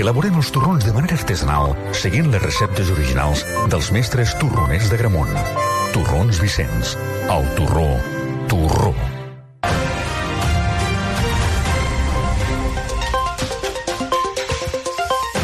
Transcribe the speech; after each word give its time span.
Elaborem 0.00 0.38
els 0.40 0.48
torrons 0.48 0.86
de 0.86 0.92
manera 0.96 1.18
artesanal, 1.20 1.74
seguint 1.92 2.30
les 2.32 2.40
receptes 2.40 2.88
originals 2.94 3.44
dels 3.74 3.92
mestres 3.92 4.32
torroners 4.40 4.88
de 4.88 4.96
Gramunt. 4.96 5.36
Torrons 5.92 6.40
Vicenç. 6.40 6.96
El 7.28 7.50
torró. 7.58 7.90
Torró. 8.48 9.11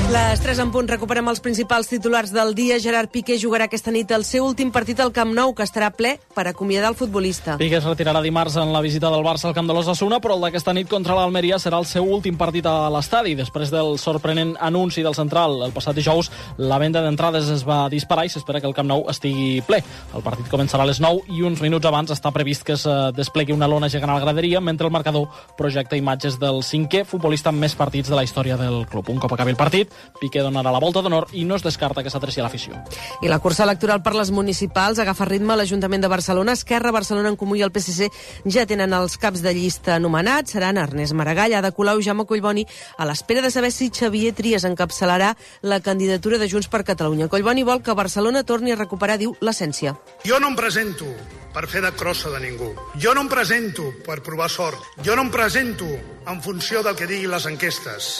Les 0.09 0.41
3 0.41 0.57
en 0.63 0.71
punt 0.73 0.87
recuperem 0.89 1.27
els 1.29 1.43
principals 1.45 1.91
titulars 1.91 2.31
del 2.33 2.55
dia. 2.57 2.79
Gerard 2.81 3.11
Piqué 3.13 3.35
jugarà 3.37 3.67
aquesta 3.69 3.93
nit 3.93 4.09
el 4.17 4.23
seu 4.25 4.47
últim 4.47 4.71
partit 4.73 5.03
al 5.05 5.11
Camp 5.13 5.35
Nou, 5.37 5.51
que 5.53 5.67
estarà 5.67 5.91
ple 5.93 6.15
per 6.33 6.47
acomiadar 6.49 6.89
el 6.89 6.97
futbolista. 6.97 7.59
Piqué 7.61 7.77
es 7.77 7.85
retirarà 7.85 8.23
dimarts 8.25 8.57
en 8.57 8.73
la 8.73 8.81
visita 8.81 9.11
del 9.13 9.21
Barça 9.27 9.51
al 9.51 9.55
Camp 9.59 9.69
de 9.69 9.77
l'Ossassuna, 9.77 10.17
però 10.25 10.39
el 10.39 10.47
d'aquesta 10.47 10.73
nit 10.73 10.89
contra 10.89 11.13
l'Almeria 11.13 11.59
serà 11.61 11.77
el 11.77 11.85
seu 11.85 12.09
últim 12.09 12.39
partit 12.41 12.65
a 12.65 12.89
l'estadi. 12.89 13.35
Després 13.37 13.69
del 13.69 13.99
sorprenent 14.01 14.55
anunci 14.65 15.05
del 15.05 15.17
central 15.19 15.59
el 15.67 15.75
passat 15.77 16.01
dijous, 16.01 16.33
la 16.57 16.81
venda 16.81 17.05
d'entrades 17.05 17.53
es 17.59 17.67
va 17.69 17.83
disparar 17.93 18.25
i 18.25 18.33
s'espera 18.33 18.65
que 18.65 18.71
el 18.73 18.77
Camp 18.81 18.89
Nou 18.89 19.05
estigui 19.13 19.61
ple. 19.69 19.83
El 20.17 20.25
partit 20.25 20.49
començarà 20.49 20.89
a 20.89 20.89
les 20.89 21.03
9 21.05 21.37
i 21.37 21.45
uns 21.45 21.61
minuts 21.61 21.85
abans 21.85 22.17
està 22.17 22.33
previst 22.33 22.65
que 22.65 22.79
es 22.79 22.87
eh, 22.89 22.97
desplegui 23.13 23.53
una 23.53 23.69
lona 23.69 23.93
gegant 23.93 24.15
a 24.15 24.17
la 24.17 24.25
graderia, 24.25 24.65
mentre 24.65 24.89
el 24.89 24.97
marcador 24.97 25.29
projecta 25.61 26.01
imatges 26.01 26.41
del 26.41 26.65
cinquè 26.65 27.05
futbolista 27.05 27.53
amb 27.53 27.61
més 27.61 27.77
partits 27.77 28.09
de 28.09 28.17
la 28.17 28.25
història 28.25 28.57
del 28.57 28.87
club. 28.89 29.13
Un 29.13 29.21
cop 29.21 29.37
acabi 29.37 29.53
el 29.53 29.61
partit, 29.61 29.98
Piqué 30.21 30.43
donarà 30.43 30.73
la 30.75 30.81
volta 30.83 31.03
d'honor 31.03 31.29
i 31.33 31.45
no 31.45 31.57
es 31.57 31.65
descarta 31.67 32.03
que 32.03 32.11
s'adreci 32.11 32.41
a 32.41 32.47
l'afició. 32.47 32.79
I 33.23 33.31
la 33.31 33.39
cursa 33.39 33.65
electoral 33.65 34.03
per 34.03 34.15
les 34.17 34.33
municipals 34.35 34.99
agafa 34.99 35.29
ritme 35.29 35.55
a 35.55 35.59
l'Ajuntament 35.61 36.03
de 36.03 36.11
Barcelona. 36.11 36.55
Esquerra, 36.59 36.93
Barcelona 36.93 37.33
en 37.33 37.37
Comú 37.37 37.57
i 37.59 37.63
el 37.67 37.73
PSC 37.75 38.11
ja 38.47 38.67
tenen 38.67 38.95
els 38.97 39.19
caps 39.19 39.43
de 39.45 39.55
llista 39.55 39.97
anomenats. 39.97 40.53
Seran 40.57 40.79
Ernest 40.79 41.15
Maragall, 41.15 41.55
Ada 41.55 41.73
Colau 41.73 42.01
i 42.01 42.07
Jaume 42.07 42.27
Collboni 42.27 42.67
a 42.97 43.07
l'espera 43.09 43.43
de 43.45 43.51
saber 43.55 43.73
si 43.73 43.91
Xavier 43.95 44.35
Trias 44.35 44.65
encapçalarà 44.69 45.35
la 45.63 45.81
candidatura 45.81 46.39
de 46.39 46.49
Junts 46.49 46.69
per 46.69 46.85
Catalunya. 46.85 47.29
Collboni 47.29 47.67
vol 47.67 47.83
que 47.83 47.95
Barcelona 47.95 48.45
torni 48.45 48.73
a 48.73 48.81
recuperar, 48.81 49.19
diu, 49.19 49.37
l'essència. 49.41 49.97
Jo 50.27 50.41
no 50.41 50.53
em 50.53 50.57
presento 50.59 51.07
per 51.55 51.67
fer 51.67 51.81
de 51.83 51.91
crossa 51.97 52.31
de 52.31 52.41
ningú. 52.43 52.69
Jo 53.03 53.15
no 53.17 53.25
em 53.25 53.29
presento 53.31 53.89
per 54.07 54.21
provar 54.23 54.51
sort. 54.53 54.79
Jo 55.05 55.17
no 55.17 55.25
em 55.27 55.31
presento 55.33 55.89
en 56.29 56.43
funció 56.45 56.83
del 56.85 56.97
que 56.97 57.09
diguin 57.09 57.33
les 57.33 57.47
enquestes. 57.49 58.11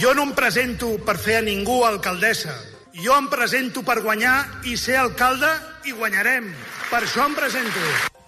Jo 0.00 0.12
no 0.14 0.26
em 0.28 0.34
presento 0.36 0.90
per 1.04 1.16
fer 1.24 1.38
a 1.40 1.44
ningú 1.44 1.78
alcaldessa. 1.88 2.52
Jo 3.00 3.16
em 3.16 3.30
presento 3.32 3.82
per 3.82 4.02
guanyar 4.04 4.36
i 4.68 4.76
ser 4.76 4.98
alcalde 5.00 5.48
i 5.88 5.94
guanyarem. 5.96 6.50
Per 6.90 7.00
això 7.00 7.24
em 7.24 7.36
presento. 7.38 7.80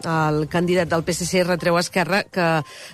El 0.07 0.47
candidat 0.49 0.89
del 0.91 1.03
PSC 1.07 1.43
retreu 1.45 1.77
a 1.77 1.83
Esquerra 1.83 2.23
que 2.23 2.47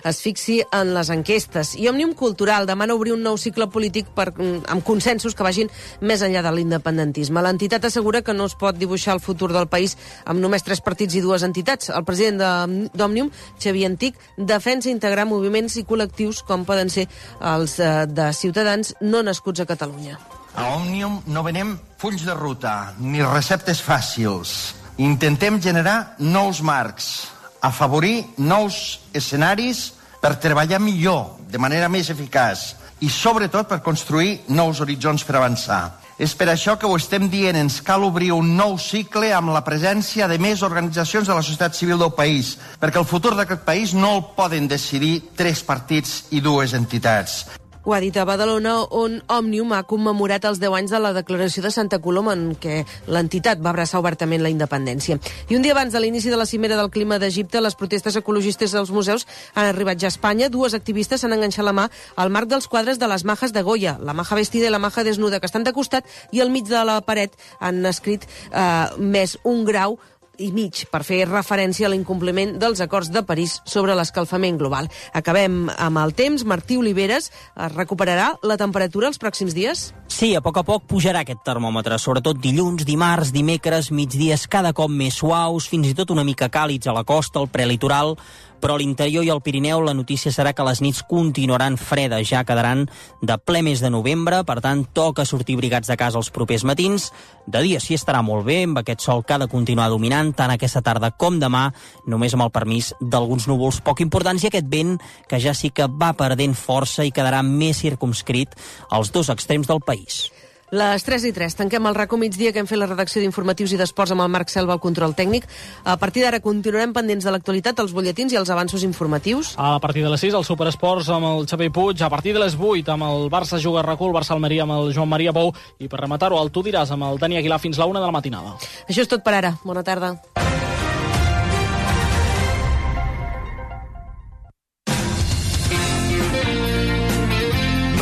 es 0.09 0.21
fixi 0.23 0.59
en 0.73 0.93
les 0.95 1.11
enquestes. 1.13 1.75
I 1.77 1.87
Òmnium 1.91 2.15
Cultural 2.17 2.67
demana 2.69 2.95
obrir 2.97 3.13
un 3.13 3.23
nou 3.25 3.37
cicle 3.37 3.69
polític 3.69 4.09
per, 4.17 4.31
amb 4.33 4.85
consensos 4.85 5.37
que 5.37 5.45
vagin 5.45 5.71
més 6.01 6.25
enllà 6.25 6.43
de 6.45 6.53
l'independentisme. 6.55 7.41
L'entitat 7.45 7.85
assegura 7.89 8.23
que 8.25 8.33
no 8.33 8.49
es 8.49 8.57
pot 8.59 8.77
dibuixar 8.77 9.15
el 9.17 9.23
futur 9.23 9.51
del 9.53 9.69
país 9.69 9.97
amb 10.25 10.41
només 10.41 10.65
tres 10.65 10.81
partits 10.81 11.15
i 11.15 11.23
dues 11.23 11.45
entitats. 11.45 11.91
El 11.93 12.05
president 12.07 12.91
d'Òmnium, 12.93 13.31
Xavier 13.61 13.91
Antic, 13.91 14.19
defensa 14.37 14.91
integrar 14.91 15.27
moviments 15.29 15.77
i 15.77 15.85
col·lectius 15.87 16.43
com 16.47 16.65
poden 16.65 16.89
ser 16.89 17.07
els 17.39 17.79
eh, 17.79 18.05
de 18.09 18.31
ciutadans 18.33 18.95
no 19.01 19.23
nascuts 19.23 19.63
a 19.63 19.69
Catalunya. 19.69 20.19
A 20.53 20.69
Òmnium 20.75 21.21
no 21.33 21.41
venem 21.45 21.73
fulls 21.97 22.25
de 22.27 22.35
ruta 22.37 22.93
ni 23.01 23.23
receptes 23.25 23.81
fàcils 23.81 24.82
Intentem 24.97 25.59
generar 25.59 26.13
nous 26.19 26.61
marcs, 26.61 27.27
afavorir 27.61 28.27
nous 28.37 28.99
escenaris 29.13 29.93
per 30.21 30.35
treballar 30.37 30.77
millor, 30.77 31.39
de 31.49 31.57
manera 31.57 31.89
més 31.89 32.11
eficaç 32.13 32.75
i, 33.01 33.09
sobretot, 33.09 33.65
per 33.67 33.81
construir 33.81 34.43
nous 34.53 34.79
horitzons 34.79 35.25
per 35.25 35.39
avançar. 35.39 35.97
És 36.21 36.35
per 36.37 36.45
això 36.51 36.75
que 36.77 36.85
ho 36.85 36.93
estem 36.93 37.25
dient, 37.25 37.57
ens 37.57 37.79
cal 37.81 38.05
obrir 38.05 38.29
un 38.35 38.53
nou 38.55 38.77
cicle 38.77 39.31
amb 39.33 39.49
la 39.55 39.63
presència 39.65 40.29
de 40.29 40.37
més 40.37 40.61
organitzacions 40.61 41.25
de 41.27 41.33
la 41.33 41.41
societat 41.41 41.73
civil 41.73 41.97
del 41.97 42.13
país, 42.13 42.53
perquè 42.79 43.01
el 43.01 43.09
futur 43.09 43.33
d'aquest 43.33 43.65
país 43.65 43.97
no 43.97 44.13
el 44.19 44.23
poden 44.37 44.69
decidir 44.69 45.23
tres 45.35 45.65
partits 45.65 46.27
i 46.29 46.39
dues 46.45 46.77
entitats. 46.77 47.47
Ho 47.83 47.93
ha 47.93 47.99
dit 47.99 48.15
a 48.15 48.23
Badalona, 48.23 48.77
on 48.95 49.17
Òmnium 49.27 49.73
ha 49.75 49.81
commemorat 49.83 50.45
els 50.47 50.61
10 50.61 50.75
anys 50.77 50.91
de 50.93 50.99
la 51.03 51.09
declaració 51.11 51.59
de 51.65 51.71
Santa 51.73 51.97
Coloma, 51.99 52.31
en 52.31 52.53
què 52.55 52.77
l'entitat 53.11 53.59
va 53.59 53.73
abraçar 53.73 53.99
obertament 53.99 54.39
la 54.39 54.51
independència. 54.53 55.17
I 55.51 55.57
un 55.57 55.65
dia 55.65 55.75
abans 55.75 55.91
de 55.91 55.99
l'inici 55.99 56.31
de 56.31 56.39
la 56.39 56.45
cimera 56.47 56.77
del 56.79 56.91
clima 56.93 57.17
d'Egipte, 57.19 57.59
les 57.59 57.75
protestes 57.75 58.15
ecologistes 58.15 58.71
dels 58.71 58.93
museus 58.95 59.27
han 59.53 59.67
arribat 59.67 59.99
ja 59.99 60.07
a 60.07 60.13
Espanya. 60.15 60.47
Dues 60.47 60.77
activistes 60.79 61.19
s'han 61.19 61.35
enganxat 61.35 61.67
la 61.67 61.75
mà 61.75 61.89
al 62.15 62.31
marc 62.31 62.47
dels 62.53 62.69
quadres 62.71 63.03
de 63.03 63.11
les 63.11 63.27
majes 63.27 63.51
de 63.51 63.65
Goya, 63.67 63.97
la 63.99 64.15
maja 64.15 64.39
vestida 64.39 64.71
i 64.71 64.71
la 64.71 64.79
maja 64.79 65.03
desnuda, 65.03 65.41
que 65.43 65.51
estan 65.51 65.67
de 65.67 65.75
costat, 65.75 66.07
i 66.31 66.39
al 66.39 66.55
mig 66.55 66.71
de 66.71 66.85
la 66.87 67.01
paret 67.03 67.35
han 67.59 67.83
escrit 67.85 68.23
eh, 68.23 68.95
més 68.95 69.35
un 69.43 69.67
grau 69.67 69.99
i 70.37 70.49
mig 70.51 70.85
per 70.91 71.03
fer 71.05 71.23
referència 71.29 71.87
a 71.87 71.91
l'incompliment 71.93 72.55
dels 72.61 72.81
acords 72.83 73.11
de 73.13 73.23
París 73.27 73.59
sobre 73.69 73.95
l'escalfament 73.97 74.57
global. 74.57 74.89
Acabem 75.13 75.67
amb 75.77 76.01
el 76.01 76.15
temps. 76.17 76.45
Martí 76.45 76.77
Oliveres, 76.77 77.29
es 77.29 77.75
recuperarà 77.75 78.33
la 78.41 78.57
temperatura 78.57 79.09
els 79.11 79.19
pròxims 79.21 79.53
dies? 79.53 79.91
Sí, 80.07 80.33
a 80.35 80.41
poc 80.45 80.59
a 80.61 80.65
poc 80.67 80.87
pujarà 80.89 81.23
aquest 81.23 81.43
termòmetre, 81.45 81.99
sobretot 82.01 82.39
dilluns, 82.41 82.85
dimarts, 82.85 83.33
dimecres, 83.33 83.91
migdies 83.91 84.47
cada 84.47 84.73
cop 84.73 84.91
més 84.91 85.17
suaus, 85.21 85.67
fins 85.69 85.89
i 85.89 85.97
tot 85.97 86.13
una 86.13 86.25
mica 86.25 86.49
càlids 86.53 86.89
a 86.89 86.95
la 86.95 87.05
costa, 87.07 87.41
al 87.41 87.49
prelitoral, 87.53 88.17
però 88.63 88.77
a 88.77 88.79
l'interior 88.79 89.25
i 89.27 89.29
al 89.33 89.41
Pirineu 89.43 89.81
la 89.83 89.91
notícia 89.91 90.31
serà 90.31 90.53
que 90.55 90.63
les 90.63 90.79
nits 90.79 91.01
continuaran 91.03 91.75
fredes, 91.75 92.29
ja 92.29 92.45
quedaran 92.47 92.85
de 93.19 93.35
ple 93.35 93.59
mes 93.67 93.81
de 93.83 93.89
novembre, 93.91 94.39
per 94.47 94.61
tant 94.63 94.85
toca 94.95 95.25
sortir 95.27 95.57
brigats 95.59 95.91
de 95.91 95.97
casa 95.99 96.21
els 96.21 96.31
propers 96.31 96.63
matins. 96.63 97.09
De 97.43 97.59
dia 97.59 97.81
sí 97.83 97.97
estarà 97.97 98.21
molt 98.23 98.47
bé, 98.47 98.61
amb 98.63 98.79
aquest 98.79 99.03
sol 99.03 99.25
que 99.27 99.35
ha 99.35 99.41
de 99.41 99.49
continuar 99.51 99.89
dominant 99.91 100.31
tant 100.31 100.53
aquesta 100.53 100.79
tarda 100.79 101.11
com 101.11 101.41
demà, 101.43 101.65
només 102.07 102.37
amb 102.37 102.47
el 102.47 102.53
permís 102.55 102.93
d'alguns 103.01 103.49
núvols 103.51 103.81
poc 103.83 103.99
importants 103.99 104.45
i 104.45 104.47
aquest 104.47 104.71
vent 104.71 104.95
que 105.27 105.41
ja 105.43 105.51
sí 105.51 105.73
que 105.75 105.89
va 105.91 106.13
perdent 106.15 106.55
força 106.55 107.03
i 107.03 107.11
quedarà 107.11 107.43
més 107.43 107.83
circumscrit 107.83 108.55
als 108.89 109.11
dos 109.11 109.27
extrems 109.27 109.67
del 109.67 109.83
país. 109.83 110.29
Les 110.73 111.03
3 111.05 111.27
i 111.29 111.31
3. 111.35 111.53
Tanquem 111.53 111.85
el 111.85 111.93
racó 111.93 112.17
migdia 112.17 112.49
que 112.49 112.57
hem 112.57 112.65
fet 112.65 112.79
la 112.81 112.87
redacció 112.89 113.21
d'informatius 113.21 113.75
i 113.75 113.77
d'esports 113.77 114.15
amb 114.15 114.23
el 114.23 114.31
Marc 114.33 114.49
Selva 114.49 114.73
al 114.73 114.81
control 114.81 115.11
tècnic. 115.13 115.45
A 115.85 115.99
partir 116.01 116.23
d'ara 116.25 116.39
continuarem 116.41 116.95
pendents 116.95 117.27
de 117.27 117.29
l'actualitat, 117.29 117.77
els 117.83 117.93
butlletins 117.93 118.33
i 118.33 118.39
els 118.39 118.49
avanços 118.49 118.81
informatius. 118.81 119.53
A 119.61 119.77
partir 119.83 120.01
de 120.01 120.09
les 120.09 120.23
6, 120.25 120.33
el 120.33 120.47
Superesports 120.47 121.11
amb 121.13 121.29
el 121.29 121.45
Xavi 121.45 121.69
Puig. 121.69 122.01
A 122.01 122.09
partir 122.09 122.33
de 122.33 122.41
les 122.41 122.57
8, 122.57 122.89
amb 122.89 123.05
el 123.05 123.29
Barça 123.29 123.59
Juga 123.61 123.83
Recul, 123.85 124.15
Barça 124.15 124.33
Almeria 124.33 124.65
amb 124.65 124.73
el 124.79 124.89
Joan 124.95 125.11
Maria 125.13 125.33
Pou. 125.35 125.53
I 125.77 125.87
per 125.87 126.01
rematar-ho, 126.01 126.41
el 126.41 126.49
Tu 126.49 126.65
diràs 126.65 126.89
amb 126.89 127.05
el 127.05 127.21
Dani 127.21 127.37
Aguilar 127.37 127.61
fins 127.61 127.77
la 127.77 127.85
1 127.85 128.01
de 128.01 128.07
la 128.07 128.15
matinada. 128.17 128.57
Això 128.89 129.05
és 129.05 129.11
tot 129.11 129.21
per 129.21 129.37
ara. 129.37 129.53
Bona 129.61 129.85
tarda. 129.85 130.15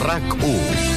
RAC 0.02 0.34
1 0.40 0.91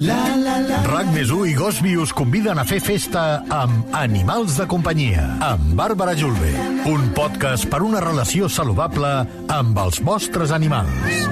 RAC 0.00 1.10
més 1.12 1.28
1 1.28 1.50
i 1.50 1.54
Gosby 1.58 1.90
us 2.00 2.14
conviden 2.16 2.56
a 2.56 2.62
fer 2.64 2.78
festa 2.80 3.42
amb 3.52 3.92
Animals 3.92 4.54
de 4.56 4.64
companyia, 4.64 5.26
amb 5.44 5.74
Bàrbara 5.76 6.14
Julve. 6.16 6.54
Un 6.88 7.10
podcast 7.12 7.68
per 7.68 7.82
una 7.84 8.00
relació 8.00 8.48
saludable 8.48 9.10
amb 9.52 9.82
els 9.82 10.00
vostres 10.00 10.54
animals. 10.56 11.28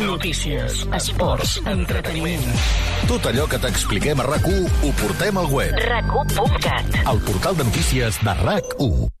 Notícies, 0.00 0.80
esports, 0.96 1.58
entreteniment. 1.68 2.48
Tot 3.12 3.28
allò 3.28 3.44
que 3.52 3.60
t'expliquem 3.60 4.24
a 4.24 4.30
RAC1 4.32 4.64
ho 4.80 4.96
portem 5.04 5.44
al 5.44 5.52
web. 5.52 5.76
RAC1.cat 5.76 7.02
El 7.04 7.20
portal 7.28 7.60
de 7.60 7.68
notícies 7.68 8.16
de 8.24 8.40
RAC1. 8.40 9.12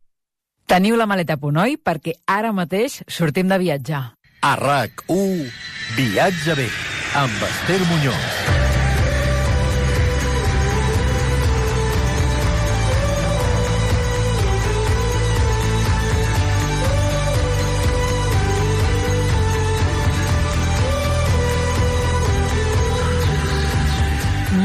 Teniu 0.68 0.96
la 1.00 1.06
maleta 1.08 1.36
a 1.36 1.40
punt, 1.40 1.60
oi? 1.60 1.76
Perquè 1.76 2.16
ara 2.28 2.56
mateix 2.56 3.02
sortim 3.08 3.48
de 3.52 3.60
viatjar. 3.60 4.17
A 4.40 4.54
RAC1, 4.54 5.50
Viatge 5.96 6.54
bé, 6.54 6.68
amb 7.18 7.42
Esther 7.42 7.80
Muñoz. 7.90 8.58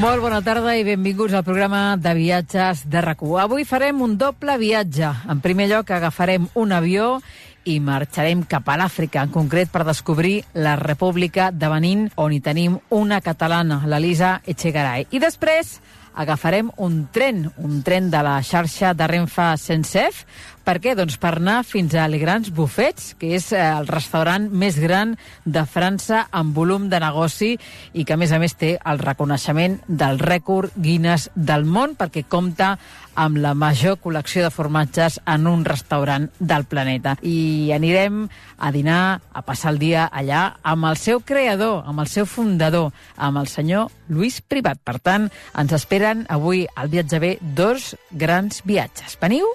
Molt 0.03 0.19
bona 0.21 0.41
tarda 0.43 0.75
i 0.75 0.83
benvinguts 0.83 1.33
al 1.33 1.45
programa 1.47 1.95
de 1.97 2.11
viatges 2.13 2.83
de 2.91 3.01
rac 3.01 3.23
Avui 3.23 3.63
farem 3.65 4.01
un 4.03 4.17
doble 4.17 4.57
viatge. 4.59 5.09
En 5.31 5.39
primer 5.39 5.69
lloc 5.71 5.89
agafarem 5.89 6.45
un 6.53 6.71
avió 6.75 7.21
i 7.65 7.79
marxarem 7.79 8.43
cap 8.49 8.67
a 8.69 8.77
l'Àfrica, 8.79 9.23
en 9.23 9.31
concret 9.33 9.71
per 9.71 9.85
descobrir 9.87 10.43
la 10.53 10.75
República 10.79 11.51
de 11.51 11.71
Benín, 11.71 12.07
on 12.15 12.33
hi 12.33 12.41
tenim 12.43 12.79
una 12.91 13.21
catalana, 13.21 13.81
l'Elisa 13.87 14.39
Echegaray. 14.45 15.07
I 15.11 15.21
després 15.23 15.77
agafarem 16.13 16.69
un 16.77 17.07
tren, 17.11 17.47
un 17.57 17.81
tren 17.83 18.09
de 18.13 18.21
la 18.23 18.37
xarxa 18.45 18.93
de 18.93 19.07
Renfe 19.09 19.53
Sensef. 19.57 20.23
Per 20.63 20.77
què? 20.79 20.93
Doncs 20.95 21.17
per 21.19 21.33
anar 21.35 21.63
fins 21.67 21.95
a 21.97 22.05
Les 22.07 22.21
Grans 22.21 22.51
Buffets, 22.55 23.13
que 23.19 23.33
és 23.35 23.49
eh, 23.51 23.59
el 23.59 23.89
restaurant 23.89 24.45
més 24.47 24.77
gran 24.79 25.17
de 25.43 25.65
França 25.67 26.27
en 26.31 26.53
volum 26.55 26.87
de 26.89 27.01
negoci 27.03 27.51
i 27.91 28.05
que, 28.05 28.15
a 28.15 28.19
més 28.19 28.31
a 28.31 28.39
més, 28.39 28.55
té 28.55 28.77
el 28.79 29.01
reconeixement 29.01 29.79
del 29.87 30.21
rècord 30.21 30.71
Guinness 30.77 31.29
del 31.35 31.65
món 31.65 31.97
perquè 31.99 32.23
compta 32.29 32.77
amb 33.15 33.37
la 33.37 33.53
major 33.53 33.97
col·lecció 34.01 34.43
de 34.45 34.51
formatges 34.53 35.19
en 35.25 35.47
un 35.47 35.65
restaurant 35.65 36.29
del 36.39 36.65
planeta. 36.65 37.15
I 37.21 37.71
anirem 37.75 38.27
a 38.57 38.71
dinar, 38.71 39.21
a 39.33 39.41
passar 39.45 39.73
el 39.73 39.79
dia 39.81 40.07
allà 40.11 40.57
amb 40.63 40.89
el 40.89 40.97
seu 40.97 41.21
creador, 41.21 41.83
amb 41.87 42.03
el 42.03 42.11
seu 42.11 42.25
fundador, 42.25 42.91
amb 43.17 43.41
el 43.41 43.47
senyor 43.47 43.91
Lluís 44.09 44.41
Privat. 44.41 44.81
Per 44.83 44.99
tant, 44.99 45.29
ens 45.57 45.73
esperen 45.75 46.25
avui 46.29 46.65
al 46.75 46.91
Viatge 46.93 47.19
B 47.19 47.35
dos 47.41 47.93
grans 48.11 48.63
viatges. 48.65 49.17
Veniu? 49.21 49.49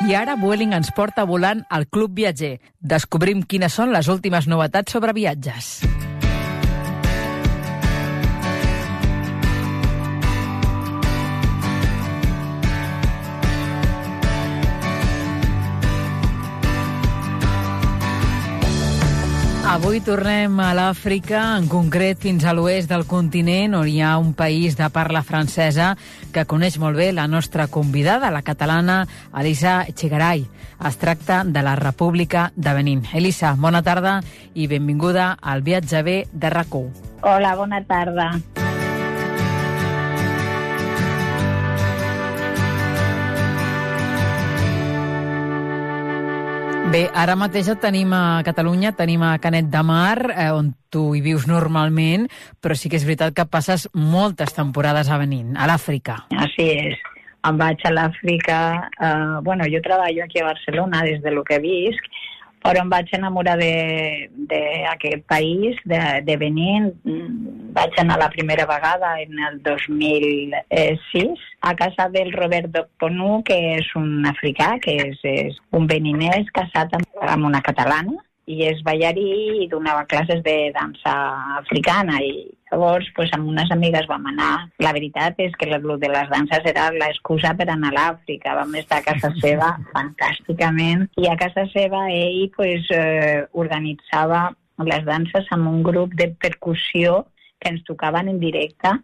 I 0.00 0.14
ara 0.16 0.32
Vueling 0.40 0.72
ens 0.72 0.88
porta 0.96 1.26
volant 1.28 1.60
al 1.68 1.84
Club 1.92 2.16
Viatger. 2.16 2.54
Descobrim 2.80 3.44
quines 3.44 3.76
són 3.76 3.92
les 3.92 4.08
últimes 4.08 4.48
novetats 4.48 4.96
sobre 4.96 5.12
viatges. 5.12 5.74
Avui 19.90 20.04
tornem 20.06 20.60
a 20.62 20.68
l'Àfrica, 20.70 21.40
en 21.58 21.64
concret 21.66 22.20
fins 22.22 22.44
a 22.46 22.52
l'oest 22.54 22.86
del 22.92 23.02
continent, 23.10 23.74
on 23.74 23.88
hi 23.90 23.96
ha 23.98 24.12
un 24.22 24.28
país 24.38 24.76
de 24.78 24.86
parla 24.94 25.24
francesa 25.26 25.88
que 26.30 26.44
coneix 26.46 26.76
molt 26.78 26.94
bé 26.94 27.08
la 27.10 27.26
nostra 27.26 27.66
convidada, 27.66 28.30
la 28.30 28.44
catalana 28.46 29.00
Elisa 29.34 29.80
Echegaray. 29.90 30.46
Es 30.86 31.00
tracta 31.02 31.42
de 31.42 31.66
la 31.66 31.74
República 31.74 32.52
de 32.54 32.78
Benín. 32.78 33.02
Elisa, 33.10 33.56
bona 33.58 33.82
tarda 33.82 34.20
i 34.54 34.70
benvinguda 34.70 35.32
al 35.42 35.66
viatge 35.66 36.06
B 36.06 36.18
de 36.30 36.54
rac 36.54 36.70
Hola, 36.70 37.56
bona 37.58 37.82
tarda. 37.82 38.36
Bé, 46.90 47.04
ara 47.14 47.36
mateix 47.38 47.68
et 47.70 47.78
tenim 47.78 48.10
a 48.18 48.42
Catalunya, 48.42 48.90
tenim 48.98 49.22
a 49.22 49.36
Canet 49.38 49.68
de 49.70 49.82
Mar, 49.86 50.32
eh, 50.34 50.48
on 50.50 50.72
tu 50.90 51.12
hi 51.14 51.20
vius 51.22 51.44
normalment, 51.46 52.24
però 52.58 52.74
sí 52.74 52.90
que 52.90 52.98
és 52.98 53.04
veritat 53.06 53.36
que 53.36 53.44
passes 53.46 53.84
moltes 53.94 54.56
temporades 54.56 55.06
a 55.06 55.20
Benín, 55.20 55.52
a 55.54 55.68
l'Àfrica. 55.70 56.16
Así 56.34 56.66
es. 56.72 56.98
Em 57.46 57.60
vaig 57.62 57.84
a 57.86 57.92
l'Àfrica... 57.94 58.58
Eh, 58.90 59.38
bueno, 59.46 59.70
jo 59.70 59.78
treballo 59.86 60.24
aquí 60.24 60.42
a 60.42 60.48
Barcelona 60.48 61.04
des 61.06 61.22
de 61.22 61.30
lo 61.30 61.44
que 61.46 61.60
visc, 61.62 62.10
però 62.60 62.82
em 62.84 62.90
vaig 62.92 63.08
enamorar 63.16 63.56
d'aquest 63.58 65.24
país, 65.28 65.78
de, 65.88 66.00
de 66.26 66.36
Benín. 66.40 66.92
Mm, 67.04 67.58
Vaig 67.70 67.94
anar 68.02 68.16
la 68.18 68.28
primera 68.30 68.64
vegada 68.66 69.12
en 69.22 69.38
el 69.46 69.60
2006 69.62 71.44
a 71.60 71.74
casa 71.76 72.08
del 72.10 72.32
Roberto 72.32 72.88
Ponu, 72.98 73.44
que 73.46 73.76
és 73.76 73.86
un 73.94 74.26
africà, 74.26 74.72
que 74.82 74.96
és, 75.04 75.20
és 75.22 75.60
un 75.70 75.86
beninès 75.86 76.50
casat 76.56 76.96
amb 76.98 77.46
una 77.46 77.62
catalana 77.62 78.18
i 78.50 78.64
és 78.66 78.82
ballarí 78.82 79.62
i 79.62 79.68
donava 79.70 80.08
classes 80.10 80.42
de 80.42 80.56
dansa 80.74 81.14
africana 81.60 82.18
i 82.26 82.48
llavors 82.70 83.08
pues, 83.16 83.30
amb 83.34 83.48
unes 83.50 83.70
amigues 83.74 84.06
vam 84.10 84.26
anar. 84.30 84.68
La 84.78 84.92
veritat 84.96 85.38
és 85.42 85.54
que 85.58 85.68
el 85.68 86.00
de 86.00 86.10
les 86.12 86.30
danses 86.30 86.66
era 86.70 86.90
l'excusa 86.94 87.52
per 87.58 87.68
anar 87.68 87.90
a 87.90 87.96
l'Àfrica. 87.96 88.54
Vam 88.58 88.74
estar 88.78 89.00
a 89.00 89.06
casa 89.10 89.32
seva 89.40 89.74
fantàsticament 89.94 91.08
i 91.20 91.28
a 91.28 91.36
casa 91.40 91.66
seva 91.74 92.06
ell 92.14 92.48
pues, 92.56 92.86
eh, 92.94 93.44
organitzava 93.52 94.50
les 94.86 95.04
danses 95.04 95.46
amb 95.52 95.68
un 95.68 95.82
grup 95.82 96.14
de 96.16 96.30
percussió 96.40 97.26
que 97.60 97.68
ens 97.74 97.84
tocaven 97.84 98.30
en 98.32 98.40
directe 98.40 98.94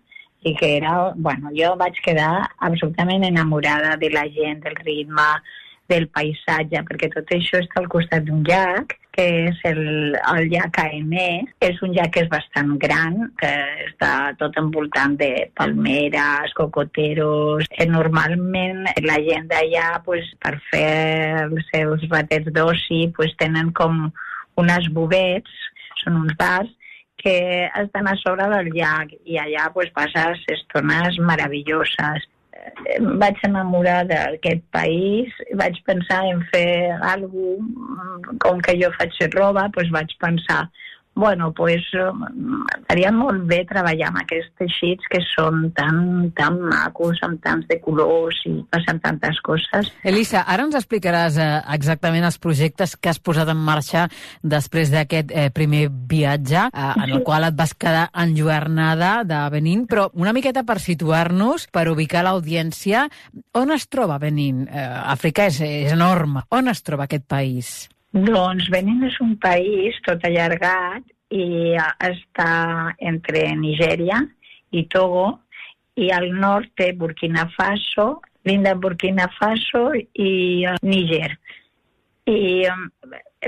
i 0.47 0.55
que 0.57 0.77
era, 0.77 1.13
bueno, 1.17 1.51
jo 1.57 1.75
vaig 1.77 1.99
quedar 2.05 2.47
absolutament 2.63 3.25
enamorada 3.27 3.97
de 3.97 4.11
la 4.15 4.25
gent, 4.31 4.63
del 4.65 4.77
ritme, 4.79 5.27
del 5.91 6.09
paisatge, 6.09 6.83
perquè 6.87 7.11
tot 7.13 7.31
això 7.35 7.61
està 7.63 7.83
al 7.83 7.91
costat 7.91 8.25
d'un 8.27 8.45
llac, 8.47 8.97
que 9.17 9.25
és 9.49 9.61
el, 9.69 9.81
el 10.15 10.49
llac 10.53 10.79
Aemé. 10.83 11.47
És 11.65 11.81
un 11.83 11.95
llac 11.97 12.13
que 12.15 12.25
és 12.27 12.31
bastant 12.33 12.75
gran, 12.83 13.19
que 13.41 13.51
està 13.87 14.13
tot 14.41 14.57
envoltant 14.61 15.17
de 15.21 15.31
palmeres, 15.57 16.55
cocoteros. 16.59 17.67
Normalment 17.91 18.85
la 19.07 19.19
gent 19.25 19.49
d'allà, 19.53 19.89
pues, 20.05 20.29
per 20.43 20.57
fer 20.71 21.47
els 21.47 21.69
seus 21.73 22.07
batets 22.13 22.53
d'oci, 22.53 23.07
pues, 23.17 23.35
tenen 23.41 23.73
com 23.77 24.07
unes 24.61 24.91
bovets, 24.93 25.63
són 26.03 26.21
uns 26.23 26.37
bars, 26.39 26.71
que 27.17 27.67
estan 27.81 28.07
a 28.07 28.15
sobre 28.21 28.45
del 28.53 28.69
llac 28.77 29.11
i 29.25 29.39
allà 29.41 29.71
pues, 29.75 29.89
passes 29.97 30.43
estones 30.53 31.17
meravelloses 31.19 32.29
vaig 33.21 33.41
enamorar 33.47 34.05
d'aquest 34.09 34.63
país, 34.75 35.33
vaig 35.61 35.79
pensar 35.89 36.23
en 36.31 36.43
fer 36.53 36.93
alguna 37.13 38.19
cosa, 38.25 38.39
com 38.45 38.61
que 38.65 38.77
jo 38.81 38.91
faig 38.99 39.17
roba, 39.35 39.69
doncs 39.77 39.93
vaig 39.95 40.13
pensar 40.23 40.65
bueno, 41.17 41.51
pues, 41.57 41.83
faria 42.87 43.11
molt 43.11 43.47
bé 43.49 43.63
treballar 43.67 44.11
amb 44.11 44.21
aquests 44.21 44.53
teixits 44.61 45.09
que 45.11 45.23
són 45.25 45.71
tan, 45.75 46.29
tan 46.37 46.59
macos, 46.69 47.23
amb 47.25 47.41
tants 47.43 47.65
de 47.71 47.79
colors 47.81 48.43
i 48.45 48.53
passen 48.71 49.01
tantes 49.01 49.41
coses. 49.47 49.89
Elisa, 50.05 50.45
ara 50.45 50.67
ens 50.69 50.77
explicaràs 50.77 51.41
eh, 51.41 51.49
exactament 51.75 52.29
els 52.29 52.37
projectes 52.39 52.95
que 53.01 53.11
has 53.11 53.19
posat 53.19 53.49
en 53.49 53.65
marxa 53.65 54.05
després 54.45 54.93
d'aquest 54.93 55.33
eh, 55.33 55.49
primer 55.57 55.87
viatge, 55.89 56.69
eh, 56.69 56.93
en 56.93 57.09
el 57.09 57.25
qual 57.25 57.49
et 57.49 57.57
vas 57.57 57.73
quedar 57.73 58.11
enlluernada 58.13 59.25
de 59.25 59.41
Benín, 59.57 59.89
però 59.89 60.11
una 60.13 60.37
miqueta 60.37 60.67
per 60.69 60.79
situar-nos, 60.85 61.71
per 61.73 61.89
ubicar 61.89 62.27
l'audiència, 62.29 63.09
on 63.57 63.73
es 63.73 63.89
troba 63.89 64.21
Benín? 64.21 64.67
Eh, 64.69 64.87
Àfrica 65.17 65.49
és, 65.49 65.65
és 65.65 65.97
enorme. 65.97 66.45
On 66.53 66.69
es 66.69 66.85
troba 66.85 67.09
aquest 67.09 67.25
país? 67.25 67.77
Doncs 68.17 68.71
Benin 68.73 69.03
és 69.05 69.17
un 69.21 69.35
país 69.37 69.97
tot 70.07 70.23
allargat 70.25 71.05
i 71.37 71.77
està 71.77 72.95
entre 73.11 73.43
Nigèria 73.61 74.23
i 74.73 74.87
Togo 74.89 75.27
i 76.01 76.09
al 76.17 76.31
nord 76.33 76.71
té 76.81 76.95
Burkina 76.97 77.45
Faso, 77.53 78.23
l'Índia 78.49 78.73
Burkina 78.81 79.27
Faso 79.37 79.91
i 79.97 80.65
uh, 80.65 80.79
Níger. 80.81 81.35
I 82.33 82.65
um, 82.73 82.87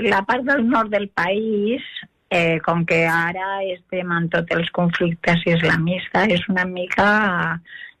la 0.05 0.21
part 0.27 0.45
del 0.45 0.61
nord 0.69 0.93
del 0.93 1.09
país, 1.17 1.81
eh, 2.29 2.59
com 2.61 2.85
que 2.85 3.01
ara 3.09 3.63
estem 3.73 4.13
en 4.13 4.29
tots 4.29 4.53
els 4.53 4.69
conflictes 4.77 5.47
islamistes, 5.49 6.35
és 6.37 6.45
una 6.53 6.67
mica, 6.69 7.09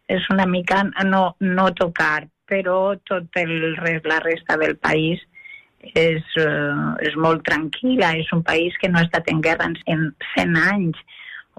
és 0.05 0.29
una 0.29 0.45
mica 0.45 0.83
no, 1.09 1.31
no 1.41 1.67
tocar, 1.73 2.27
però 2.45 2.93
tot 3.09 3.41
el 3.41 3.73
la 4.05 4.21
resta 4.21 4.57
del 4.61 4.77
país 4.77 5.25
és, 5.79 6.25
uh, 6.41 6.95
és 7.05 7.15
molt 7.15 7.45
tranquil·la, 7.47 8.15
és 8.19 8.29
un 8.35 8.43
país 8.43 8.75
que 8.81 8.89
no 8.89 8.99
ha 8.99 9.07
estat 9.07 9.29
en 9.31 9.41
guerra 9.41 9.69
en 9.87 10.11
100 10.35 10.59
anys, 10.73 10.99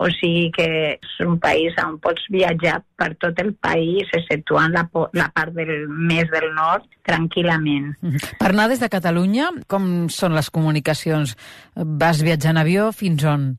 o 0.00 0.08
sigui 0.16 0.48
que 0.56 0.66
és 0.96 1.16
un 1.26 1.36
país 1.40 1.76
on 1.82 1.98
pots 2.00 2.24
viatjar 2.32 2.78
per 2.96 3.10
tot 3.20 3.40
el 3.42 3.52
país, 3.60 4.08
exceptuant 4.16 4.72
la, 4.72 4.86
la 5.12 5.26
part 5.36 5.52
del, 5.56 5.88
més 5.88 6.30
del 6.32 6.48
nord, 6.56 6.86
tranquil·lament. 7.04 7.92
-hmm. 8.00 8.38
Per 8.40 8.48
anar 8.48 8.68
des 8.68 8.80
de 8.80 8.88
Catalunya, 8.88 9.50
com 9.66 10.08
són 10.08 10.34
les 10.34 10.48
comunicacions? 10.50 11.36
Vas 11.74 12.22
viatjar 12.22 12.52
en 12.52 12.62
avió? 12.64 12.92
Fins 12.92 13.24
on? 13.24 13.58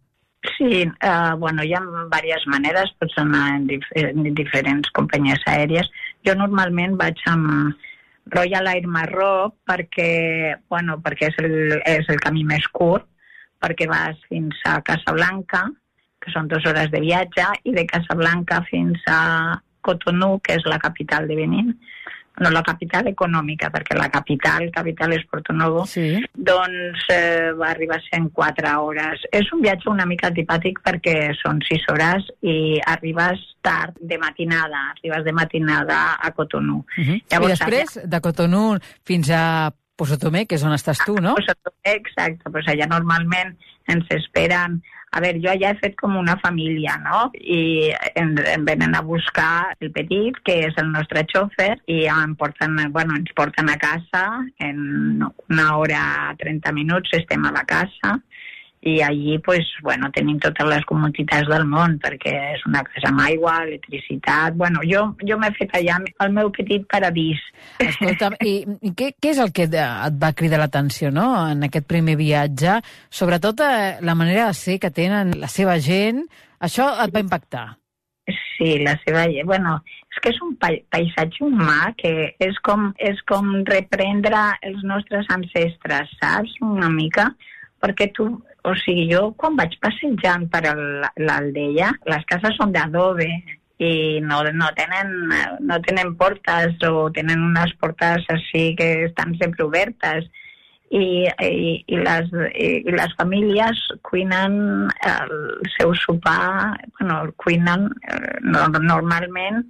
Sí, 0.58 0.86
uh, 0.86 1.38
bueno, 1.38 1.62
hi 1.63 1.74
ha 1.74 1.82
diverses 1.82 2.48
maneres, 2.48 2.89
pots 2.98 3.13
anar 3.18 3.58
en, 3.58 3.68
dif 3.68 3.86
en 3.94 4.24
diferents 4.34 4.89
companyies 4.98 5.44
aèries. 5.46 5.86
Jo 6.25 6.34
normalment 6.34 6.98
vaig 6.98 7.22
amb, 7.30 7.75
Royal 8.31 8.67
Air 8.71 8.88
Marroc 8.88 9.57
perquè, 9.67 10.55
bueno, 10.71 10.97
perquè 11.03 11.29
és, 11.31 11.39
el, 11.43 11.81
és 11.88 12.09
el 12.09 12.19
camí 12.23 12.45
més 12.47 12.65
curt, 12.73 13.07
perquè 13.61 13.88
vas 13.89 14.17
fins 14.29 14.57
a 14.65 14.79
Casablanca, 14.85 15.67
que 16.21 16.31
són 16.33 16.47
dues 16.50 16.65
hores 16.69 16.91
de 16.93 17.01
viatge, 17.03 17.47
i 17.67 17.73
de 17.75 17.85
Casablanca 17.89 18.61
fins 18.69 19.01
a 19.09 19.59
Cotonou, 19.85 20.39
que 20.45 20.55
és 20.59 20.65
la 20.69 20.79
capital 20.81 21.27
de 21.27 21.38
Benin, 21.39 21.73
no 22.39 22.50
la 22.50 22.63
capital 22.63 23.07
econòmica, 23.11 23.69
perquè 23.73 23.97
la 23.97 24.09
capital, 24.09 24.69
capital 24.71 25.13
és 25.17 25.25
Porto 25.29 25.53
Novo, 25.53 25.83
sí. 25.89 26.21
doncs 26.33 27.03
eh, 27.11 27.51
va 27.57 27.71
arribar 27.73 28.00
a 28.00 28.05
ser 28.05 28.21
en 28.21 28.29
4 28.33 28.71
hores. 28.81 29.25
És 29.31 29.51
un 29.53 29.61
viatge 29.61 29.89
una 29.91 30.07
mica 30.09 30.31
antipàtic 30.31 30.79
perquè 30.85 31.33
són 31.41 31.61
6 31.67 31.89
hores 31.91 32.31
i 32.41 32.79
arribes 32.88 33.43
tard 33.61 33.97
de 34.00 34.17
matinada, 34.17 34.88
arribes 34.95 35.25
de 35.27 35.35
matinada 35.35 36.00
a 36.19 36.31
Cotonou. 36.31 36.85
Uh 36.97 37.03
-huh. 37.03 37.21
Llavors, 37.29 37.51
I 37.51 37.57
després, 37.57 38.00
de 38.09 38.21
Cotonou 38.21 38.77
fins 39.03 39.29
a 39.29 39.71
Posotomé, 40.01 40.48
que 40.50 40.58
és 40.58 40.63
on 40.65 40.74
estàs 40.74 41.03
tu, 41.05 41.20
no? 41.22 41.36
Posotomé, 41.38 41.93
exacte. 41.93 42.50
Pues 42.50 42.70
allà 42.72 42.89
normalment 42.89 43.53
ens 43.91 44.10
esperen 44.15 44.81
a 45.12 45.20
veure, 45.20 45.41
jo 45.43 45.50
allà 45.51 45.74
he 45.74 45.79
fet 45.81 45.98
com 46.00 46.13
una 46.15 46.38
família, 46.39 46.96
no? 47.03 47.25
I 47.36 47.91
em, 48.15 48.31
em 48.53 48.63
venen 48.67 48.96
a 48.96 49.01
buscar 49.03 49.74
el 49.84 49.91
petit, 49.91 50.38
que 50.48 50.55
és 50.70 50.77
el 50.79 50.88
nostre 50.93 51.25
xòfer, 51.27 51.74
i 51.91 52.05
em 52.08 52.36
porten, 52.39 52.79
bueno, 52.96 53.17
ens 53.20 53.34
porten 53.36 53.70
a 53.70 53.75
casa 53.81 54.24
en 54.63 55.25
una 55.51 55.67
hora 55.77 56.03
30 56.39 56.72
minuts 56.77 57.12
estem 57.20 57.43
a 57.46 57.51
la 57.51 57.65
casa 57.67 58.15
i 58.81 59.01
allí 59.01 59.38
pues, 59.39 59.61
bueno, 59.83 60.09
tenim 60.11 60.39
totes 60.41 60.65
les 60.65 60.85
comoditats 60.89 61.45
del 61.50 61.67
món 61.69 62.00
perquè 62.01 62.31
és 62.55 62.63
una 62.65 62.81
casa 62.88 63.11
amb 63.11 63.21
aigua, 63.27 63.59
electricitat... 63.67 64.55
Bueno, 64.57 64.81
jo, 64.89 65.03
jo 65.21 65.38
m'he 65.38 65.51
fet 65.57 65.75
allà 65.77 66.00
el 66.25 66.31
meu 66.33 66.50
petit 66.55 66.88
paradís. 66.89 67.41
Escolta'm, 67.85 68.39
i, 68.41 68.55
i 68.81 68.93
què, 68.97 69.11
què 69.21 69.35
és 69.35 69.41
el 69.43 69.53
que 69.53 69.67
et 69.69 70.17
va 70.23 70.31
cridar 70.33 70.63
l'atenció 70.63 71.11
no? 71.13 71.27
en 71.51 71.67
aquest 71.69 71.85
primer 71.89 72.17
viatge? 72.17 72.79
Sobretot 73.13 73.61
eh, 73.67 74.00
la 74.01 74.17
manera 74.17 74.50
de 74.50 74.57
ser 74.57 74.79
que 74.81 74.89
tenen 74.89 75.38
la 75.38 75.51
seva 75.51 75.77
gent, 75.77 76.25
això 76.57 76.89
et 77.05 77.13
va 77.13 77.21
impactar? 77.21 77.67
Sí, 78.57 78.79
la 78.81 78.95
seva... 79.05 79.27
Bueno, 79.45 79.77
és 80.09 80.19
que 80.23 80.33
és 80.33 80.41
un 80.41 80.57
pa 80.61 80.73
paisatge 80.93 81.45
humà 81.45 81.93
que 82.01 82.31
és 82.41 82.57
com, 82.65 82.89
és 82.97 83.21
com 83.29 83.53
reprendre 83.69 84.41
els 84.65 84.81
nostres 84.89 85.29
ancestres, 85.33 86.09
saps? 86.17 86.57
Una 86.65 86.89
mica 86.89 87.29
perquè 87.81 88.11
tu, 88.15 88.27
o 88.63 88.75
sigui, 88.77 89.07
jo 89.11 89.31
quan 89.38 89.57
vaig 89.57 89.73
passejant 89.81 90.47
per 90.53 90.61
l'aldea, 90.69 91.89
les 92.11 92.27
cases 92.29 92.55
són 92.59 92.73
d'adobe 92.75 93.27
i 93.81 94.21
no, 94.21 94.43
no, 94.53 94.67
tenen, 94.77 95.15
no 95.65 95.79
tenen 95.88 96.13
portes 96.19 96.77
o 96.85 97.09
tenen 97.15 97.41
unes 97.50 97.73
portes 97.81 98.27
així 98.29 98.75
que 98.77 98.91
estan 99.07 99.33
sempre 99.41 99.65
obertes 99.65 100.29
i, 100.91 101.25
i, 101.25 101.51
i, 101.88 101.97
les, 102.03 102.29
i, 102.51 102.67
i 102.83 102.93
les 102.93 103.15
famílies 103.17 103.79
cuinen 104.05 104.59
el 105.07 105.33
seu 105.77 105.95
sopar, 105.95 106.75
bueno, 107.00 107.23
cuinen 107.41 107.88
eh, 108.11 108.38
normalment 108.43 109.63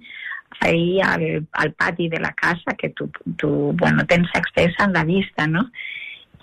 ahir 0.60 1.02
al, 1.06 1.46
al 1.52 1.72
pati 1.72 2.08
de 2.08 2.20
la 2.20 2.32
casa, 2.32 2.74
que 2.78 2.90
tu, 2.90 3.08
tu 3.38 3.72
bueno, 3.78 4.04
tens 4.06 4.28
accés 4.34 4.74
a 4.78 4.88
la 4.88 5.04
vista, 5.04 5.46
no? 5.46 5.70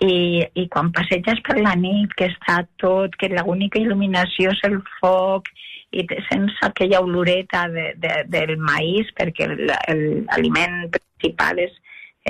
I, 0.00 0.44
i 0.56 0.66
quan 0.72 0.92
passeges 0.96 1.42
per 1.46 1.58
la 1.60 1.74
nit, 1.76 2.12
que 2.16 2.30
està 2.32 2.62
tot, 2.80 3.16
que 3.20 3.28
l'única 3.32 3.80
il·luminació 3.80 4.54
és 4.54 4.62
el 4.68 4.78
foc, 5.00 5.50
i 5.90 6.04
sents 6.28 6.54
aquella 6.62 7.00
oloreta 7.02 7.66
de, 7.68 7.90
de, 7.98 8.12
del 8.30 8.56
maïs, 8.62 9.10
perquè 9.18 9.48
l'aliment 9.50 10.84
principal 10.94 11.58
és, 11.58 11.72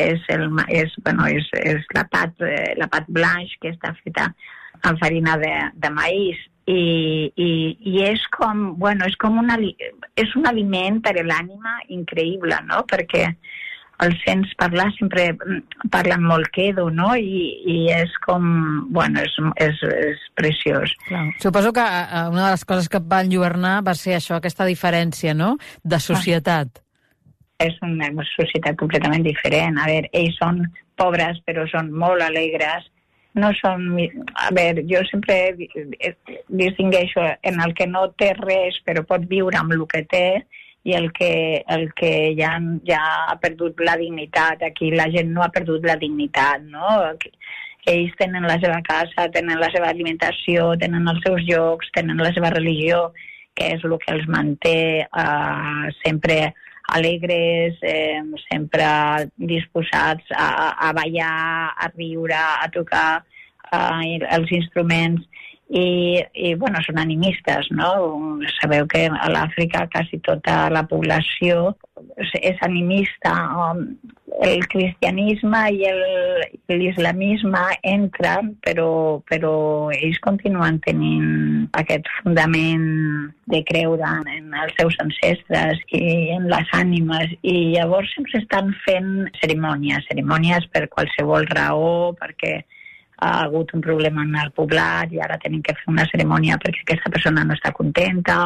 és, 0.00 0.22
el, 0.32 0.46
és, 0.68 0.94
bueno, 1.04 1.28
és, 1.28 1.48
és 1.60 1.84
la, 1.96 2.06
pat, 2.12 2.40
la 2.80 2.88
pat 2.90 3.10
blanche 3.12 3.60
que 3.60 3.74
està 3.74 3.92
feta 4.00 4.30
amb 4.80 5.00
farina 5.02 5.36
de, 5.36 5.52
de 5.76 5.90
maïs 5.92 6.40
i, 6.70 7.30
i, 7.36 7.50
i 7.92 8.02
és 8.06 8.22
com, 8.32 8.70
bueno, 8.80 9.04
és 9.08 9.16
com 9.20 9.36
una, 9.42 9.58
és 10.16 10.36
un 10.38 10.48
aliment 10.48 11.00
per 11.04 11.16
a 11.18 11.26
l'ànima 11.26 11.80
increïble, 11.92 12.62
no? 12.70 12.84
Perquè 12.88 13.26
els 14.04 14.20
sents 14.24 14.52
parlar 14.60 14.88
sempre 14.96 15.26
parlen 15.92 16.24
molt 16.24 16.50
quedo, 16.54 16.88
no? 16.94 17.12
I, 17.16 17.42
i 17.68 17.76
és 17.92 18.12
com, 18.24 18.44
bueno, 18.94 19.24
és, 19.24 19.34
és, 19.60 19.82
és 20.10 20.22
preciós. 20.38 20.94
Clar. 21.08 21.26
Suposo 21.42 21.72
que 21.76 21.84
eh, 21.84 22.22
una 22.32 22.46
de 22.46 22.52
les 22.54 22.64
coses 22.68 22.88
que 22.92 23.02
van 23.12 23.32
lluernar 23.32 23.80
va 23.86 23.96
ser 23.98 24.16
això, 24.18 24.38
aquesta 24.38 24.68
diferència, 24.68 25.34
no?, 25.36 25.56
de 25.84 26.00
societat. 26.00 26.80
Ah. 26.80 26.86
És 27.66 27.76
una 27.84 28.08
societat 28.32 28.78
completament 28.80 29.26
diferent. 29.26 29.76
A 29.76 29.90
veure, 29.90 30.08
ells 30.16 30.38
són 30.40 30.62
pobres, 30.96 31.42
però 31.44 31.66
són 31.68 31.92
molt 31.92 32.24
alegres, 32.24 32.88
no 33.36 33.50
són... 33.58 33.84
A 34.40 34.48
veure, 34.56 34.84
jo 34.88 35.02
sempre 35.10 35.36
distingueixo 36.48 37.26
en 37.46 37.60
el 37.60 37.74
que 37.76 37.86
no 37.86 38.08
té 38.20 38.32
res, 38.38 38.80
però 38.86 39.04
pot 39.06 39.28
viure 39.30 39.60
amb 39.60 39.76
el 39.76 39.84
que 39.90 40.02
té, 40.10 40.26
i 40.84 40.94
el 40.96 41.10
que, 41.12 41.64
el 41.68 41.90
que 41.92 42.12
ja, 42.38 42.54
ja 42.88 43.00
ha 43.28 43.36
perdut 43.40 43.80
la 43.84 43.96
dignitat. 44.00 44.62
Aquí 44.64 44.90
la 44.94 45.10
gent 45.12 45.32
no 45.34 45.44
ha 45.44 45.50
perdut 45.52 45.84
la 45.86 45.96
dignitat, 46.00 46.64
no? 46.64 47.00
Ells 47.90 48.16
tenen 48.20 48.46
la 48.48 48.58
seva 48.62 48.80
casa, 48.86 49.28
tenen 49.32 49.60
la 49.60 49.70
seva 49.72 49.90
alimentació, 49.92 50.72
tenen 50.80 51.08
els 51.08 51.20
seus 51.26 51.44
llocs, 51.48 51.90
tenen 51.96 52.20
la 52.20 52.32
seva 52.36 52.52
religió, 52.52 53.10
que 53.56 53.74
és 53.76 53.84
el 53.84 53.96
que 54.00 54.12
els 54.14 54.26
manté 54.30 54.80
eh, 55.04 55.86
sempre 56.04 56.52
alegres, 56.90 57.76
eh, 57.82 58.20
sempre 58.48 58.86
disposats 59.36 60.32
a, 60.36 60.76
a 60.88 60.92
ballar, 60.96 61.72
a 61.76 61.90
riure, 61.94 62.36
a 62.36 62.68
tocar 62.72 63.22
eh, 63.72 64.18
els 64.36 64.52
instruments 64.52 65.26
i, 65.70 66.18
i 66.34 66.54
bueno, 66.58 66.80
són 66.82 66.98
animistes, 66.98 67.68
no? 67.70 67.90
Sabeu 68.58 68.88
que 68.90 69.04
a 69.06 69.28
l'Àfrica 69.30 69.86
quasi 69.92 70.18
tota 70.26 70.64
la 70.74 70.82
població 70.90 71.76
és 72.40 72.58
animista. 72.66 73.32
El 74.42 74.64
cristianisme 74.72 75.60
i 75.76 76.74
l'islamisme 76.74 77.62
entren, 77.86 78.54
però, 78.66 78.90
però 79.30 79.54
ells 79.94 80.18
continuen 80.24 80.80
tenint 80.86 81.68
aquest 81.78 82.10
fundament 82.18 82.88
de 83.52 83.62
creure 83.70 84.10
en 84.34 84.50
els 84.64 84.74
seus 84.78 84.98
ancestres 85.04 85.82
i 85.94 86.02
en 86.34 86.50
les 86.50 86.74
ànimes. 86.78 87.36
I 87.42 87.76
llavors 87.76 88.10
sempre 88.16 88.42
estan 88.42 88.74
fent 88.88 89.30
cerimònies, 89.38 90.06
cerimònies 90.10 90.66
per 90.74 90.88
qualsevol 90.90 91.46
raó, 91.54 92.10
perquè 92.18 92.58
ha 93.20 93.30
hagut 93.44 93.74
un 93.76 93.82
problema 93.84 94.24
en 94.24 94.36
el 94.42 94.50
poblat 94.56 95.12
i 95.12 95.20
ara 95.20 95.38
tenim 95.42 95.62
que 95.62 95.76
fer 95.76 95.88
una 95.92 96.06
cerimònia 96.08 96.58
perquè 96.62 96.84
aquesta 96.84 97.12
persona 97.12 97.44
no 97.44 97.56
està 97.56 97.72
contenta. 97.76 98.38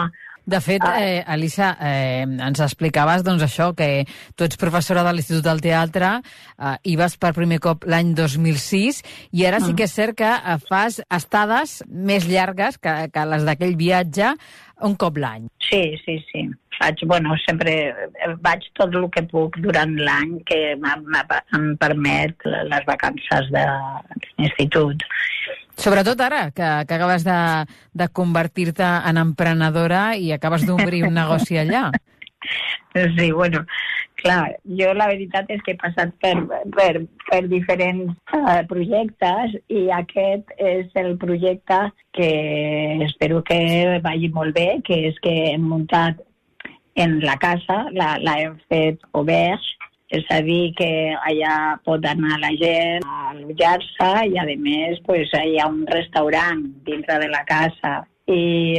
De 0.47 0.61
fet, 0.61 0.83
ah. 0.85 0.99
eh, 1.01 1.23
Elisa, 1.35 1.71
eh, 1.81 2.25
ens 2.25 2.61
explicaves 2.61 3.25
doncs, 3.25 3.45
això, 3.47 3.71
que 3.77 4.05
tu 4.37 4.45
ets 4.45 4.61
professora 4.61 5.05
de 5.07 5.15
l'Institut 5.15 5.45
del 5.47 5.63
Teatre, 5.65 6.19
eh, 6.59 6.75
i 6.93 6.99
vas 7.01 7.17
per 7.21 7.33
primer 7.37 7.61
cop 7.65 7.87
l'any 7.89 8.13
2006, 8.19 9.01
i 9.33 9.47
ara 9.49 9.63
sí 9.63 9.73
mm. 9.73 9.79
que 9.79 9.89
és 9.89 9.97
cert 10.01 10.19
que 10.21 10.35
eh, 10.35 10.59
fas 10.69 11.01
estades 11.09 11.81
més 11.89 12.29
llargues 12.29 12.77
que, 12.77 12.99
que 13.15 13.31
les 13.33 13.49
d'aquell 13.49 13.79
viatge 13.81 14.35
un 14.85 14.99
cop 15.01 15.17
l'any. 15.23 15.49
Sí, 15.65 15.87
sí, 16.05 16.21
sí 16.29 16.49
faig, 16.79 17.05
bueno, 17.07 17.35
sempre 17.45 17.75
vaig 18.43 18.65
tot 18.79 18.95
el 18.99 19.07
que 19.15 19.23
puc 19.31 19.59
durant 19.63 19.95
l'any 20.07 20.39
que 20.49 20.61
em 20.75 21.69
permet 21.81 22.49
les 22.71 22.87
vacances 22.89 23.51
de 23.55 23.65
l'institut. 24.39 25.05
Sobretot 25.77 26.21
ara, 26.23 26.49
que, 26.55 26.69
que 26.89 26.95
acabes 26.95 27.25
de, 27.27 27.39
de 27.93 28.09
convertir-te 28.15 28.87
en 29.11 29.19
emprenedora 29.21 30.15
i 30.17 30.33
acabes 30.33 30.67
d'obrir 30.67 31.05
un 31.09 31.19
negoci 31.19 31.59
allà. 31.59 31.89
Sí, 32.95 33.33
bueno, 33.33 33.65
clar, 34.21 34.57
jo 34.79 34.93
la 34.95 35.09
veritat 35.11 35.49
és 35.51 35.63
que 35.65 35.75
he 35.75 35.81
passat 35.81 36.13
per, 36.23 36.35
per, 36.77 36.93
per 37.31 37.41
diferents 37.51 38.13
uh, 38.37 38.61
projectes 38.71 39.57
i 39.73 39.89
aquest 39.97 40.53
és 40.61 40.93
el 41.01 41.17
projecte 41.19 41.81
que 42.15 42.31
espero 43.09 43.43
que 43.49 43.59
vagi 44.05 44.31
molt 44.37 44.55
bé, 44.55 44.69
que 44.87 45.01
és 45.11 45.19
que 45.25 45.35
hem 45.55 45.67
muntat 45.73 46.23
en 46.95 47.19
la 47.25 47.35
casa, 47.43 47.85
la, 47.91 48.15
la 48.23 48.39
hem 48.45 48.59
fet 48.71 49.03
obert, 49.19 49.65
és 50.15 50.27
a 50.31 50.41
dir, 50.47 50.73
que 50.79 50.89
allà 51.29 51.55
pot 51.87 52.05
anar 52.07 52.39
la 52.43 52.53
gent 52.61 53.07
a 53.07 53.31
allotjar-se 53.33 54.11
i, 54.31 54.37
a 54.39 54.45
més, 54.63 55.01
pues, 55.07 55.33
hi 55.35 55.59
ha 55.59 55.67
un 55.71 55.85
restaurant 55.91 56.63
dintre 56.87 57.19
de 57.23 57.31
la 57.33 57.43
casa. 57.49 57.95
I 58.31 58.79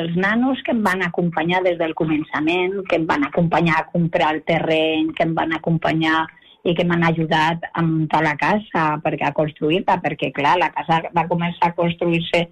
els 0.00 0.14
nanos 0.16 0.62
que 0.64 0.72
em 0.72 0.82
van 0.86 1.02
acompanyar 1.04 1.62
des 1.66 1.76
del 1.80 1.96
començament, 1.98 2.78
que 2.88 3.00
em 3.00 3.06
van 3.06 3.26
acompanyar 3.26 3.80
a 3.80 3.88
comprar 3.92 4.34
el 4.36 4.44
terreny, 4.48 5.10
que 5.16 5.26
em 5.26 5.34
van 5.34 5.52
acompanyar 5.56 6.24
i 6.64 6.74
que 6.76 6.84
m'han 6.84 7.04
ajudat 7.08 7.64
a 7.72 7.82
muntar 7.82 8.22
la 8.24 8.36
casa, 8.40 8.86
perquè 9.04 9.28
a 9.28 9.36
construir-la, 9.36 9.98
perquè, 10.04 10.30
clar, 10.36 10.56
la 10.60 10.70
casa 10.76 11.02
va 11.16 11.28
començar 11.28 11.70
a 11.70 11.76
construir-se 11.76 12.46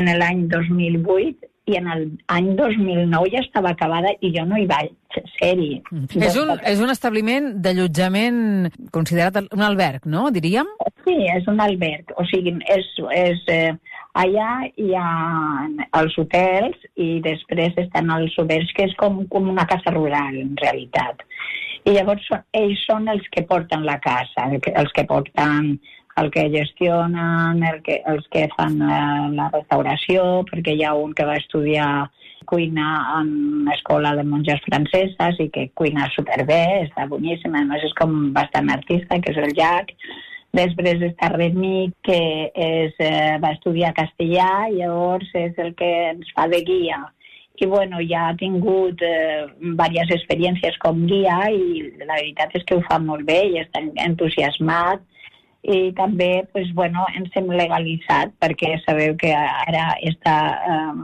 en 0.00 0.12
l'any 0.18 0.46
2008 0.52 1.51
i 1.70 1.76
en 1.78 1.86
l'any 1.86 2.48
2009 2.58 3.30
ja 3.30 3.42
estava 3.44 3.70
acabada 3.70 4.10
i 4.20 4.32
jo 4.34 4.44
no 4.48 4.58
hi 4.58 4.66
vaig 4.66 4.90
ser-hi. 5.36 5.76
Mm. 5.92 6.08
És, 6.18 6.36
un, 6.40 6.50
és 6.66 6.82
un 6.82 6.90
establiment 6.90 7.52
d'allotjament 7.62 8.68
considerat 8.94 9.38
un 9.44 9.62
alberg, 9.62 10.08
no, 10.10 10.28
diríem? 10.34 10.68
Sí, 11.04 11.16
és 11.30 11.46
un 11.50 11.62
alberg. 11.62 12.14
O 12.18 12.26
sigui, 12.30 12.56
és, 12.72 12.88
és, 13.14 13.44
eh, 13.52 13.98
allà 14.18 14.50
hi 14.76 14.90
ha 14.98 15.08
els 16.00 16.18
hotels 16.18 16.88
i 16.96 17.14
després 17.24 17.78
estan 17.84 18.10
els 18.16 18.34
oberts, 18.42 18.72
que 18.76 18.88
és 18.90 18.96
com, 19.00 19.22
com 19.32 19.50
una 19.52 19.66
casa 19.70 19.94
rural, 19.94 20.38
en 20.42 20.56
realitat. 20.60 21.22
I 21.84 21.96
llavors 21.96 22.26
ells 22.58 22.82
són 22.86 23.08
els 23.10 23.24
que 23.34 23.42
porten 23.46 23.86
la 23.86 23.98
casa, 24.02 24.50
els 24.50 24.92
que 24.94 25.06
porten 25.08 25.76
el 26.20 26.30
que 26.30 26.48
gestionen, 26.52 27.62
el 27.64 27.78
que, 27.86 28.00
els 28.06 28.26
que 28.32 28.48
fan 28.56 28.78
la, 28.82 29.28
la 29.32 29.48
restauració, 29.52 30.42
perquè 30.50 30.76
hi 30.76 30.84
ha 30.84 30.96
un 30.98 31.14
que 31.16 31.28
va 31.28 31.38
estudiar 31.40 32.10
cuina 32.46 32.88
en 33.20 33.70
escola 33.72 34.16
de 34.18 34.24
monges 34.26 34.60
franceses 34.66 35.38
i 35.40 35.48
que 35.54 35.68
cuina 35.78 36.10
superbé, 36.12 36.88
està 36.88 37.06
boníssima, 37.08 37.62
a 37.62 37.70
més 37.70 37.86
és 37.86 37.94
com 37.96 38.32
bastant 38.34 38.68
artista, 38.74 39.20
que 39.22 39.32
és 39.32 39.40
el 39.40 39.54
Jack, 39.56 39.94
Després 40.52 41.00
està 41.06 41.30
Remi, 41.32 41.86
que 42.04 42.20
és, 42.52 42.92
eh, 43.00 43.38
va 43.40 43.54
estudiar 43.56 43.94
castellà, 43.96 44.68
llavors 44.68 45.30
és 45.32 45.56
el 45.56 45.72
que 45.74 45.88
ens 46.10 46.28
fa 46.36 46.44
de 46.46 46.60
guia. 46.66 46.98
I 47.62 47.66
bueno, 47.70 48.00
ja 48.02 48.26
ha 48.28 48.36
tingut 48.36 49.00
eh, 49.06 49.46
diverses 49.62 50.16
experiències 50.18 50.76
com 50.82 51.06
guia 51.06 51.38
i 51.54 51.94
la 52.02 52.18
veritat 52.18 52.56
és 52.58 52.64
que 52.66 52.74
ho 52.76 52.82
fa 52.88 52.98
molt 52.98 53.24
bé 53.24 53.38
i 53.52 53.60
està 53.62 53.80
entusiasmat 54.04 55.00
i 55.62 55.92
també 55.94 56.44
pues, 56.52 56.72
bueno, 56.74 57.06
ens 57.16 57.34
hem 57.38 57.50
legalitzat 57.54 58.34
perquè 58.42 58.76
sabeu 58.82 59.14
que 59.18 59.30
ara 59.34 59.92
està 60.02 60.36
eh, 60.66 61.02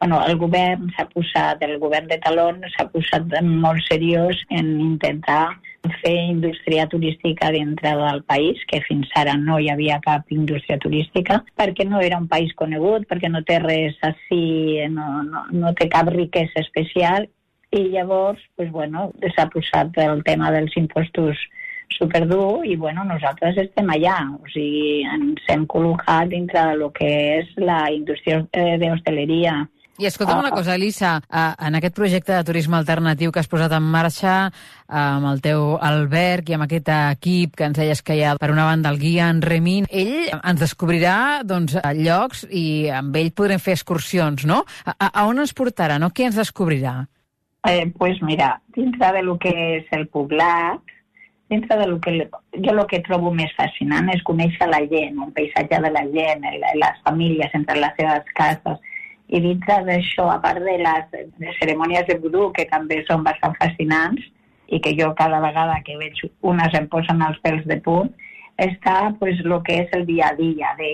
bueno, 0.00 0.22
el 0.26 0.38
govern 0.40 0.88
s'ha 0.96 1.04
posat, 1.12 1.62
el 1.62 1.76
govern 1.78 2.08
de 2.08 2.16
Talón 2.24 2.62
s'ha 2.72 2.86
posat 2.88 3.34
molt 3.44 3.84
seriós 3.84 4.38
en 4.48 4.72
intentar 4.80 5.52
fer 6.00 6.14
indústria 6.32 6.86
turística 6.88 7.50
dintre 7.52 7.92
del 7.96 8.22
país, 8.24 8.60
que 8.68 8.80
fins 8.86 9.12
ara 9.16 9.36
no 9.36 9.58
hi 9.60 9.68
havia 9.72 10.00
cap 10.04 10.32
indústria 10.32 10.78
turística, 10.80 11.42
perquè 11.56 11.86
no 11.88 12.00
era 12.00 12.18
un 12.18 12.28
país 12.28 12.52
conegut, 12.56 13.06
perquè 13.08 13.28
no 13.28 13.44
té 13.44 13.60
res 13.60 13.96
així, 14.08 14.80
no, 14.92 15.22
no, 15.28 15.44
no 15.52 15.74
té 15.76 15.88
cap 15.92 16.08
riquesa 16.12 16.64
especial, 16.64 17.28
i 17.70 17.84
llavors, 17.92 18.40
pues, 18.56 18.72
bueno, 18.72 19.10
s'ha 19.36 19.46
posat 19.52 19.96
el 20.02 20.24
tema 20.24 20.50
dels 20.50 20.76
impostos 20.80 21.38
superdur 21.96 22.64
i 22.66 22.76
bueno, 22.76 23.04
nosaltres 23.04 23.58
estem 23.64 23.90
allà, 23.92 24.18
o 24.36 24.46
sigui, 24.52 25.02
ens 25.04 25.42
hem 25.52 25.66
col·locat 25.70 26.30
dintre 26.32 26.70
del 26.72 26.88
que 26.96 27.10
és 27.40 27.52
la 27.58 27.82
indústria 27.92 28.44
eh, 28.52 28.78
d'hostaleria 28.80 29.60
i 30.00 30.06
escolta'm 30.08 30.38
una 30.40 30.50
cosa, 30.50 30.74
Elisa, 30.78 31.18
en 31.60 31.74
aquest 31.76 31.92
projecte 31.92 32.32
de 32.32 32.44
turisme 32.48 32.78
alternatiu 32.78 33.28
que 33.32 33.42
has 33.42 33.50
posat 33.52 33.74
en 33.76 33.84
marxa 33.84 34.36
amb 34.88 35.28
el 35.28 35.42
teu 35.44 35.74
alberg 35.76 36.48
i 36.48 36.56
amb 36.56 36.64
aquest 36.64 36.88
equip 36.94 37.58
que 37.58 37.66
ens 37.68 37.76
deies 37.76 38.00
que 38.00 38.16
hi 38.16 38.22
ha, 38.24 38.32
per 38.40 38.48
una 38.54 38.64
banda, 38.64 38.88
el 38.94 38.96
guia 39.02 39.28
en 39.28 39.42
Remin, 39.44 39.84
ell 39.92 40.30
ens 40.38 40.62
descobrirà 40.62 41.42
doncs, 41.44 41.76
llocs 42.00 42.46
i 42.48 42.88
amb 42.96 43.18
ell 43.20 43.28
podrem 43.36 43.60
fer 43.60 43.76
excursions, 43.76 44.46
no? 44.48 44.62
A, 44.88 45.10
a 45.10 45.26
on 45.28 45.44
ens 45.44 45.52
portarà, 45.52 46.00
no? 46.00 46.08
Què 46.16 46.30
ens 46.30 46.40
descobrirà? 46.40 47.02
Eh, 47.68 47.84
pues 47.92 48.22
mira, 48.24 48.54
dintre 48.72 49.12
de 49.18 49.22
lo 49.26 49.36
que 49.36 49.52
és 49.52 49.92
el 49.92 50.08
poblat, 50.08 50.80
dintre 51.50 51.76
de 51.76 51.86
lo 51.86 52.00
que... 52.00 52.14
Jo 52.64 52.72
el 52.72 52.86
que 52.86 53.02
trobo 53.06 53.32
més 53.34 53.52
fascinant 53.58 54.08
és 54.14 54.22
conèixer 54.26 54.68
la 54.70 54.80
gent, 54.90 55.18
el 55.18 55.34
paisatge 55.36 55.82
de 55.82 55.90
la 55.92 56.06
gent, 56.14 56.46
les 56.78 57.02
famílies 57.06 57.54
entre 57.58 57.78
les 57.82 57.94
seves 57.98 58.32
cases, 58.38 58.78
i 59.30 59.40
dintre 59.42 59.80
d'això, 59.86 60.26
a 60.30 60.40
part 60.42 60.62
de 60.62 60.76
les 60.80 61.12
de 61.12 61.54
cerimònies 61.58 62.06
de 62.08 62.18
vudú, 62.22 62.48
que 62.54 62.66
també 62.70 63.02
són 63.06 63.26
bastant 63.26 63.54
fascinants, 63.58 64.22
i 64.70 64.78
que 64.82 64.94
jo 64.98 65.10
cada 65.18 65.40
vegada 65.42 65.80
que 65.86 65.98
veig 65.98 66.18
unes 66.46 66.74
em 66.78 66.86
posen 66.90 67.22
els 67.26 67.38
pèls 67.42 67.66
de 67.66 67.78
punt, 67.82 68.10
està 68.60 69.10
pues, 69.18 69.40
el 69.42 69.54
que 69.66 69.78
és 69.84 69.94
el 69.96 70.04
dia 70.06 70.28
a 70.30 70.36
dia, 70.38 70.74
de 70.78 70.90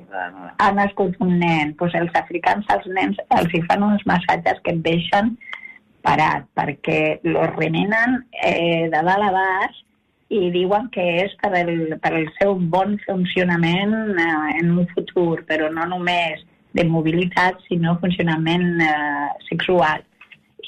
uh, 0.00 0.48
ha 0.56 0.70
nascut 0.72 1.16
un 1.24 1.34
nen, 1.40 1.74
pues, 1.80 1.96
els 1.98 2.14
africans 2.16 2.68
als 2.72 2.86
nens 2.94 3.18
els 3.36 3.52
hi 3.52 3.60
fan 3.66 3.84
uns 3.84 4.04
massatges 4.06 4.62
que 4.64 4.76
et 4.76 4.80
deixen 4.86 5.34
parat, 6.06 6.46
perquè 6.56 7.18
lo 7.26 7.44
remenen 7.50 8.22
eh, 8.40 8.86
de 8.88 9.02
dalt 9.02 9.26
a 9.26 9.32
baix 9.34 9.82
i 10.28 10.50
diuen 10.52 10.90
que 10.92 11.04
és 11.24 11.32
per 11.40 11.54
el, 11.56 11.96
per 12.02 12.12
el 12.18 12.28
seu 12.36 12.58
bon 12.72 12.98
funcionament 13.06 13.94
eh, 14.20 14.58
en 14.60 14.74
un 14.76 14.86
futur, 14.92 15.44
però 15.48 15.70
no 15.72 15.86
només 15.88 16.44
de 16.76 16.84
mobilitat, 16.84 17.62
sinó 17.68 17.96
funcionament 18.02 18.82
eh, 18.84 19.28
sexual 19.48 20.04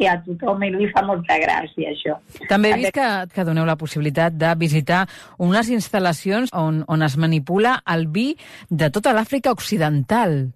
que 0.00 0.08
a 0.08 0.16
tothom 0.24 0.62
li 0.64 0.86
fa 0.94 1.02
molta 1.04 1.36
gràcia, 1.42 1.90
això. 1.92 2.16
També 2.48 2.70
he 2.70 2.78
vist 2.80 2.94
que, 2.96 3.08
que 3.34 3.44
doneu 3.44 3.66
la 3.68 3.76
possibilitat 3.76 4.38
de 4.38 4.54
visitar 4.56 5.02
unes 5.44 5.68
instal·lacions 5.74 6.54
on, 6.56 6.80
on 6.88 7.04
es 7.04 7.18
manipula 7.20 7.76
el 7.94 8.06
vi 8.08 8.30
de 8.70 8.88
tota 8.94 9.12
l'Àfrica 9.12 9.52
Occidental. 9.52 10.54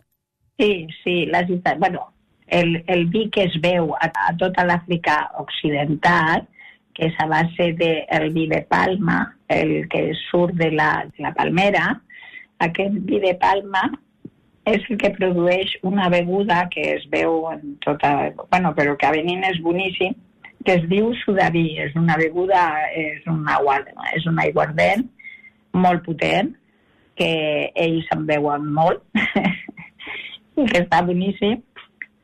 Sí, 0.56 0.86
sí, 1.02 1.16
les, 1.28 1.50
bueno, 1.76 2.06
el, 2.46 2.78
el 2.86 3.06
vi 3.12 3.28
que 3.34 3.44
es 3.50 3.58
veu 3.60 3.92
a, 3.98 4.08
a 4.30 4.32
tota 4.40 4.64
l'Àfrica 4.64 5.18
Occidental, 5.42 6.46
que 6.94 7.08
és 7.10 7.18
a 7.18 7.26
base 7.30 7.72
del 7.78 8.00
de, 8.08 8.30
vi 8.34 8.46
de 8.48 8.62
palma, 8.70 9.36
el 9.48 9.88
que 9.90 10.12
surt 10.28 10.54
de 10.58 10.70
la, 10.70 11.04
de 11.10 11.26
la 11.26 11.34
palmera, 11.34 11.88
aquest 12.62 12.98
vi 13.08 13.20
de 13.22 13.34
palma 13.40 13.88
és 14.64 14.84
el 14.88 14.98
que 15.00 15.12
produeix 15.12 15.74
una 15.84 16.08
beguda 16.08 16.64
que 16.72 16.84
es 16.94 17.04
veu 17.12 17.50
en 17.50 17.74
tota... 17.84 18.32
bueno, 18.50 18.72
però 18.74 18.96
que 18.96 19.06
a 19.06 19.12
Benín 19.12 19.44
és 19.44 19.60
boníssim, 19.60 20.14
que 20.64 20.78
es 20.78 20.86
diu 20.88 21.12
sudaví. 21.20 21.66
És 21.84 21.92
una 22.00 22.16
beguda, 22.16 22.62
és 22.96 23.26
un, 23.28 23.42
aguard, 23.52 23.90
és 24.16 24.24
un 24.30 24.40
aiguardent 24.40 25.04
molt 25.76 26.04
potent, 26.06 26.54
que 27.18 27.30
ells 27.76 28.08
en 28.14 28.24
beuen 28.26 28.64
molt, 28.74 29.04
i 30.58 30.64
que 30.70 30.80
està 30.80 31.02
boníssim, 31.04 31.60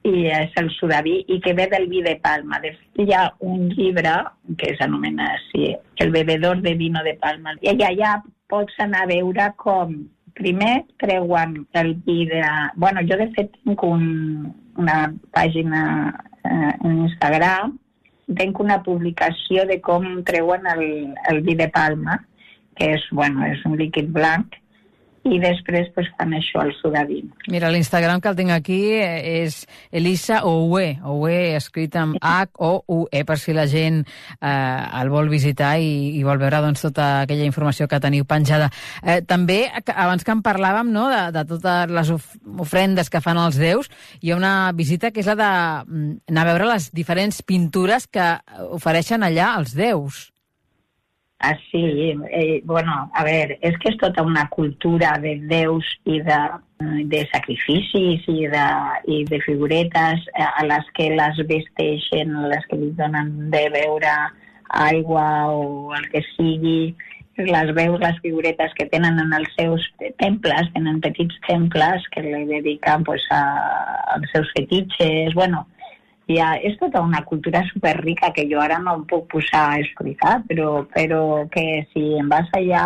i 0.08 0.26
és 0.32 0.54
el 0.60 0.70
sudaví, 0.78 1.18
i 1.28 1.40
que 1.44 1.52
ve 1.54 1.66
del 1.72 1.88
vi 1.90 2.02
de 2.02 2.16
Palma. 2.22 2.60
De 2.62 2.72
hi 3.00 3.12
ha 3.12 3.26
un 3.40 3.68
llibre 3.74 4.14
que 4.58 4.74
s'anomena 4.78 5.32
així, 5.36 5.74
El 6.00 6.10
bebedor 6.10 6.62
de 6.62 6.74
vino 6.74 7.02
de 7.04 7.14
Palma, 7.20 7.52
i 7.60 7.74
allà 7.74 8.20
pots 8.48 8.78
anar 8.80 9.04
a 9.04 9.10
veure 9.10 9.50
com 9.56 9.92
primer 10.34 10.86
treuen 10.98 11.66
el 11.72 11.94
vídeo... 12.06 12.46
bueno, 12.76 13.00
jo 13.08 13.18
de 13.20 13.28
fet 13.36 13.52
tinc 13.64 13.82
un, 13.84 14.54
una 14.80 15.12
pàgina 15.36 15.82
eh, 16.44 16.72
en 16.84 17.04
Instagram, 17.06 17.76
tinc 18.38 18.60
una 18.62 18.80
publicació 18.82 19.66
de 19.68 19.80
com 19.84 20.06
treuen 20.24 20.66
el, 20.72 20.84
el 21.28 21.42
vi 21.46 21.56
de 21.58 21.68
palma, 21.68 22.20
que 22.78 22.94
és, 22.96 23.04
bueno, 23.12 23.44
és 23.44 23.60
un 23.68 23.76
líquid 23.76 24.08
blanc, 24.14 24.56
i 25.28 25.36
després 25.40 25.90
pues, 25.94 26.08
fan 26.16 26.32
això 26.32 26.62
al 26.62 26.70
sudavin. 26.78 27.28
Mira, 27.52 27.68
l'Instagram 27.72 28.22
que 28.22 28.30
el 28.30 28.38
tinc 28.38 28.54
aquí 28.54 28.80
és 28.96 29.60
Elisa 29.92 30.40
Oue, 30.48 30.94
Oue 31.04 31.56
escrit 31.58 31.96
amb 32.00 32.16
H-O-U-E, 32.16 33.22
per 33.28 33.36
si 33.40 33.52
la 33.56 33.66
gent 33.68 34.00
eh, 34.06 34.48
el 34.48 35.12
vol 35.12 35.28
visitar 35.32 35.74
i, 35.78 36.16
i 36.16 36.24
vol 36.24 36.40
veure 36.40 36.62
doncs, 36.64 36.86
tota 36.88 37.10
aquella 37.26 37.44
informació 37.44 37.88
que 37.90 38.00
teniu 38.00 38.24
penjada. 38.24 38.70
Eh, 39.04 39.20
també, 39.28 39.66
abans 39.92 40.24
que 40.24 40.32
en 40.32 40.42
parlàvem 40.46 40.92
no, 40.94 41.06
de, 41.12 41.22
de 41.36 41.44
totes 41.52 41.92
les 41.92 42.14
of 42.16 42.26
ofrendes 42.64 43.12
que 43.12 43.20
fan 43.20 43.40
els 43.40 43.60
déus, 43.60 43.92
hi 44.24 44.32
ha 44.32 44.40
una 44.40 44.72
visita 44.76 45.12
que 45.12 45.20
és 45.20 45.28
la 45.28 45.36
d'anar 45.36 45.84
mm, 45.84 46.40
a 46.40 46.48
veure 46.48 46.72
les 46.72 46.90
diferents 46.96 47.44
pintures 47.44 48.08
que 48.08 48.32
ofereixen 48.72 49.26
allà 49.26 49.52
els 49.60 49.76
déus. 49.76 50.29
Ah, 51.42 51.56
sí, 51.70 52.12
eh, 52.30 52.60
bueno, 52.64 53.10
a 53.14 53.24
veure, 53.24 53.54
és 53.64 53.76
que 53.80 53.88
és 53.88 53.96
tota 53.96 54.20
una 54.28 54.42
cultura 54.52 55.14
de 55.22 55.38
déus 55.48 55.88
i 56.04 56.18
de, 56.20 56.36
de 57.08 57.22
sacrificis 57.30 58.26
i 58.28 58.44
de, 58.52 58.64
i 59.08 59.22
de 59.30 59.38
figuretes 59.46 60.26
eh, 60.34 60.44
a 60.44 60.66
les 60.68 60.90
que 60.98 61.08
les 61.16 61.40
vesteixen, 61.48 62.36
a 62.36 62.50
les 62.52 62.68
que 62.68 62.76
li 62.76 62.90
donen 62.98 63.32
de 63.54 63.64
beure 63.72 64.12
aigua 64.84 65.24
o 65.54 65.94
el 65.96 66.04
que 66.12 66.20
sigui, 66.34 66.92
les 67.40 67.72
veus, 67.72 67.96
les 68.04 68.20
figuretes 68.20 68.76
que 68.76 68.90
tenen 68.92 69.16
en 69.24 69.32
els 69.32 69.48
seus 69.56 69.88
temples, 70.20 70.68
tenen 70.76 71.00
petits 71.00 71.40
temples 71.48 72.04
que 72.12 72.20
li 72.26 72.44
dediquen 72.52 73.08
pues, 73.08 73.24
a, 73.32 73.42
als 74.18 74.28
seus 74.36 74.52
fetitxes, 74.58 75.32
bueno, 75.32 75.64
ha, 76.38 76.52
és 76.62 76.76
tota 76.78 77.00
una 77.02 77.24
cultura 77.26 77.62
superrica 77.72 78.30
que 78.36 78.46
jo 78.50 78.60
ara 78.62 78.78
no 78.78 79.00
em 79.00 79.04
puc 79.10 79.26
posar 79.32 79.64
a 79.72 79.78
explicar, 79.82 80.40
però, 80.46 80.84
però 80.94 81.22
que 81.50 81.64
si 81.90 82.04
em 82.20 82.28
vas 82.30 82.50
allà, 82.54 82.84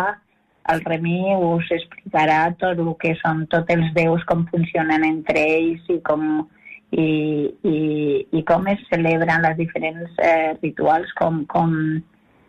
el 0.73 0.81
Remi 0.81 1.19
us 1.35 1.69
explicarà 1.75 2.39
tot 2.57 2.79
el 2.81 2.91
que 3.01 3.13
són 3.21 3.45
tots 3.51 3.69
els 3.75 3.91
déus, 3.97 4.25
com 4.25 4.47
funcionen 4.49 5.05
entre 5.05 5.43
ells 5.59 5.93
i 5.93 5.99
com, 6.07 6.25
i, 6.89 7.05
i, 7.69 7.77
i 8.33 8.43
com 8.49 8.65
es 8.71 8.81
celebren 8.89 9.45
les 9.45 9.57
diferents 9.59 10.17
eh, 10.25 10.55
rituals, 10.63 11.11
com, 11.19 11.43
com, 11.51 11.75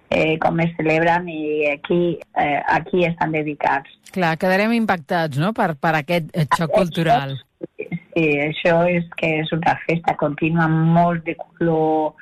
eh, 0.09 0.37
com 0.40 0.64
es 0.64 0.72
celebren 0.78 1.28
i 1.28 1.66
aquí, 1.74 2.00
eh, 2.40 2.61
aquí 2.78 3.04
estan 3.04 3.37
dedicats. 3.37 3.92
Clar, 4.16 4.37
quedarem 4.40 4.72
impactats 4.78 5.37
no? 5.42 5.52
per, 5.52 5.74
per 5.76 5.98
aquest 6.00 6.32
xoc 6.56 6.72
cultural. 6.72 7.37
Sí, 8.16 8.31
això 8.40 8.79
és 8.88 9.05
que 9.20 9.29
és 9.42 9.50
una 9.52 9.74
festa 9.83 10.14
contínua, 10.16 10.64
molt 10.72 11.26
de 11.26 11.35
color, 11.37 12.14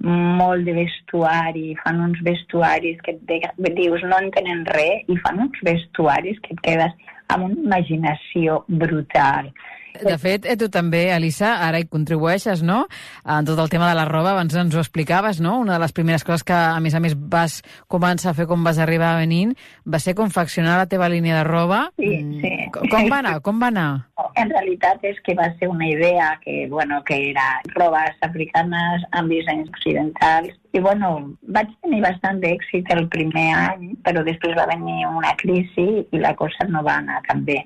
molt 0.00 0.64
de 0.64 0.72
vestuari, 0.78 1.74
fan 1.82 2.00
uns 2.00 2.22
vestuaris 2.24 3.02
que 3.04 3.18
et 3.18 3.74
dius 3.76 4.00
no 4.08 4.16
en 4.16 4.30
tenen 4.32 4.64
res 4.72 5.04
i 5.12 5.18
fan 5.26 5.42
uns 5.44 5.60
vestuaris 5.68 6.40
que 6.46 6.56
et 6.56 6.62
quedes 6.64 6.96
amb 7.36 7.50
una 7.50 7.60
imaginació 7.66 8.62
brutal. 8.66 9.52
De 10.00 10.16
fet, 10.18 10.46
eh, 10.48 10.56
tu 10.56 10.68
també, 10.72 11.10
Elisa, 11.12 11.58
ara 11.66 11.78
hi 11.78 11.84
contribueixes, 11.90 12.62
no?, 12.64 12.86
en 13.28 13.44
tot 13.44 13.58
el 13.60 13.68
tema 13.68 13.88
de 13.90 13.94
la 13.98 14.06
roba, 14.08 14.32
abans 14.32 14.54
ens 14.56 14.74
ho 14.74 14.80
explicaves, 14.80 15.40
no?, 15.40 15.58
una 15.60 15.74
de 15.74 15.82
les 15.84 15.92
primeres 15.92 16.24
coses 16.24 16.42
que, 16.48 16.54
a 16.56 16.80
més 16.80 16.94
a 16.94 17.00
més, 17.00 17.12
vas 17.16 17.60
començar 17.92 18.30
a 18.32 18.34
fer 18.34 18.46
quan 18.48 18.64
vas 18.64 18.78
arribar 18.80 19.12
a 19.12 19.18
Benín 19.20 19.52
va 19.86 19.98
ser 20.00 20.14
confeccionar 20.14 20.78
la 20.78 20.86
teva 20.88 21.08
línia 21.12 21.36
de 21.42 21.44
roba. 21.44 21.90
Sí, 21.98 22.08
Mm, 22.22 22.40
sí. 22.40 22.50
Com- 22.72 22.88
Com 22.88 23.08
va 23.10 23.18
anar? 23.18 23.40
Com 23.42 23.60
va 23.60 23.66
anar? 23.68 24.06
En 24.36 24.48
realitat 24.50 25.02
és 25.04 25.18
que 25.26 25.34
va 25.34 25.50
ser 25.58 25.68
una 25.68 25.86
idea 25.86 26.38
que, 26.42 26.66
bueno, 26.70 27.02
que 27.04 27.30
era 27.30 27.60
robes 27.74 28.16
africanes 28.22 29.02
amb 29.12 29.28
dissenys 29.28 29.68
occidentals. 29.68 30.54
I, 30.72 30.80
bueno, 30.80 31.34
vaig 31.42 31.68
tenir 31.82 32.00
bastant 32.00 32.40
d'èxit 32.40 32.88
el 32.96 33.08
primer 33.12 33.50
any, 33.54 33.90
però 34.02 34.24
després 34.24 34.56
va 34.56 34.64
venir 34.66 35.04
una 35.06 35.34
crisi 35.36 36.06
i 36.10 36.18
la 36.18 36.34
cosa 36.34 36.64
no 36.68 36.82
va 36.82 36.96
anar 36.96 37.20
tan 37.28 37.44
bé. 37.44 37.58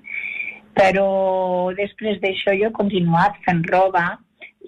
Però 0.77 1.73
després 1.79 2.21
d'això 2.21 2.55
jo 2.59 2.69
he 2.69 2.77
continuat 2.79 3.37
fent 3.47 3.63
roba 3.73 4.07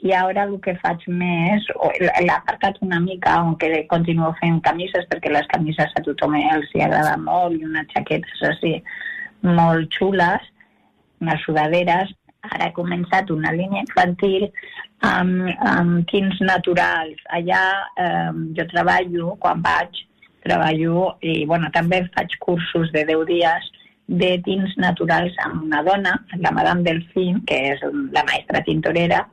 i 0.02 0.12
ara 0.14 0.44
el 0.46 0.54
que 0.64 0.76
faig 0.82 1.02
més, 1.10 1.64
o 1.74 1.90
l'he 1.98 2.32
apartat 2.32 2.78
una 2.86 3.00
mica, 3.02 3.34
aunque 3.40 3.82
continuo 3.90 4.30
fent 4.38 4.60
camises, 4.64 5.06
perquè 5.10 5.32
les 5.34 5.48
camises 5.52 5.94
a 5.96 6.04
tothom 6.06 6.36
els 6.38 6.70
hi 6.74 6.84
agrada 6.86 7.16
molt, 7.20 7.58
i 7.58 7.66
unes 7.66 7.90
jaquetes 7.94 8.44
així 8.52 8.76
molt 9.42 9.90
xules, 9.98 10.48
unes 11.20 11.44
sudaderes. 11.46 12.14
Ara 12.48 12.68
he 12.68 12.76
començat 12.76 13.32
una 13.34 13.50
línia 13.52 13.82
infantil 13.82 14.46
amb, 15.04 15.48
amb 15.66 16.04
tints 16.12 16.38
naturals. 16.46 17.18
Allà 17.34 17.62
eh, 17.98 18.30
jo 18.54 18.68
treballo, 18.70 19.34
quan 19.42 19.64
vaig, 19.64 20.04
treballo 20.46 21.16
i 21.20 21.42
bueno, 21.50 21.68
també 21.74 22.04
faig 22.14 22.38
cursos 22.44 22.94
de 22.94 23.02
10 23.10 23.26
dies 23.28 23.72
de 24.08 24.38
tints 24.44 24.72
naturals 24.80 25.34
amb 25.44 25.66
una 25.66 25.82
dona, 25.84 26.14
la 26.40 26.50
Madame 26.56 26.82
Delfín, 26.86 27.42
que 27.44 27.58
és 27.74 27.82
la 28.14 28.22
maestra 28.24 28.62
tintorera, 28.64 29.26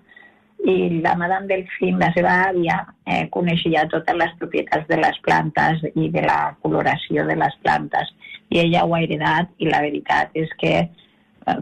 i 0.65 0.99
la 1.03 1.13
Madame 1.15 1.47
Delfín, 1.47 1.99
la 2.01 2.09
seva 2.15 2.33
àvia, 2.49 2.81
eh, 3.05 3.27
coneixia 3.31 3.85
totes 3.91 4.15
les 4.17 4.33
propietats 4.39 4.87
de 4.89 4.97
les 4.97 5.17
plantes 5.23 5.83
i 5.95 6.09
de 6.11 6.23
la 6.25 6.55
coloració 6.61 7.25
de 7.27 7.35
les 7.39 7.55
plantes. 7.63 8.11
I 8.49 8.59
ella 8.65 8.83
ho 8.85 8.95
ha 8.95 9.01
heredat 9.05 9.49
i 9.63 9.69
la 9.69 9.79
veritat 9.85 10.31
és 10.33 10.51
que 10.59 10.73
eh, 10.83 11.57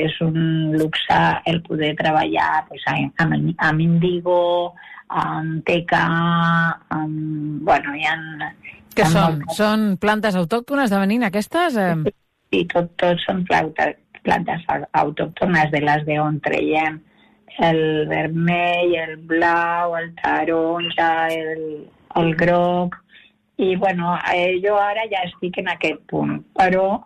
és 0.00 0.18
un 0.24 0.72
luxe 0.74 1.20
el 1.46 1.62
poder 1.62 1.94
treballar 1.98 2.64
pues, 2.68 2.82
amb, 2.90 3.54
amb 3.58 3.80
índigo, 3.80 4.74
amb 5.08 5.62
teca, 5.68 6.02
amb... 6.90 7.62
Bueno, 7.62 7.94
hi 7.94 8.06
ha... 8.08 8.16
Ha 8.96 9.04
són? 9.12 9.36
moltes- 9.36 9.58
Són 9.60 9.82
plantes 10.00 10.34
autòctones 10.40 10.90
de 10.90 10.98
Benín, 11.02 11.22
aquestes? 11.28 11.76
Eh, 11.76 11.94
i 12.54 12.64
tot, 12.70 12.92
tot 13.00 13.20
són 13.24 13.44
plantes, 13.48 13.96
plantes 14.22 14.62
au- 14.72 14.86
autòctones 15.02 15.70
de 15.72 15.80
les 15.84 16.04
d'on 16.06 16.40
traiem 16.44 17.00
el 17.58 18.06
vermell, 18.10 18.94
el 19.00 19.16
blau, 19.30 19.96
el 19.96 20.10
taronja, 20.20 21.28
el, 21.32 21.86
el 22.20 22.34
groc, 22.36 22.96
i 23.56 23.74
bueno, 23.76 24.18
eh, 24.34 24.60
jo 24.64 24.76
ara 24.76 25.06
ja 25.08 25.22
estic 25.24 25.56
en 25.62 25.70
aquest 25.72 26.02
punt, 26.10 26.42
però 26.58 27.00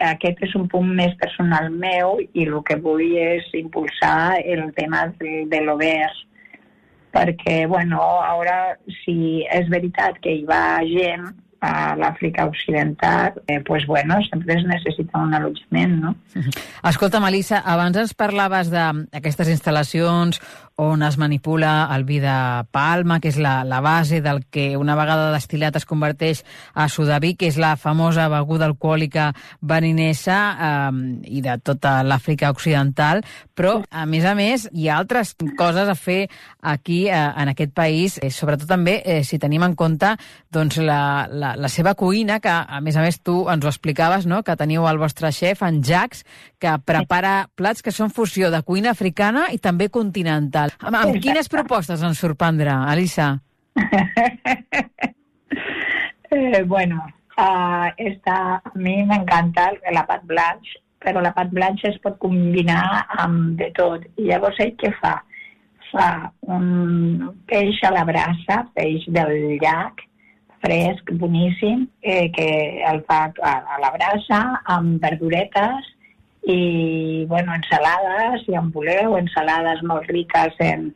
aquest 0.00 0.40
és 0.46 0.54
un 0.56 0.66
punt 0.72 0.88
més 0.96 1.12
personal 1.20 1.68
meu 1.70 2.16
i 2.32 2.46
el 2.46 2.56
que 2.64 2.78
vull 2.80 3.04
és 3.20 3.44
impulsar 3.58 4.40
el 4.40 4.72
tema 4.78 5.06
de, 5.20 5.44
de 5.52 5.60
l'obert 5.60 6.24
perquè, 7.12 7.66
bueno, 7.68 8.00
ara 8.22 8.78
si 9.02 9.44
és 9.52 9.68
veritat 9.68 10.16
que 10.24 10.38
hi 10.38 10.44
va 10.48 10.80
gent 10.88 11.26
a 11.60 11.94
l'Àfrica 11.96 12.46
Occidental, 12.48 13.42
eh, 13.46 13.60
pues 13.60 13.86
bueno, 13.86 14.16
sempre 14.30 14.56
es 14.56 14.64
necessita 14.64 15.18
un 15.20 15.34
allotjament, 15.34 15.98
no? 16.00 16.14
Escolta, 16.88 17.20
Melissa, 17.20 17.60
abans 17.64 17.98
ens 18.00 18.14
parlaves 18.16 18.72
d'aquestes 18.72 19.52
instal·lacions 19.52 20.40
on 20.80 21.02
es 21.04 21.18
manipula 21.20 21.90
el 21.94 22.06
vi 22.08 22.18
de 22.22 22.34
palma, 22.72 23.18
que 23.20 23.28
és 23.28 23.38
la, 23.40 23.60
la 23.68 23.82
base 23.84 24.22
del 24.24 24.42
que 24.48 24.78
una 24.80 24.96
vegada 24.96 25.28
destil·lat 25.34 25.76
es 25.76 25.86
converteix 25.88 26.40
a 26.72 26.88
sudaví, 26.88 27.34
que 27.36 27.50
és 27.50 27.58
la 27.60 27.74
famosa 27.76 28.30
beguda 28.32 28.64
alcohòlica 28.70 29.30
beninesa 29.60 30.38
eh, 30.50 31.00
i 31.28 31.44
de 31.44 31.58
tota 31.60 31.98
l'Àfrica 32.06 32.52
Occidental, 32.54 33.20
però, 33.54 33.82
a 33.90 34.06
més 34.08 34.24
a 34.24 34.32
més, 34.38 34.66
hi 34.72 34.88
ha 34.88 34.96
altres 34.96 35.34
coses 35.58 35.88
a 35.90 35.96
fer 35.98 36.30
aquí, 36.64 37.02
eh, 37.08 37.18
en 37.18 37.52
aquest 37.52 37.74
país, 37.76 38.16
eh, 38.22 38.32
sobretot 38.32 38.70
també 38.70 39.00
eh, 39.04 39.20
si 39.24 39.38
tenim 39.38 39.66
en 39.66 39.76
compte 39.76 40.14
doncs, 40.50 40.80
la, 40.80 41.28
la, 41.28 41.52
la 41.60 41.68
seva 41.68 41.92
cuina, 41.94 42.40
que, 42.40 42.50
a 42.50 42.80
més 42.80 42.96
a 42.96 43.04
més, 43.04 43.20
tu 43.20 43.42
ens 43.52 43.64
ho 43.64 43.68
explicaves, 43.68 44.24
no?, 44.24 44.40
que 44.46 44.56
teniu 44.56 44.88
el 44.88 45.00
vostre 45.02 45.28
xef, 45.34 45.60
en 45.66 45.82
Jax, 45.84 46.24
que 46.60 46.72
prepara 46.84 47.50
plats 47.56 47.84
que 47.84 47.92
són 47.92 48.12
fusió 48.12 48.50
de 48.52 48.62
cuina 48.64 48.94
africana 48.96 49.48
i 49.52 49.60
també 49.60 49.90
continental. 49.92 50.69
Amb, 50.78 50.96
amb 50.96 51.18
quines 51.22 51.50
propostes 51.50 52.02
ens 52.06 52.20
sorprendrà, 52.22 52.82
Elisa? 52.94 53.34
Eh, 56.30 56.62
bueno, 56.62 57.04
uh, 57.38 57.90
esta, 57.96 58.62
a 58.62 58.70
mi 58.78 59.02
m'encanta 59.02 59.72
la 59.90 60.04
pat 60.06 60.22
blanche, 60.22 60.78
però 61.02 61.18
la 61.18 61.32
pat 61.34 61.50
blanche 61.50 61.88
es 61.88 61.96
pot 62.04 62.20
combinar 62.22 62.84
amb 63.18 63.56
de 63.58 63.66
tot. 63.74 64.04
I 64.14 64.28
llavors 64.28 64.60
ell 64.62 64.76
què 64.78 64.92
fa? 65.00 65.16
Fa 65.90 66.06
un 66.46 67.32
peix 67.50 67.82
a 67.82 67.90
la 67.96 68.04
brasa, 68.06 68.60
peix 68.78 69.08
del 69.10 69.58
llac, 69.58 70.04
fresc, 70.62 71.10
boníssim, 71.18 71.88
eh, 71.98 72.28
que 72.30 72.50
el 72.92 73.02
fa 73.10 73.24
a, 73.42 73.56
a 73.74 73.80
la 73.82 73.90
brasa 73.96 74.40
amb 74.76 75.02
verduretes 75.02 75.90
i, 76.48 77.24
bueno, 77.28 77.54
ensalades, 77.54 78.46
i 78.48 78.56
en 78.58 78.70
voleu, 78.74 79.18
ensalades 79.20 79.82
molt 79.86 80.08
riques 80.12 80.56
en... 80.64 80.90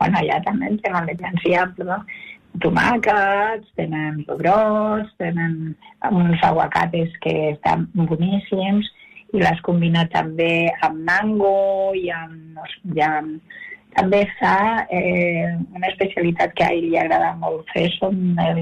Bueno, 0.00 0.16
allà 0.16 0.38
també 0.46 0.70
en 0.70 0.78
tenen 0.80 1.08
l'esenciable, 1.10 1.84
no? 1.84 1.98
tomàquets, 2.58 3.68
tenen 3.78 4.22
pebrots, 4.26 5.10
tenen 5.20 5.74
uns 6.10 6.42
aguacates 6.42 7.12
que 7.22 7.34
estan 7.52 7.86
boníssims 7.94 8.88
i 9.30 9.42
les 9.44 9.60
combina 9.66 10.06
també 10.10 10.70
amb 10.82 11.04
mango 11.06 11.92
i 11.94 12.08
amb, 12.10 12.58
i 12.90 13.04
amb 13.06 13.58
també 13.94 14.22
fa 14.38 14.86
eh, 14.90 15.50
una 15.74 15.88
especialitat 15.88 16.54
que 16.54 16.66
a 16.66 16.70
ell 16.74 16.88
li 16.92 16.98
agrada 16.98 17.32
molt 17.40 17.66
fer, 17.74 17.88
són 17.96 18.38
el, 18.42 18.60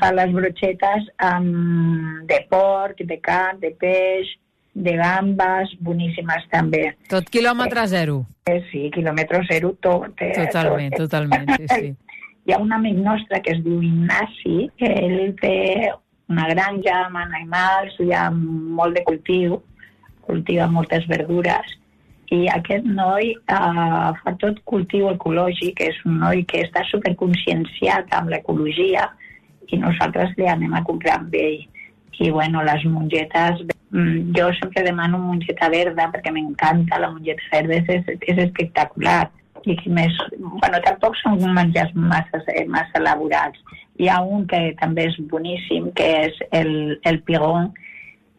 fa 0.00 0.10
les 0.14 0.32
brochetes 0.34 1.06
amb, 1.22 2.24
de 2.30 2.40
porc, 2.50 3.02
de 3.06 3.18
carn, 3.22 3.60
de 3.62 3.70
peix, 3.78 4.32
de 4.74 4.94
gambes, 4.96 5.72
boníssimes 5.84 6.44
també. 6.52 6.82
Tot 7.10 7.28
quilòmetre 7.32 7.86
zero. 7.90 8.20
Eh, 8.48 8.60
sí, 8.70 8.88
quilòmetre 8.94 9.42
zero, 9.50 9.72
tot. 9.84 10.12
Eh, 10.22 10.34
Totalment, 10.36 10.94
tot. 10.94 11.08
totalment, 11.08 11.50
sí, 11.56 11.70
sí. 11.72 11.94
Hi 12.48 12.54
ha 12.54 12.60
un 12.62 12.72
amic 12.72 12.96
nostre 13.04 13.42
que 13.44 13.52
es 13.52 13.58
diu 13.64 13.82
Ignasi, 13.84 14.70
que 14.80 14.88
ell 14.88 15.34
té 15.40 15.90
una 16.32 16.46
granja 16.48 16.94
amb 17.06 17.18
animals, 17.20 17.96
hi 18.00 18.14
ha 18.16 18.30
molt 18.32 18.96
de 18.96 19.02
cultiu, 19.04 19.58
cultiva 20.24 20.68
moltes 20.72 21.04
verdures, 21.10 21.74
i 22.32 22.46
aquest 22.52 22.84
noi 22.84 23.30
eh, 23.32 24.08
fa 24.20 24.34
tot 24.40 24.60
cultiu 24.68 25.08
ecològic, 25.12 25.80
és 25.80 26.00
un 26.08 26.18
noi 26.22 26.44
que 26.48 26.62
està 26.66 26.84
superconscienciat 26.88 28.12
amb 28.16 28.32
l'ecologia 28.32 29.06
i 29.68 29.80
nosaltres 29.80 30.34
li 30.36 30.48
anem 30.48 30.74
a 30.76 30.84
comprar 30.84 31.18
amb 31.20 31.34
ell. 31.36 31.64
I 32.18 32.30
bueno, 32.34 32.64
les 32.66 32.84
mongetes, 32.90 33.60
jo 33.92 34.50
sempre 34.60 34.82
demano 34.84 35.18
mongeta 35.18 35.68
verda 35.72 36.10
perquè 36.12 36.30
m'encanta, 36.32 36.98
la 37.00 37.10
mongeta 37.10 37.42
verda 37.52 37.80
és, 37.94 38.04
és 38.20 38.38
espectacular. 38.44 39.30
I 39.66 39.74
més, 39.90 40.14
bueno, 40.38 40.78
tampoc 40.84 41.16
són 41.18 41.40
menjars 41.52 41.90
massa, 41.94 42.40
eh, 42.54 42.64
massa 42.70 43.00
elaborats. 43.00 43.58
Hi 43.98 44.08
ha 44.08 44.20
un 44.22 44.46
que 44.46 44.74
també 44.80 45.08
és 45.08 45.16
boníssim, 45.28 45.90
que 45.98 46.06
és 46.28 46.38
el, 46.52 47.00
el 47.04 47.18
piron, 47.26 47.72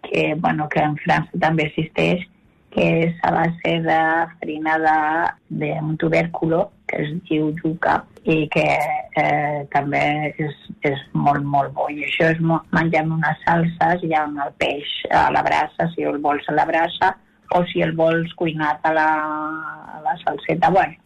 que, 0.07 0.33
bueno, 0.39 0.69
que 0.69 0.79
en 0.79 0.95
França 1.03 1.41
també 1.41 1.67
existeix, 1.67 2.23
que 2.71 2.85
és 3.09 3.15
a 3.27 3.31
base 3.35 3.75
de 3.83 3.99
farina 4.39 4.77
de- 4.79 5.33
d'un 5.49 5.97
tubèrculo 5.97 6.69
que 6.87 7.01
es 7.03 7.11
diu 7.29 7.51
yuca 7.63 8.03
i 8.23 8.47
que 8.51 8.65
eh, 9.21 9.65
també 9.73 10.03
és, 10.37 10.55
és 10.87 11.01
molt, 11.13 11.43
molt 11.43 11.73
bo. 11.77 11.89
I 11.89 12.03
això 12.07 12.31
és 12.33 12.41
amb 12.41 13.17
unes 13.17 13.43
salses 13.45 14.05
i 14.07 14.13
amb 14.17 14.39
el 14.45 14.53
peix 14.61 14.95
a 15.11 15.29
la 15.31 15.43
brasa, 15.45 15.89
si 15.95 16.07
el 16.07 16.19
vols 16.23 16.47
a 16.49 16.57
la 16.57 16.65
brasa, 16.69 17.13
o 17.55 17.63
si 17.71 17.81
el 17.81 17.95
vols 17.97 18.33
cuinat 18.37 18.83
a 18.85 18.93
la, 18.93 19.11
a 19.97 20.01
la 20.05 20.17
salseta. 20.23 20.69
Bueno, 20.69 20.97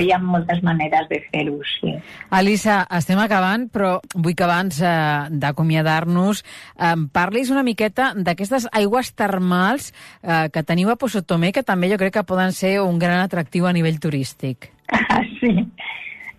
hi 0.00 0.10
ha 0.10 0.18
moltes 0.18 0.62
maneres 0.66 1.06
de 1.10 1.20
fer-ho, 1.30 1.58
sí. 1.76 1.92
Elisa, 2.34 2.80
estem 2.98 3.20
acabant, 3.22 3.68
però 3.72 3.96
vull 4.14 4.34
que 4.34 4.46
abans 4.46 4.80
eh, 4.82 5.28
d'acomiadar-nos 5.30 6.42
em 6.90 7.06
parlis 7.14 7.52
una 7.54 7.64
miqueta 7.66 8.12
d'aquestes 8.16 8.68
aigües 8.72 9.12
termals 9.14 9.92
eh, 10.22 10.48
que 10.50 10.64
teniu 10.66 10.90
a 10.90 10.98
Posotomé, 10.98 11.52
que 11.54 11.62
també 11.66 11.90
jo 11.92 12.00
crec 12.00 12.18
que 12.18 12.26
poden 12.26 12.54
ser 12.56 12.80
un 12.82 12.98
gran 12.98 13.22
atractiu 13.22 13.68
a 13.70 13.74
nivell 13.76 14.00
turístic. 14.02 14.70
Ah, 15.14 15.22
sí. 15.40 15.50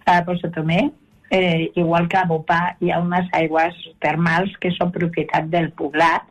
A 0.06 0.24
Pozo 0.26 0.52
Tomé, 0.52 0.92
eh, 1.32 1.72
igual 1.76 2.08
que 2.08 2.18
a 2.18 2.26
Bopà, 2.30 2.76
hi 2.80 2.92
ha 2.92 3.02
unes 3.02 3.28
aigües 3.34 3.76
termals 4.04 4.54
que 4.62 4.72
són 4.78 4.94
propietat 4.94 5.50
del 5.50 5.72
poblat 5.80 6.28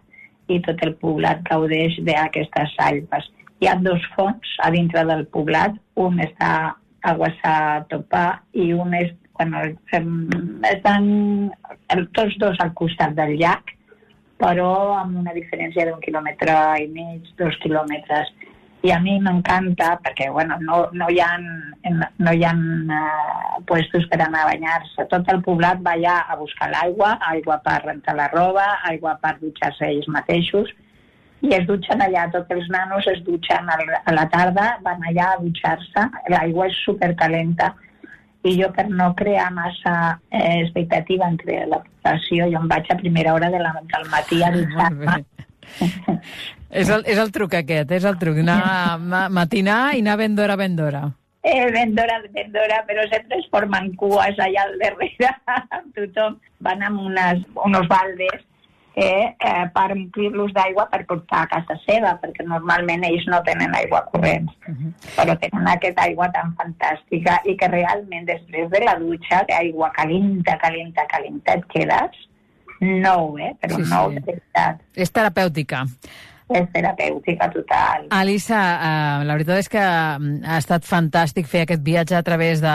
i 0.48 0.60
tot 0.62 0.80
el 0.86 0.94
poblat 1.00 1.42
gaudeix 1.48 1.98
d'aquestes 2.06 2.76
aigües. 2.78 3.30
hi 3.60 3.68
ha 3.70 3.76
dos 3.80 4.02
fons 4.14 4.56
a 4.60 4.70
dintre 4.70 5.04
del 5.08 5.26
poblat. 5.32 5.76
Un 5.96 6.18
està 6.20 6.74
a 7.04 7.12
Guassatopà 7.16 8.24
i 8.52 8.72
un 8.72 8.94
és, 8.98 9.12
bueno, 9.38 9.62
estan 10.70 11.06
tots 12.18 12.36
dos 12.42 12.60
al 12.60 12.74
costat 12.74 13.14
del 13.16 13.36
llac, 13.40 13.72
però 14.40 14.98
amb 14.98 15.20
una 15.22 15.32
diferència 15.36 15.86
d'un 15.88 16.02
quilòmetre 16.04 16.56
i 16.82 16.88
mig, 16.92 17.30
dos 17.38 17.56
quilòmetres. 17.62 18.32
I 18.84 18.90
a 18.92 18.98
mi 19.00 19.16
m'encanta 19.16 19.94
perquè 20.04 20.28
bueno, 20.30 20.58
no, 20.60 20.82
no 20.92 21.06
hi 21.08 21.20
ha, 21.24 21.30
no 21.40 22.32
hi 22.32 22.42
ha 22.44 22.52
uh, 22.52 23.60
puestos 23.64 24.04
per 24.10 24.18
anar 24.20 24.42
a 24.44 24.50
banyar-se. 24.50 25.06
Tot 25.08 25.30
el 25.32 25.40
poblat 25.46 25.80
va 25.86 25.94
allà 25.96 26.18
a 26.28 26.36
buscar 26.36 26.68
l'aigua, 26.72 27.14
aigua 27.32 27.56
per 27.64 27.78
rentar 27.86 28.16
la 28.18 28.28
roba, 28.34 28.66
aigua 28.90 29.16
per 29.22 29.38
dutxar-se 29.40 29.88
ells 29.88 30.10
mateixos, 30.12 30.68
i 31.44 31.52
es 31.56 31.64
dutxen 31.68 32.00
allà, 32.00 32.26
tots 32.32 32.52
els 32.56 32.68
nanos 32.72 33.08
es 33.10 33.24
dutxen 33.24 33.72
a 33.72 34.12
la 34.16 34.28
tarda, 34.32 34.68
van 34.84 35.02
allà 35.08 35.32
a 35.32 35.40
dutxar-se, 35.40 36.04
l'aigua 36.32 36.68
és 36.70 36.78
supercalenta, 36.84 37.72
i 38.44 38.54
jo 38.60 38.68
per 38.76 38.86
no 38.92 39.10
crear 39.16 39.50
massa 39.56 39.94
eh, 40.30 40.60
expectativa 40.62 41.28
entre 41.32 41.64
la 41.72 41.80
població, 41.84 42.48
jo 42.52 42.60
em 42.60 42.68
vaig 42.68 42.88
a 42.92 43.00
primera 43.00 43.32
hora 43.36 43.48
de 43.52 43.60
la, 43.60 43.72
del 43.92 44.08
matí 44.12 44.42
a 44.44 44.52
dutxar-me. 44.56 45.18
És 46.74 46.88
el, 46.90 47.04
és 47.06 47.18
el 47.22 47.30
truc 47.30 47.52
aquest, 47.54 47.92
és 47.94 48.06
el 48.08 48.16
truc. 48.18 48.40
Anar, 48.42 48.96
ma, 48.98 49.28
matinar 49.30 49.94
i 49.94 50.00
anar 50.02 50.16
ben 50.18 50.34
d'hora, 50.34 50.56
ben 50.58 50.74
d'hora. 50.74 51.04
Eh, 51.44 51.68
ben 51.70 51.92
d'hora, 51.94 52.16
ben 52.34 52.50
d'hora, 52.50 52.80
però 52.88 53.04
sempre 53.12 53.38
es 53.38 53.46
formen 53.52 53.92
cues 54.00 54.40
allà 54.42 54.64
al 54.64 54.74
darrere 54.80 55.30
tothom. 55.94 56.40
Van 56.66 56.82
amb 56.82 57.04
unes, 57.04 57.44
unos 57.68 57.86
baldes 57.86 58.42
eh, 58.96 59.36
eh, 59.38 59.64
per 59.74 59.86
omplir-los 59.92 60.52
d'aigua 60.56 60.86
per 60.90 61.04
portar 61.06 61.44
a 61.44 61.50
casa 61.52 61.76
seva, 61.84 62.14
perquè 62.22 62.46
normalment 62.48 63.06
ells 63.06 63.26
no 63.30 63.42
tenen 63.46 63.74
aigua 63.76 64.04
corrent, 64.10 64.50
però 65.16 65.34
tenen 65.42 65.70
aquesta 65.70 66.06
aigua 66.08 66.30
tan 66.34 66.54
fantàstica 66.58 67.40
i 67.44 67.56
que 67.60 67.70
realment 67.70 68.26
després 68.30 68.70
de 68.70 68.84
la 68.86 68.96
dutxa, 69.02 69.42
d'aigua 69.50 69.90
calenta, 69.98 70.56
calenta, 70.62 71.06
calenta, 71.10 71.58
et 71.58 71.66
quedes 71.74 72.22
nou, 72.80 73.38
eh? 73.38 73.52
però 73.60 73.76
Sí, 73.76 73.84
sí. 73.84 73.90
nou 73.90 74.10
de 74.14 74.20
veritat. 74.24 74.80
És 74.94 75.10
terapèutica. 75.14 75.84
És 76.54 76.68
terapèutica 76.70 77.48
total. 77.50 78.04
Elisa, 78.14 78.58
eh, 78.78 79.24
la 79.26 79.34
veritat 79.34 79.58
és 79.58 79.68
que 79.72 79.82
mm, 79.82 80.44
ha 80.46 80.58
estat 80.62 80.86
fantàstic 80.86 81.48
fer 81.50 81.64
aquest 81.64 81.82
viatge 81.82 82.14
a 82.14 82.22
través 82.22 82.62
de 82.62 82.74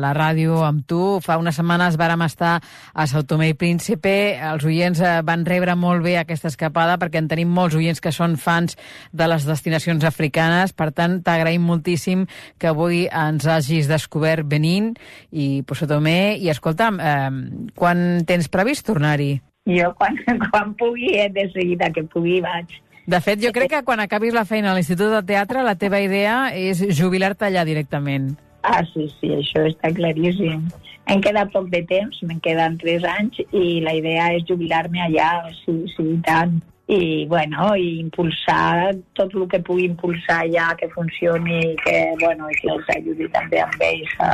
la 0.00 0.14
ràdio 0.16 0.62
amb 0.64 0.86
tu. 0.88 1.18
Fa 1.20 1.36
unes 1.40 1.58
setmanes 1.60 1.98
vàrem 2.00 2.24
estar 2.24 2.54
a 2.94 3.06
Sao 3.10 3.26
Tomé 3.28 3.50
i 3.52 3.58
Príncipe. 3.60 4.14
Els 4.52 4.64
oients 4.64 5.04
eh, 5.04 5.18
van 5.26 5.44
rebre 5.44 5.76
molt 5.76 6.00
bé 6.06 6.16
aquesta 6.16 6.48
escapada 6.48 6.96
perquè 7.02 7.20
en 7.20 7.28
tenim 7.28 7.52
molts 7.52 7.76
oients 7.76 8.00
que 8.00 8.14
són 8.16 8.38
fans 8.40 8.78
de 9.12 9.28
les 9.28 9.44
destinacions 9.44 10.08
africanes. 10.08 10.72
Per 10.72 10.88
tant, 10.96 11.20
t'agraïm 11.20 11.68
moltíssim 11.68 12.24
que 12.56 12.72
avui 12.72 13.04
ens 13.04 13.44
hagis 13.44 13.90
descobert 13.90 14.48
Benín 14.48 14.94
i 15.30 15.60
Sao 15.76 15.92
Tomé. 15.92 16.38
I 16.40 16.48
escolta'm, 16.56 17.00
eh, 17.04 17.72
quan 17.76 18.24
tens 18.24 18.48
previst 18.48 18.88
tornar-hi? 18.88 19.34
Jo 19.68 19.92
quan, 19.98 20.16
quan 20.50 20.72
pugui, 20.80 21.18
eh, 21.20 21.28
de 21.28 21.50
seguida 21.52 21.92
que 21.92 22.08
pugui 22.08 22.40
vaig. 22.40 22.80
De 23.06 23.20
fet, 23.24 23.40
jo 23.42 23.50
crec 23.56 23.70
que 23.72 23.82
quan 23.86 24.00
acabis 24.02 24.34
la 24.36 24.44
feina 24.44 24.70
a 24.70 24.76
l'Institut 24.76 25.10
de 25.14 25.22
Teatre, 25.26 25.64
la 25.64 25.76
teva 25.80 26.00
idea 26.04 26.50
és 26.56 26.82
jubilar-te 26.98 27.48
allà 27.48 27.64
directament. 27.64 28.34
Ah, 28.62 28.82
sí, 28.92 29.08
sí, 29.18 29.32
això 29.38 29.64
està 29.68 29.90
claríssim. 29.96 30.66
Em 31.10 31.22
queda 31.24 31.46
poc 31.50 31.70
de 31.72 31.80
temps, 31.88 32.20
me'n 32.28 32.42
queden 32.44 32.76
tres 32.78 33.06
anys 33.08 33.40
i 33.56 33.80
la 33.82 33.94
idea 33.96 34.28
és 34.36 34.44
jubilar-me 34.46 35.00
allà, 35.06 35.30
sí, 35.62 35.74
sí, 35.96 36.04
i 36.16 36.18
tant. 36.26 36.60
I, 36.90 37.24
bueno, 37.30 37.68
i 37.78 38.00
impulsar 38.02 38.90
tot 39.14 39.34
el 39.38 39.44
que 39.50 39.60
pugui 39.62 39.84
impulsar 39.86 40.40
allà, 40.44 40.72
que 40.78 40.88
funcioni 40.90 41.60
i 41.68 41.76
que, 41.84 41.98
bueno, 42.18 42.48
i 42.50 42.56
que 42.58 42.72
els 42.74 42.90
ajudi 42.96 43.28
també 43.30 43.60
amb 43.62 43.84
ells 43.86 44.16
a, 44.26 44.30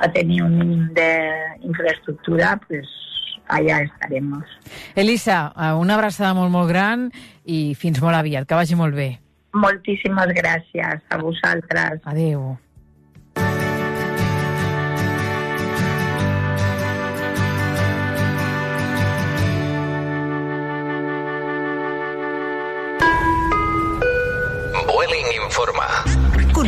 a 0.00 0.08
tenir 0.16 0.40
un 0.46 0.56
mínim 0.56 0.86
d'infraestructura, 0.96 2.54
pues, 2.64 2.88
allà 3.48 3.82
estarem. 3.82 4.32
Elisa, 4.94 5.52
eh, 5.56 5.72
una 5.72 5.94
abraçada 5.94 6.34
molt, 6.34 6.50
molt 6.50 6.68
gran 6.68 7.10
i 7.44 7.74
fins 7.74 8.00
molt 8.02 8.16
aviat. 8.16 8.46
Que 8.48 8.58
vagi 8.58 8.78
molt 8.78 8.94
bé. 8.94 9.18
Moltíssimes 9.52 10.32
gràcies 10.36 11.00
a 11.10 11.18
vosaltres. 11.20 12.00
Adéu. 12.04 12.56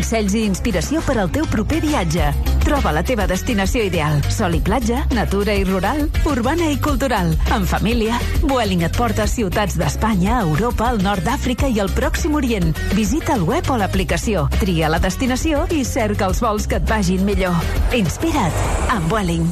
Consells 0.04 0.34
i 0.36 0.42
inspiració 0.44 1.00
per 1.00 1.14
al 1.16 1.30
teu 1.32 1.46
proper 1.48 1.78
viatge. 1.80 2.26
Troba 2.60 2.90
la 2.92 3.00
teva 3.08 3.24
destinació 3.24 3.86
ideal. 3.86 4.18
Sol 4.28 4.52
i 4.52 4.60
platja, 4.60 4.98
natura 5.16 5.54
i 5.56 5.64
rural, 5.64 6.02
urbana 6.28 6.68
i 6.68 6.76
cultural. 6.76 7.30
En 7.56 7.64
família, 7.64 8.18
Vueling 8.42 8.84
et 8.84 8.98
porta 9.00 9.24
a 9.24 9.30
ciutats 9.32 9.78
d'Espanya, 9.80 10.42
Europa, 10.44 10.90
el 10.92 11.00
nord 11.00 11.24
d'Àfrica 11.24 11.72
i 11.72 11.80
el 11.80 11.88
Pròxim 11.96 12.36
Orient. 12.36 12.76
Visita 12.92 13.38
el 13.38 13.48
web 13.48 13.72
o 13.72 13.80
l'aplicació, 13.80 14.44
tria 14.60 14.92
la 14.92 15.00
destinació 15.00 15.64
i 15.72 15.80
cerca 15.88 16.28
els 16.28 16.44
vols 16.44 16.68
que 16.68 16.76
et 16.82 16.88
vagin 16.92 17.24
millor. 17.24 17.56
Inspira't 17.96 18.92
amb 18.92 19.08
Vueling. 19.08 19.48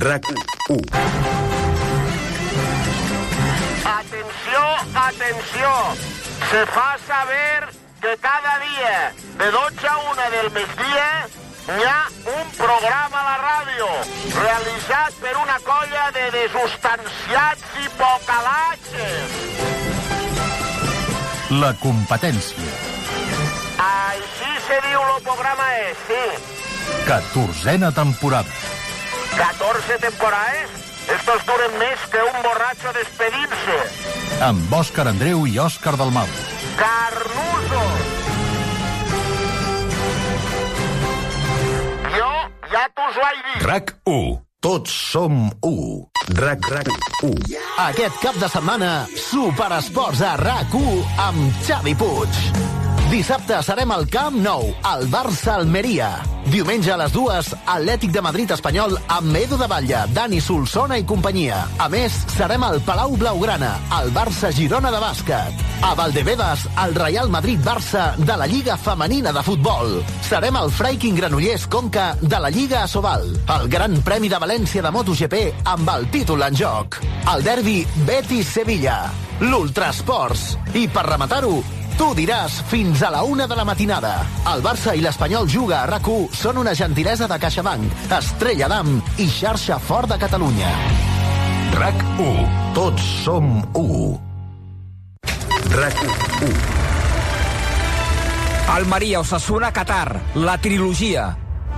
RAC 0.00 0.32
1. 0.72 0.80
Atenció, 4.00 4.68
atenció. 4.96 5.80
Se 6.48 6.70
fa 6.72 6.94
saber 7.04 7.85
que 8.06 8.16
cada 8.18 8.58
dia 8.60 9.12
de 9.36 9.50
12 9.50 9.88
a 9.88 9.96
1 9.98 10.30
del 10.30 10.50
migdia 10.52 11.26
hi 11.74 11.82
ha 11.82 12.02
un 12.38 12.50
programa 12.54 13.18
a 13.18 13.24
la 13.26 13.38
ràdio 13.40 13.88
realitzat 14.36 15.18
per 15.24 15.32
una 15.40 15.56
colla 15.66 16.04
de 16.14 16.28
desustanciats 16.36 17.64
i 17.82 17.90
pocalatges. 17.98 19.34
La 21.64 21.72
competència. 21.82 22.70
Així 23.88 24.54
se 24.68 24.80
diu 24.86 25.02
el 25.02 25.22
programa 25.26 25.68
és, 25.82 26.06
sí. 26.06 26.24
Catorzena 27.10 27.90
temporada. 27.90 28.54
14 29.34 29.98
temporades? 30.06 30.85
Estos 31.06 31.44
duren 31.46 31.76
més 31.78 32.02
que 32.10 32.22
un 32.26 32.38
borratxo 32.42 32.90
despedint-se. 32.96 33.76
Amb 34.42 34.72
Òscar 34.74 35.06
Andreu 35.12 35.44
i 35.46 35.54
Òscar 35.62 35.94
Dalmau. 36.00 36.26
Carnusos! 36.80 38.08
Jo 42.16 42.32
ja 42.74 42.84
t'us 42.98 43.20
vaig 43.22 43.40
dir. 43.46 43.60
RAC 43.70 43.94
1. 44.10 44.34
Tots 44.66 44.96
som 45.12 45.44
1. 45.62 45.76
RAC 46.42 46.70
RAC 46.74 46.90
1. 47.22 47.36
Aquest 47.86 48.18
cap 48.24 48.40
de 48.42 48.50
setmana, 48.50 48.94
Superesports 49.28 50.24
a 50.26 50.34
RAC1 50.42 51.20
amb 51.28 51.62
Xavi 51.68 51.94
Puig. 52.02 52.75
Dissabte 53.06 53.60
serem 53.62 53.92
al 53.94 54.08
Camp 54.10 54.34
Nou, 54.42 54.64
al 54.82 55.04
Barça-Almeria. 55.06 56.08
Diumenge 56.50 56.90
a 56.90 56.96
les 56.98 57.12
dues, 57.14 57.52
Atlètic 57.70 58.10
de 58.10 58.22
Madrid 58.22 58.50
espanyol 58.50 58.96
amb 59.14 59.38
Edu 59.38 59.54
de 59.60 59.68
Batlle, 59.70 60.00
Dani 60.10 60.40
Solsona 60.42 60.98
i 60.98 61.04
companyia. 61.06 61.60
A 61.78 61.86
més, 61.92 62.16
serem 62.34 62.64
al 62.66 62.80
Palau 62.82 63.14
Blaugrana, 63.14 63.76
al 63.94 64.10
Barça-Girona 64.10 64.90
de 64.90 64.98
bàsquet. 65.04 65.62
A 65.86 65.92
Valdebedes, 65.94 66.66
al 66.82 66.96
Real 66.98 67.30
Madrid-Barça 67.30 68.08
de 68.18 68.36
la 68.42 68.50
Lliga 68.50 68.74
Femenina 68.76 69.30
de 69.30 69.46
Futbol. 69.46 70.00
Serem 70.26 70.58
al 70.58 70.74
Freiking 70.74 71.14
Granollers 71.14 71.68
Conca 71.70 72.08
de 72.20 72.42
la 72.42 72.50
Lliga 72.50 72.82
Asobal. 72.82 73.30
El 73.60 73.70
Gran 73.70 74.00
Premi 74.02 74.32
de 74.32 74.42
València 74.42 74.82
de 74.82 74.90
MotoGP 74.90 75.40
amb 75.62 75.94
el 75.94 76.10
títol 76.10 76.42
en 76.42 76.58
joc. 76.58 76.98
El 77.30 77.46
derbi 77.46 77.80
Betis-Sevilla. 78.02 78.98
L'Ultrasports. 79.46 80.56
I 80.74 80.88
per 80.90 81.06
rematar-ho, 81.06 81.60
Tu 81.96 82.06
diràs 82.12 82.58
fins 82.68 83.00
a 83.00 83.08
la 83.08 83.22
una 83.24 83.46
de 83.48 83.56
la 83.56 83.64
matinada. 83.64 84.12
El 84.52 84.60
Barça 84.64 84.92
i 84.92 85.00
l'Espanyol 85.00 85.48
Juga 85.48 85.78
a 85.80 85.86
rac 85.88 86.08
són 86.36 86.58
una 86.60 86.74
gentilesa 86.76 87.26
de 87.26 87.38
CaixaBank, 87.40 88.10
Estrella 88.12 88.68
d'Am 88.68 88.98
i 89.16 89.28
xarxa 89.32 89.78
Fort 89.80 90.12
de 90.12 90.18
Catalunya. 90.20 90.72
RAC 91.76 92.04
1. 92.20 92.44
Tots 92.76 93.06
som 93.24 93.48
1. 93.72 94.20
RAC 95.72 96.02
1. 96.44 96.52
Almeria, 98.76 99.20
Osasuna, 99.20 99.72
Qatar, 99.72 100.20
la 100.34 100.58
trilogia. 100.58 101.30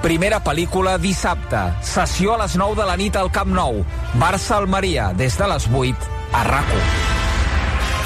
Primera 0.03 0.43
pel·lícula 0.43 0.97
dissabte. 0.99 1.63
Sessió 1.83 2.35
a 2.35 2.43
les 2.43 2.57
9 2.59 2.79
de 2.81 2.89
la 2.91 2.99
nit 2.99 3.19
al 3.19 3.31
Camp 3.31 3.55
Nou. 3.55 3.85
Barça-Almeria, 4.19 5.13
des 5.15 5.39
de 5.39 5.51
les 5.55 5.71
8 5.71 6.11
a 6.33 6.45
RAC1. 6.51 7.18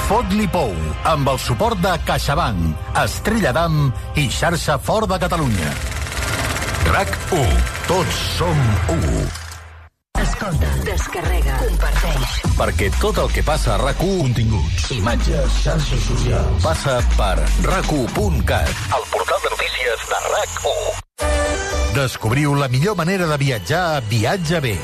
Fot-li 0.09 0.49
Pou, 0.51 0.73
amb 1.09 1.29
el 1.31 1.39
suport 1.41 1.79
de 1.83 1.93
CaixaBank, 2.07 2.89
Estrella 3.05 3.53
d'Am 3.55 3.77
i 4.19 4.27
xarxa 4.33 4.79
Fort 4.83 5.11
de 5.13 5.19
Catalunya. 5.23 5.71
RAC 6.91 7.13
1. 7.39 7.63
Tots 7.87 8.19
som 8.39 8.59
1. 8.97 9.23
Escolta, 10.23 10.73
descarrega, 10.87 11.59
comparteix. 11.63 12.35
Perquè 12.59 12.91
tot 12.99 13.21
el 13.23 13.31
que 13.35 13.45
passa 13.47 13.77
a 13.77 13.79
rac 13.81 14.01
Continguts. 14.01 14.91
Imatges, 14.97 15.61
xarxes 15.63 16.03
socials. 16.09 16.59
Passa 16.67 16.99
per 17.15 17.37
rac 17.69 17.95
El 17.95 19.07
portal 19.15 19.39
de 19.47 19.55
notícies 19.55 20.09
de 20.11 20.21
RAC1. 20.33 21.01
Descobriu 21.95 22.55
la 22.59 22.69
millor 22.69 22.97
manera 22.97 23.31
de 23.31 23.39
viatjar 23.39 23.87
a 23.97 24.01
Viatge 24.01 24.61
B. 24.61 24.77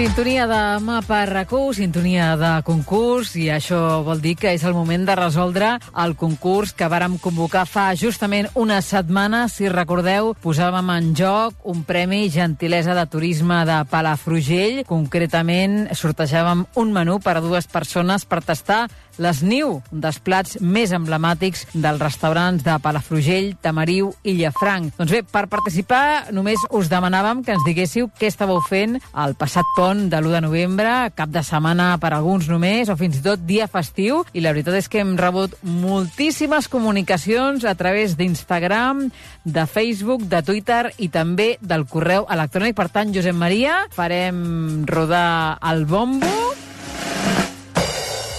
Sintonia 0.00 0.46
de 0.48 0.80
mapa 0.80 1.26
rac 1.28 1.50
sintonia 1.76 2.32
de 2.40 2.62
concurs, 2.64 3.34
i 3.36 3.50
això 3.52 4.00
vol 4.00 4.22
dir 4.24 4.32
que 4.34 4.54
és 4.54 4.62
el 4.64 4.72
moment 4.72 5.04
de 5.04 5.14
resoldre 5.14 5.74
el 5.92 6.14
concurs 6.16 6.72
que 6.72 6.88
vàrem 6.88 7.18
convocar 7.20 7.66
fa 7.68 7.92
justament 7.94 8.48
una 8.54 8.80
setmana. 8.80 9.46
Si 9.52 9.68
recordeu, 9.68 10.32
posàvem 10.40 10.88
en 10.96 11.12
joc 11.14 11.68
un 11.68 11.84
premi 11.84 12.30
gentilesa 12.32 12.96
de 12.96 13.04
turisme 13.12 13.60
de 13.68 13.76
Palafrugell. 13.90 14.86
Concretament, 14.88 15.90
sortejàvem 15.92 16.64
un 16.80 16.96
menú 16.96 17.20
per 17.20 17.36
a 17.36 17.44
dues 17.44 17.68
persones 17.68 18.24
per 18.24 18.40
tastar 18.40 18.86
l'esniu, 19.20 19.76
un 19.92 20.02
dels 20.02 20.18
plats 20.24 20.56
més 20.60 20.94
emblemàtics 20.96 21.66
dels 21.74 22.00
restaurants 22.00 22.64
de 22.64 22.76
Palafrugell, 22.82 23.52
Tamariu 23.62 24.10
i 24.24 24.34
Llafranc. 24.40 24.96
Doncs 24.98 25.12
bé, 25.12 25.22
per 25.22 25.44
participar 25.52 26.32
només 26.34 26.62
us 26.76 26.90
demanàvem 26.90 27.44
que 27.44 27.54
ens 27.56 27.66
diguéssiu 27.66 28.08
què 28.18 28.30
estàveu 28.32 28.62
fent 28.66 28.98
el 28.98 29.36
passat 29.38 29.68
pont 29.76 30.06
de 30.10 30.20
l'1 30.20 30.38
de 30.38 30.42
novembre, 30.46 30.94
cap 31.14 31.32
de 31.32 31.44
setmana 31.46 31.92
per 32.00 32.14
alguns 32.16 32.48
només, 32.50 32.88
o 32.88 32.96
fins 32.96 33.20
i 33.20 33.24
tot 33.24 33.44
dia 33.46 33.68
festiu, 33.70 34.24
i 34.32 34.42
la 34.44 34.54
veritat 34.54 34.80
és 34.80 34.88
que 34.90 35.02
hem 35.04 35.16
rebut 35.20 35.56
moltíssimes 35.62 36.70
comunicacions 36.72 37.66
a 37.68 37.76
través 37.76 38.16
d'Instagram, 38.16 39.08
de 39.44 39.66
Facebook, 39.66 40.24
de 40.30 40.42
Twitter 40.46 40.82
i 40.98 41.10
també 41.12 41.52
del 41.60 41.86
correu 41.90 42.26
electrònic. 42.30 42.76
Per 42.78 42.88
tant, 42.92 43.12
Josep 43.14 43.36
Maria, 43.36 43.84
farem 43.96 44.84
rodar 44.88 45.58
el 45.70 45.86
bombo 45.90 46.59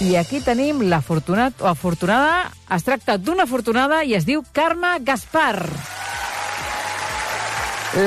i 0.02 0.16
aquí 0.18 0.40
tenim 0.42 0.80
l'afortunat 0.90 1.60
o 1.62 1.68
afortunada. 1.70 2.50
Es 2.74 2.82
tracta 2.82 3.14
d'una 3.18 3.44
afortunada 3.46 4.00
i 4.02 4.16
es 4.18 4.24
diu 4.26 4.42
Carme 4.52 4.96
Gaspar. 5.06 5.68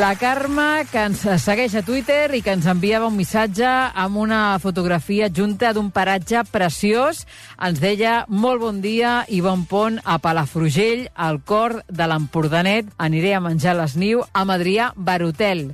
La 0.02 0.16
Carme, 0.18 0.84
que 0.92 1.04
ens 1.08 1.22
segueix 1.44 1.76
a 1.78 1.84
Twitter 1.86 2.34
i 2.36 2.42
que 2.44 2.56
ens 2.58 2.68
enviava 2.68 3.08
un 3.08 3.16
missatge 3.16 3.70
amb 4.04 4.18
una 4.18 4.58
fotografia 4.60 5.30
junta 5.30 5.72
d'un 5.78 5.92
paratge 5.94 6.42
preciós, 6.52 7.24
ens 7.62 7.80
deia 7.80 8.26
molt 8.28 8.64
bon 8.66 8.82
dia 8.84 9.22
i 9.30 9.44
bon 9.46 9.64
pont 9.70 10.02
a 10.04 10.18
Palafrugell, 10.20 11.08
al 11.16 11.40
cor 11.46 11.80
de 11.88 12.10
l'Empordanet. 12.12 12.92
Aniré 12.98 13.36
a 13.38 13.44
menjar 13.46 13.78
l'esniu 13.78 14.26
amb 14.34 14.58
Adrià 14.58 14.92
Barotel. 14.96 15.70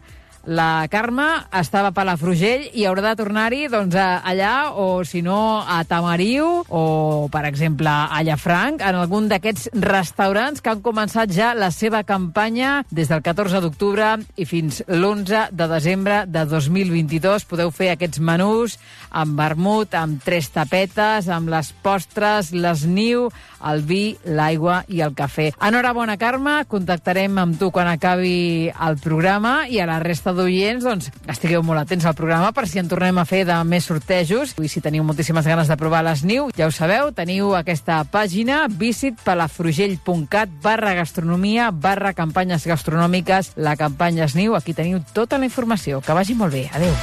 La 0.46 0.88
Carme 0.90 1.28
estava 1.54 1.92
a 1.92 1.94
Palafrugell 1.94 2.64
i 2.74 2.88
haurà 2.90 3.04
de 3.04 3.18
tornar-hi 3.20 3.68
doncs, 3.70 3.94
allà 3.94 4.72
o, 4.74 5.04
si 5.06 5.22
no, 5.22 5.62
a 5.62 5.84
Tamariu 5.86 6.64
o, 6.66 6.82
per 7.30 7.44
exemple, 7.46 7.92
a 7.92 8.24
Llafranc, 8.26 8.82
en 8.82 8.98
algun 8.98 9.28
d'aquests 9.30 9.70
restaurants 9.86 10.64
que 10.64 10.72
han 10.74 10.82
començat 10.82 11.30
ja 11.36 11.52
la 11.54 11.70
seva 11.70 12.02
campanya 12.02 12.80
des 12.90 13.12
del 13.12 13.22
14 13.22 13.62
d'octubre 13.62 14.16
i 14.42 14.48
fins 14.50 14.82
l'11 14.88 15.52
de 15.54 15.68
desembre 15.70 16.24
de 16.26 16.46
2022. 16.50 17.46
Podeu 17.46 17.70
fer 17.70 17.92
aquests 17.94 18.18
menús 18.18 18.80
amb 19.12 19.38
vermut, 19.38 19.94
amb 19.94 20.24
tres 20.26 20.50
tapetes, 20.50 21.30
amb 21.30 21.54
les 21.54 21.70
postres, 21.86 22.50
l'esniu, 22.56 23.28
el 23.70 23.86
vi, 23.86 24.18
l'aigua 24.26 24.82
i 24.90 25.04
el 25.06 25.14
cafè. 25.14 25.52
Enhorabona, 25.62 26.18
Carme. 26.18 26.64
Contactarem 26.72 27.38
amb 27.38 27.60
tu 27.62 27.70
quan 27.70 27.92
acabi 27.92 28.72
el 28.74 28.98
programa 29.04 29.68
i 29.70 29.78
a 29.78 29.86
la 29.90 30.00
resta 30.02 30.31
d'oients, 30.36 30.84
doncs, 30.84 31.10
estigueu 31.32 31.63
molt 31.65 31.82
atents 31.82 32.06
al 32.06 32.15
programa 32.17 32.52
per 32.56 32.67
si 32.70 32.80
en 32.82 32.89
tornem 32.91 33.17
a 33.17 33.26
fer 33.26 33.44
de 33.48 33.58
més 33.67 33.88
sortejos. 33.89 34.56
I 34.62 34.70
si 34.72 34.84
teniu 34.84 35.06
moltíssimes 35.08 35.48
ganes 35.48 35.72
de 35.72 35.78
provar 35.80 36.04
l'esniu, 36.06 36.50
ja 36.58 36.67
ho 36.70 36.76
sabeu, 36.76 37.12
teniu 37.15 37.56
aquesta 37.58 38.02
pàgina 38.12 38.65
visitpalafrugell.cat 38.70 40.56
barra 40.63 40.96
gastronomia 41.00 41.72
barra 41.72 42.13
campanyes 42.13 42.67
gastronòmiques, 42.67 43.54
la 43.58 43.76
campanya 43.80 44.30
esniu. 44.30 44.56
Aquí 44.56 44.74
teniu 44.78 45.02
tota 45.13 45.38
la 45.41 45.50
informació. 45.50 46.02
Que 46.06 46.15
vagi 46.17 46.38
molt 46.38 46.54
bé. 46.54 46.70
Adéu. 46.74 46.96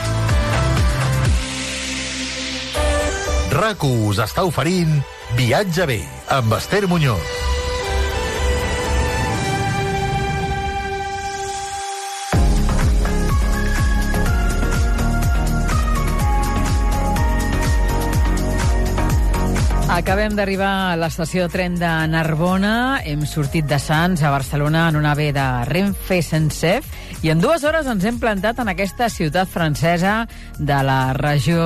rac 3.59 3.83
us 3.83 4.21
està 4.23 4.45
oferint 4.47 5.01
Viatge 5.37 5.87
bé, 5.91 6.01
amb 6.33 6.55
Esther 6.57 6.87
Muñoz. 6.89 7.58
Acabem 19.99 20.37
d'arribar 20.39 20.93
a 20.93 20.97
l'estació 20.97 21.49
de 21.49 21.51
tren 21.51 21.75
de 21.75 21.89
Narbona. 22.07 23.01
Hem 23.03 23.25
sortit 23.27 23.67
de 23.67 23.81
Sants 23.83 24.23
a 24.23 24.31
Barcelona 24.31 24.85
en 24.93 24.99
una 25.01 25.11
AVE 25.17 25.33
de 25.35 25.47
Renfe 25.67 26.21
Sensef 26.23 26.87
i 27.27 27.33
en 27.33 27.43
dues 27.43 27.65
hores 27.67 27.89
ens 27.91 28.07
hem 28.07 28.21
plantat 28.23 28.61
en 28.63 28.71
aquesta 28.71 29.09
ciutat 29.11 29.51
francesa 29.51 30.21
de 30.55 30.79
la 30.87 31.01
regió 31.19 31.65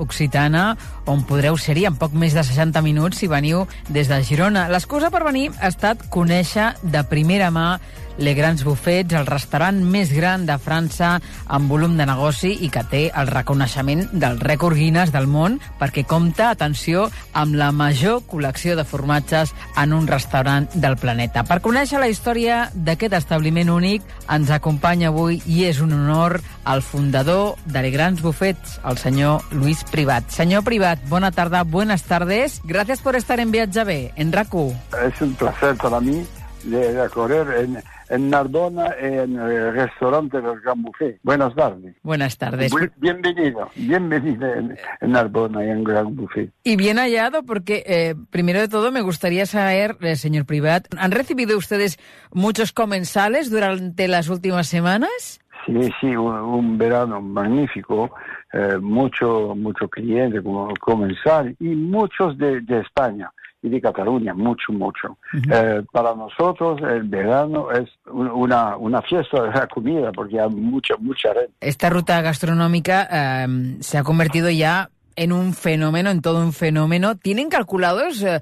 occitana 0.00 0.70
on 1.06 1.24
podreu 1.28 1.58
ser-hi 1.60 1.86
en 1.88 1.98
poc 2.00 2.14
més 2.16 2.36
de 2.36 2.44
60 2.44 2.82
minuts 2.84 3.20
si 3.20 3.28
veniu 3.30 3.66
des 3.88 4.08
de 4.08 4.20
Girona. 4.24 4.68
L'excusa 4.72 5.10
per 5.12 5.24
venir 5.26 5.50
ha 5.60 5.68
estat 5.72 6.08
conèixer 6.14 6.72
de 6.82 7.04
primera 7.10 7.50
mà 7.54 7.68
Le 8.16 8.34
Grans 8.34 8.62
Buffets, 8.62 9.14
el 9.18 9.26
restaurant 9.26 9.80
més 9.90 10.12
gran 10.14 10.44
de 10.46 10.54
França 10.62 11.16
en 11.50 11.66
volum 11.66 11.96
de 11.98 12.06
negoci 12.06 12.52
i 12.62 12.68
que 12.70 12.84
té 12.90 13.02
el 13.10 13.26
reconeixement 13.26 14.04
del 14.12 14.38
rècord 14.38 14.78
Guinness 14.78 15.10
del 15.10 15.26
món 15.26 15.58
perquè 15.80 16.04
compta, 16.06 16.52
atenció, 16.52 17.08
amb 17.34 17.58
la 17.58 17.72
major 17.74 18.22
col·lecció 18.30 18.76
de 18.78 18.86
formatges 18.86 19.50
en 19.80 19.92
un 19.92 20.06
restaurant 20.06 20.68
del 20.74 20.96
planeta. 20.96 21.42
Per 21.42 21.58
conèixer 21.64 21.98
la 21.98 22.10
història 22.10 22.68
d'aquest 22.74 23.18
establiment 23.18 23.72
únic 23.74 24.06
ens 24.30 24.54
acompanya 24.54 25.10
avui 25.10 25.40
i 25.50 25.64
és 25.66 25.82
un 25.82 25.96
honor 25.98 26.38
el 26.70 26.82
fundador 26.82 27.58
de 27.66 27.82
Le 27.82 27.90
Grans 27.90 28.22
Buffets, 28.22 28.78
el 28.88 28.96
senyor 28.98 29.42
Luis 29.52 29.82
Privat. 29.90 30.30
Senyor 30.32 30.62
Privat, 30.64 30.93
bona 31.08 31.30
tarda, 31.30 31.62
buenas 31.62 32.04
tardes. 32.04 32.60
Gracias 32.64 33.00
por 33.00 33.16
estar 33.16 33.40
en 33.40 33.50
Viatge 33.50 33.84
B, 33.84 34.12
en 34.16 34.32
RACU. 34.32 34.74
Es 35.06 35.20
un 35.20 35.34
placer 35.34 35.76
para 35.76 36.00
mí 36.00 36.26
de 36.64 37.02
recorrer 37.02 37.64
en, 37.64 37.82
en 38.08 38.30
Narbona 38.30 38.94
en 38.98 39.38
el 39.38 39.72
restaurante 39.74 40.40
del 40.40 40.60
Gran 40.60 40.82
Buffet. 40.82 41.18
Buenas 41.22 41.54
tardes. 41.54 41.94
Buenas 42.02 42.38
tardes. 42.38 42.72
Bienvenido, 42.96 43.70
bienvenido 43.76 44.46
en, 44.54 44.78
en 45.00 45.12
Narbona 45.12 45.64
y 45.64 45.70
en 45.70 45.84
Gran 45.84 46.14
Buffet. 46.16 46.50
Y 46.62 46.76
bien 46.76 46.98
hallado, 46.98 47.42
porque 47.42 47.84
eh, 47.86 48.14
primero 48.30 48.60
de 48.60 48.68
todo 48.68 48.90
me 48.92 49.02
gustaría 49.02 49.46
saber, 49.46 49.96
eh, 50.00 50.16
señor 50.16 50.46
Privat, 50.46 50.86
¿han 50.96 51.10
recibido 51.10 51.56
ustedes 51.56 51.98
muchos 52.32 52.72
comensales 52.72 53.50
durante 53.50 54.08
las 54.08 54.28
últimas 54.28 54.66
semanas? 54.66 55.40
Sí, 55.66 55.90
sí, 56.00 56.14
un, 56.14 56.34
un 56.34 56.78
verano 56.78 57.22
magnífico, 57.22 58.10
eh, 58.54 58.78
mucho, 58.80 59.54
mucho 59.56 59.88
cliente 59.88 60.40
como 60.42 60.72
comensal 60.80 61.56
y 61.58 61.68
muchos 61.74 62.38
de, 62.38 62.60
de 62.60 62.80
España 62.80 63.30
y 63.62 63.68
de 63.70 63.80
Cataluña, 63.80 64.34
mucho, 64.34 64.72
mucho. 64.72 65.16
Eh, 65.50 65.82
para 65.90 66.14
nosotros 66.14 66.80
el 66.82 67.04
verano 67.04 67.70
es 67.72 67.88
un- 68.12 68.30
una, 68.30 68.76
una 68.76 69.00
fiesta 69.02 69.42
de 69.42 69.48
la 69.50 69.66
comida 69.66 70.12
porque 70.12 70.38
hay 70.38 70.50
mucha, 70.50 70.94
mucha 70.98 71.32
gente. 71.32 71.50
Esta 71.60 71.88
ruta 71.90 72.20
gastronómica 72.20 73.08
eh, 73.10 73.76
se 73.80 73.98
ha 73.98 74.02
convertido 74.04 74.50
ya 74.50 74.90
en 75.16 75.32
un 75.32 75.54
fenómeno, 75.54 76.10
en 76.10 76.20
todo 76.20 76.40
un 76.44 76.52
fenómeno. 76.52 77.16
¿Tienen 77.16 77.48
calculados 77.48 78.22
eh, 78.22 78.40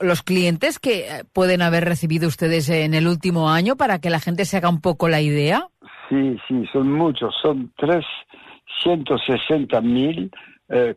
los 0.00 0.22
clientes 0.22 0.78
que 0.78 1.06
pueden 1.32 1.60
haber 1.62 1.84
recibido 1.84 2.28
ustedes 2.28 2.68
en 2.68 2.94
el 2.94 3.08
último 3.08 3.50
año 3.50 3.76
para 3.76 3.98
que 3.98 4.10
la 4.10 4.20
gente 4.20 4.44
se 4.44 4.58
haga 4.58 4.68
un 4.68 4.80
poco 4.80 5.08
la 5.08 5.20
idea? 5.20 5.66
Sí, 6.08 6.36
sí, 6.46 6.64
son 6.72 6.92
muchos, 6.92 7.34
son 7.42 7.72
360 8.82 9.80
mil 9.80 10.30
eh, 10.68 10.94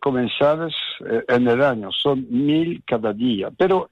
eh, 1.05 1.23
en 1.27 1.47
el 1.47 1.61
año, 1.61 1.91
son 1.91 2.25
mil 2.29 2.81
cada 2.85 3.13
día. 3.13 3.49
Pero 3.55 3.89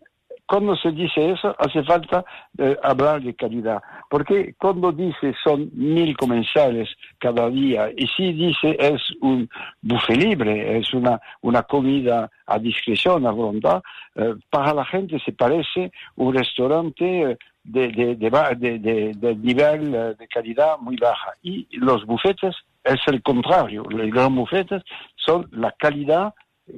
cuando 0.48 0.76
se 0.76 0.92
dice 0.92 1.32
eso, 1.32 1.56
hace 1.60 1.84
falta 1.84 2.24
eh, 2.58 2.76
hablar 2.82 3.22
de 3.22 3.36
calidad, 3.36 3.82
porque 4.10 4.56
cuando 4.58 4.92
dice 4.92 5.36
son 5.44 5.70
mil 5.74 6.16
comensales 6.16 6.90
cada 7.20 7.50
día, 7.50 7.92
y 7.96 8.08
si 8.08 8.34
dice 8.34 8.76
es 8.80 9.02
un 9.22 9.50
buffet 9.82 10.18
libre, 10.18 10.78
es 10.80 10.94
una, 10.94 11.20
una 11.42 11.64
comida 11.64 12.32
a 12.46 12.58
discreción, 12.60 13.28
a 13.28 13.32
voluntad, 13.32 13.84
eh, 14.16 14.36
para 14.50 14.74
la 14.74 14.86
gente 14.86 15.20
se 15.20 15.34
parece 15.34 15.92
un 16.16 16.34
restaurante 16.34 17.32
eh, 17.32 17.38
de, 17.64 17.90
de, 17.90 18.16
de, 18.16 19.14
de 19.14 19.36
nivel 19.36 19.94
eh, 19.94 20.16
de 20.18 20.28
calidad 20.30 20.78
muy 20.80 20.96
baja. 20.96 21.32
Y 21.44 21.68
los 21.72 22.06
bufetes 22.06 22.56
es 22.84 23.00
el 23.08 23.22
contrario. 23.22 23.84
Los 23.90 24.10
grandes 24.10 24.40
bufetes 24.40 24.84
son 25.16 25.48
la 25.52 25.74
calidad 25.74 26.34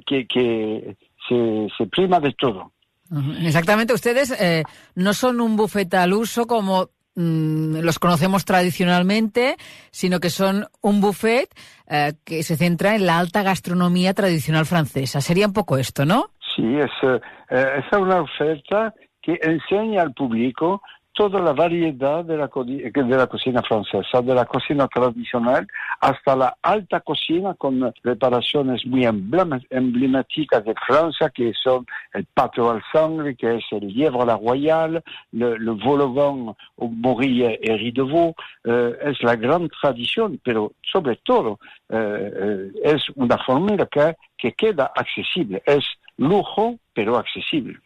que, 0.06 0.26
que 0.26 0.96
se, 1.28 1.68
se 1.76 1.86
prima 1.86 2.18
de 2.18 2.32
todo. 2.32 2.72
Exactamente, 3.42 3.92
ustedes 3.92 4.30
eh, 4.40 4.62
no 4.94 5.14
son 5.14 5.40
un 5.40 5.56
buffet 5.56 5.92
al 5.94 6.12
uso 6.12 6.46
como 6.46 6.90
mm, 7.16 7.78
los 7.80 7.98
conocemos 7.98 8.44
tradicionalmente, 8.44 9.56
sino 9.90 10.20
que 10.20 10.30
son 10.30 10.66
un 10.80 11.00
buffet 11.00 11.48
eh, 11.88 12.12
que 12.24 12.44
se 12.44 12.56
centra 12.56 12.94
en 12.94 13.06
la 13.06 13.18
alta 13.18 13.42
gastronomía 13.42 14.14
tradicional 14.14 14.64
francesa. 14.64 15.20
Sería 15.20 15.48
un 15.48 15.52
poco 15.52 15.76
esto, 15.76 16.04
¿no? 16.04 16.30
Sí, 16.54 16.76
es, 16.76 16.90
eh, 17.02 17.20
eh, 17.50 17.66
es 17.78 17.98
una 17.98 18.22
oferta 18.22 18.94
que 19.20 19.38
enseña 19.42 20.02
al 20.02 20.12
público 20.14 20.82
toda 21.12 21.40
la 21.40 21.52
variedad 21.52 22.24
de 22.24 22.36
la, 22.36 22.48
co- 22.48 22.64
de 22.64 22.90
la 22.92 23.26
cocina 23.26 23.62
francesa, 23.62 24.22
de 24.22 24.34
la 24.34 24.44
cocina 24.46 24.86
tradicional 24.88 25.66
hasta 26.00 26.36
la 26.36 26.56
alta 26.62 27.00
cocina 27.00 27.54
con 27.54 27.92
preparaciones 28.02 28.86
muy 28.86 29.04
emblemáticas 29.04 30.64
de 30.64 30.74
Francia, 30.86 31.30
que 31.30 31.52
son 31.62 31.86
el 32.14 32.24
pato 32.26 32.70
al 32.70 32.82
sangre, 32.92 33.34
que 33.36 33.56
es 33.56 33.64
el 33.72 33.88
lièvre 33.88 34.22
a 34.22 34.26
la 34.26 34.36
royale, 34.36 35.02
le, 35.32 35.58
le 35.58 35.72
vol 35.72 36.00
au 36.00 36.88
morille 36.88 37.58
et 37.60 37.76
riz 37.76 37.92
de 37.92 38.02
veau, 38.02 38.34
eh, 38.64 38.96
es 39.02 39.22
la 39.22 39.36
gran 39.36 39.68
tradición, 39.68 40.40
pero 40.42 40.72
sobre 40.82 41.16
todo 41.16 41.58
eh, 41.88 42.32
eh, 42.42 42.70
es 42.84 43.02
una 43.16 43.36
fórmula 43.38 43.86
que, 43.86 44.16
que 44.38 44.52
queda 44.52 44.92
accesible, 44.94 45.62
es 45.66 45.84
lujo, 46.16 46.76
pero 47.00 47.16
accesible. 47.16 47.78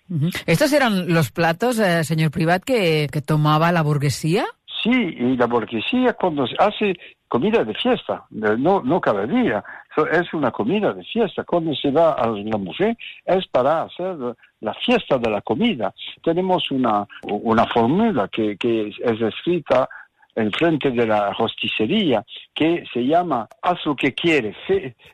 ¿Estos 0.45 0.73
eran 0.73 1.15
los 1.15 1.31
platos, 1.31 1.79
eh, 1.79 2.03
señor 2.03 2.33
Privat, 2.33 2.65
que, 2.65 3.07
que 3.13 3.23
tomaba 3.23 3.71
la 3.71 3.81
burguesía? 3.83 4.45
Sí, 4.83 4.91
y 4.91 5.37
la 5.37 5.47
burguesía 5.47 6.15
cuando 6.15 6.45
hace 6.59 6.97
comida 7.29 7.63
de 7.63 7.75
fiesta, 7.75 8.25
no, 8.31 8.83
no 8.83 9.01
cada 9.01 9.25
día, 9.25 9.63
es 10.11 10.35
una 10.35 10.51
comida 10.51 10.93
de 10.93 11.05
fiesta. 11.05 11.45
Cuando 11.45 11.73
se 11.77 11.93
va 11.93 12.15
al 12.15 12.43
Gran 12.43 12.65
Buffet 12.65 12.99
es 13.25 13.47
para 13.47 13.83
hacer 13.83 14.17
la 14.61 14.75
fiesta 14.75 15.17
de 15.17 15.31
la 15.31 15.43
comida. 15.43 15.95
Tenemos 16.21 16.69
una, 16.73 17.07
una 17.23 17.67
fórmula 17.67 18.27
que, 18.27 18.57
que 18.57 18.89
es 18.89 19.21
escrita 19.21 19.89
en 20.35 20.51
frente 20.51 20.91
de 20.91 21.07
la 21.07 21.33
rosticería 21.35 22.25
que 22.53 22.83
se 22.93 23.07
llama 23.07 23.49
haz 23.63 23.79
lo 23.87 23.95
que 23.95 24.13
quieres. 24.13 24.57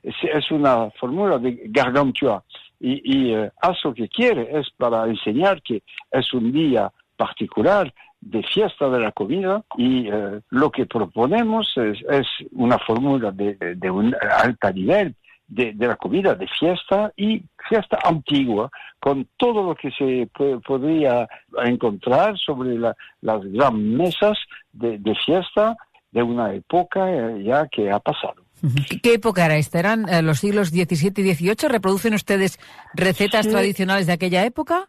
Es 0.02 0.50
una 0.50 0.90
fórmula 0.92 1.36
de 1.36 1.60
Gargantua. 1.66 2.42
Y, 2.80 3.02
y 3.04 3.34
eh, 3.34 3.50
lo 3.84 3.94
que 3.94 4.08
quiere 4.08 4.48
es 4.58 4.70
para 4.76 5.04
enseñar 5.06 5.60
que 5.62 5.82
es 6.10 6.32
un 6.32 6.50
día 6.50 6.90
particular 7.16 7.92
de 8.20 8.42
fiesta 8.42 8.88
de 8.88 9.00
la 9.00 9.12
comida 9.12 9.62
y 9.76 10.08
eh, 10.08 10.40
lo 10.50 10.70
que 10.70 10.86
proponemos 10.86 11.72
es, 11.76 11.98
es 12.08 12.26
una 12.52 12.78
fórmula 12.78 13.30
de, 13.30 13.54
de 13.76 13.90
un 13.90 14.14
alto 14.38 14.70
nivel 14.72 15.14
de, 15.46 15.72
de 15.72 15.86
la 15.88 15.96
comida 15.96 16.34
de 16.34 16.46
fiesta 16.46 17.12
y 17.16 17.42
fiesta 17.68 17.98
antigua 18.04 18.70
con 19.00 19.26
todo 19.36 19.62
lo 19.62 19.74
que 19.74 19.90
se 19.90 20.28
podría 20.64 21.28
encontrar 21.64 22.36
sobre 22.38 22.78
la- 22.78 22.96
las 23.20 23.42
gran 23.44 23.96
mesas 23.96 24.38
de, 24.72 24.98
de 24.98 25.14
fiesta 25.16 25.76
de 26.12 26.22
una 26.22 26.52
época 26.54 27.10
eh, 27.10 27.42
ya 27.42 27.66
que 27.68 27.90
ha 27.90 27.98
pasado. 28.00 28.42
¿Qué- 28.88 29.00
¿Qué 29.00 29.14
época 29.14 29.44
era 29.46 29.56
esta? 29.56 29.78
¿Eran 29.78 30.08
eh, 30.08 30.22
los 30.22 30.38
siglos 30.38 30.68
XVII 30.70 31.12
y 31.16 31.34
XVIII? 31.34 31.68
¿Reproducen 31.68 32.14
ustedes 32.14 32.58
recetas 32.94 33.46
Sí. 33.46 33.50
tradicionales 33.52 34.06
de 34.06 34.12
aquella 34.12 34.44
época? 34.44 34.88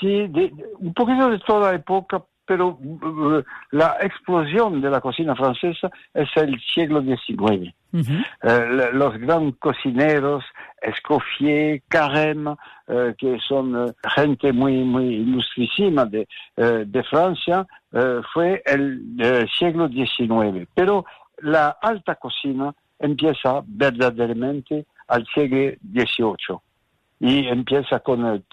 Sí, 0.00 0.26
de- 0.28 0.52
un 0.78 0.94
poquito 0.94 1.28
de 1.30 1.38
toda 1.40 1.74
época, 1.74 2.22
pero 2.46 2.68
uh, 2.80 3.42
la 3.70 3.96
explosión 4.00 4.80
de 4.80 4.90
la 4.90 5.00
cocina 5.00 5.36
francesa 5.36 5.90
es 6.14 6.28
el 6.36 6.60
siglo 6.74 7.00
XIX. 7.02 7.74
Eh, 7.92 8.90
los 8.92 9.18
gran 9.18 9.52
cocineros, 9.52 10.44
Escoffier, 10.80 11.82
Carême, 11.88 12.56
eh, 12.88 13.14
que 13.18 13.38
son 13.46 13.88
eh, 13.88 13.92
gente 14.14 14.52
muy, 14.52 14.84
muy 14.84 15.04
ilustrísima 15.16 16.04
de, 16.06 16.26
eh, 16.56 16.84
de 16.86 17.02
Francia, 17.04 17.66
eh, 17.92 18.20
fue 18.32 18.62
el 18.66 19.02
eh, 19.20 19.46
siglo 19.58 19.88
XIX. 19.88 20.66
Pero 20.74 21.04
la 21.38 21.76
alta 21.82 22.14
cocina 22.16 22.72
empieza 23.00 23.62
verdaderamente 23.66 24.86
al 25.08 25.26
siglo 25.34 25.72
XVIII 25.92 26.58
y 27.20 27.46
empieza 27.48 28.00
con 28.00 28.24
el, 28.24 28.44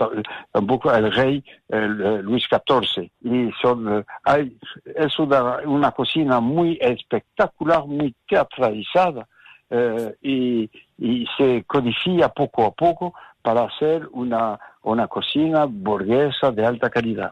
un 0.53 0.67
poco 0.67 0.93
el 0.93 1.11
rey 1.11 1.43
eh, 1.69 2.19
Luis 2.21 2.45
XIV 2.49 3.09
y 3.21 3.49
son 3.61 3.99
eh, 3.99 4.05
hay, 4.23 4.57
es 4.93 5.17
una, 5.19 5.59
una 5.65 5.91
cocina 5.91 6.41
muy 6.41 6.77
espectacular 6.81 7.85
muy 7.85 8.13
teatralizada 8.27 9.25
eh, 9.69 10.15
y, 10.21 10.69
y 10.97 11.25
se 11.37 11.63
codifica 11.65 12.29
poco 12.29 12.65
a 12.65 12.71
poco 12.71 13.13
para 13.41 13.63
hacer 13.63 14.07
una, 14.11 14.59
una 14.83 15.07
cocina 15.07 15.65
burguesa 15.65 16.51
de 16.51 16.65
alta 16.65 16.89
calidad. 16.89 17.31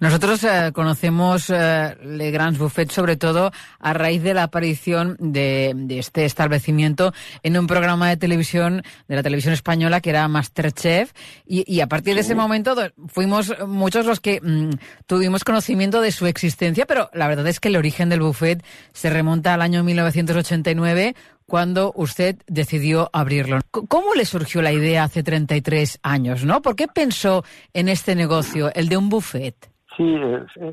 Nosotros 0.00 0.42
eh, 0.44 0.70
conocemos 0.72 1.50
eh, 1.50 1.96
Le 2.02 2.30
Grands 2.30 2.58
Buffet 2.58 2.90
sobre 2.90 3.16
todo 3.16 3.52
a 3.78 3.92
raíz 3.92 4.22
de 4.22 4.34
la 4.34 4.44
aparición 4.44 5.16
de, 5.18 5.72
de 5.74 5.98
este 5.98 6.24
establecimiento 6.24 7.12
en 7.42 7.56
un 7.56 7.66
programa 7.66 8.08
de 8.08 8.16
televisión 8.16 8.82
de 9.08 9.16
la 9.16 9.22
televisión 9.22 9.54
española 9.54 10.00
que 10.00 10.10
era 10.10 10.26
Masterchef. 10.28 11.12
Y, 11.46 11.64
y 11.72 11.80
a 11.80 11.86
partir 11.86 12.14
de 12.14 12.22
ese 12.22 12.34
momento 12.34 12.74
fuimos 13.08 13.54
muchos 13.66 14.06
los 14.06 14.20
que 14.20 14.40
mm, 14.40 14.70
tuvimos 15.06 15.44
conocimiento 15.44 16.00
de 16.00 16.12
su 16.12 16.26
existencia, 16.26 16.86
pero 16.86 17.10
la 17.12 17.28
verdad 17.28 17.46
es 17.46 17.60
que 17.60 17.68
el 17.68 17.76
origen 17.76 18.08
del 18.08 18.20
buffet 18.20 18.64
se 18.92 19.10
remonta 19.10 19.54
al 19.54 19.62
año 19.62 19.84
1989 19.84 21.14
cuando 21.50 21.92
usted 21.96 22.36
decidió 22.46 23.10
abrirlo. 23.12 23.58
¿Cómo 23.72 24.14
le 24.14 24.24
surgió 24.24 24.62
la 24.62 24.70
idea 24.70 25.02
hace 25.02 25.24
33 25.24 25.98
años, 26.04 26.44
no? 26.44 26.62
¿Por 26.62 26.76
qué 26.76 26.86
pensó 26.86 27.42
en 27.74 27.88
este 27.88 28.14
negocio, 28.14 28.70
el 28.72 28.88
de 28.88 28.96
un 28.96 29.08
buffet? 29.08 29.56
Sí, 29.96 30.14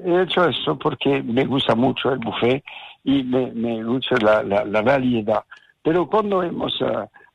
he 0.06 0.22
hecho 0.22 0.48
eso 0.48 0.78
porque 0.78 1.24
me 1.24 1.46
gusta 1.46 1.74
mucho 1.74 2.12
el 2.12 2.20
buffet 2.20 2.64
y 3.04 3.24
me, 3.24 3.52
me 3.54 3.84
gusta 3.84 4.18
la, 4.22 4.44
la, 4.44 4.82
variedad. 4.84 5.44
Pero 5.82 6.08
cuando 6.08 6.44
hemos 6.44 6.80
eh, 6.80 6.86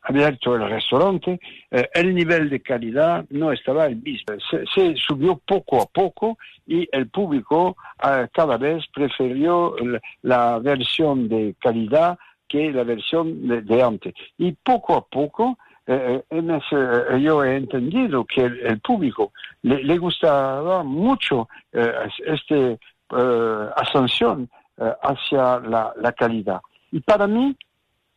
abierto 0.03 0.55
el 0.55 0.70
restaurante, 0.70 1.40
eh, 1.72 1.88
el 1.95 2.14
nivel 2.14 2.49
de 2.49 2.61
calidad 2.61 3.24
no 3.30 3.51
estaba 3.51 3.86
el 3.86 3.97
mismo. 3.97 4.36
Se, 4.72 4.95
subió 4.95 5.40
poco 5.45 5.82
a 5.82 5.86
poco 5.86 6.38
y 6.64 6.88
el 6.93 7.09
público 7.09 7.76
eh, 8.05 8.28
cada 8.32 8.57
vez 8.57 8.84
prefirió 8.95 9.74
la 10.22 10.61
versión 10.61 11.28
de 11.28 11.57
calidad 11.59 12.16
que 12.53 12.70
la 12.70 12.84
versión 12.84 13.48
de, 13.48 13.82
antes. 13.82 14.12
Y 14.36 14.53
poco 14.53 14.94
a 14.94 15.05
poco 15.07 15.59
eh, 15.86 16.22
hemos, 16.30 16.62
eh, 16.72 17.20
yo 17.20 17.42
he 17.44 17.57
entendido 17.57 18.24
que 18.24 18.42
el, 18.44 18.78
público 18.80 19.32
le, 19.62 19.82
le 19.82 19.96
gustaba 19.98 20.82
mucho 20.84 21.48
eh, 21.72 21.92
este 22.26 22.78
eh, 23.18 23.66
ascensión 23.76 24.48
eh, 24.76 24.92
hacia 25.03 25.59
la, 25.61 26.12
calidad. 26.12 26.61
Y 26.92 27.00
para 27.00 27.26
mí 27.26 27.57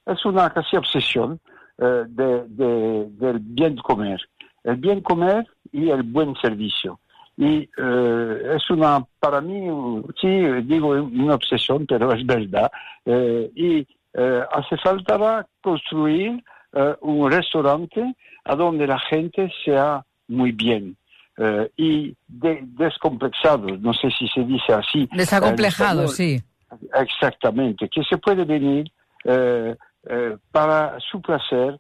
es 0.06 0.26
una 0.26 0.50
casi 0.50 0.76
obsesión 0.76 1.40
eh, 1.78 2.04
de, 2.08 2.44
de- 2.50 3.08
del 3.12 3.40
bien 3.40 3.78
comer. 3.78 4.20
El 4.64 4.76
bien 4.76 5.02
comer 5.02 5.48
y 5.72 5.90
el 5.90 6.04
buen 6.04 6.36
servicio. 6.36 7.00
Y 7.38 7.70
eh, 7.78 8.54
es 8.56 8.70
una, 8.70 9.06
para 9.20 9.42
mí, 9.42 9.60
sí, 10.22 10.30
digo 10.64 10.90
una 10.90 11.36
obsesión, 11.36 11.86
pero 11.86 12.14
es 12.14 12.26
verdad. 12.26 12.72
Eh, 13.06 13.52
y 13.56 13.88
eh, 14.18 14.42
hace 14.52 14.78
falta 14.78 15.46
construir 15.62 16.44
eh, 16.74 16.96
un 17.02 17.30
restaurante 17.32 18.16
a 18.44 18.56
donde 18.56 18.88
la 18.88 19.00
gente 19.00 19.52
sea 19.64 20.04
muy 20.28 20.52
bien. 20.52 20.96
eh, 21.38 21.70
y 21.76 22.16
de- 22.28 22.62
descomplexado, 22.64 23.68
no 23.78 23.94
sé 23.94 24.10
si 24.18 24.26
se 24.30 24.42
dice 24.46 24.72
así. 24.74 25.10
Desacomplejado, 25.12 26.08
sí. 26.08 26.42
Exactamente, 26.94 27.90
que 27.90 28.04
se 28.04 28.18
puede 28.18 28.46
venir 28.46 28.90
eh, 29.26 29.76
para 30.52 30.98
su 31.00 31.22
placer 31.22 31.80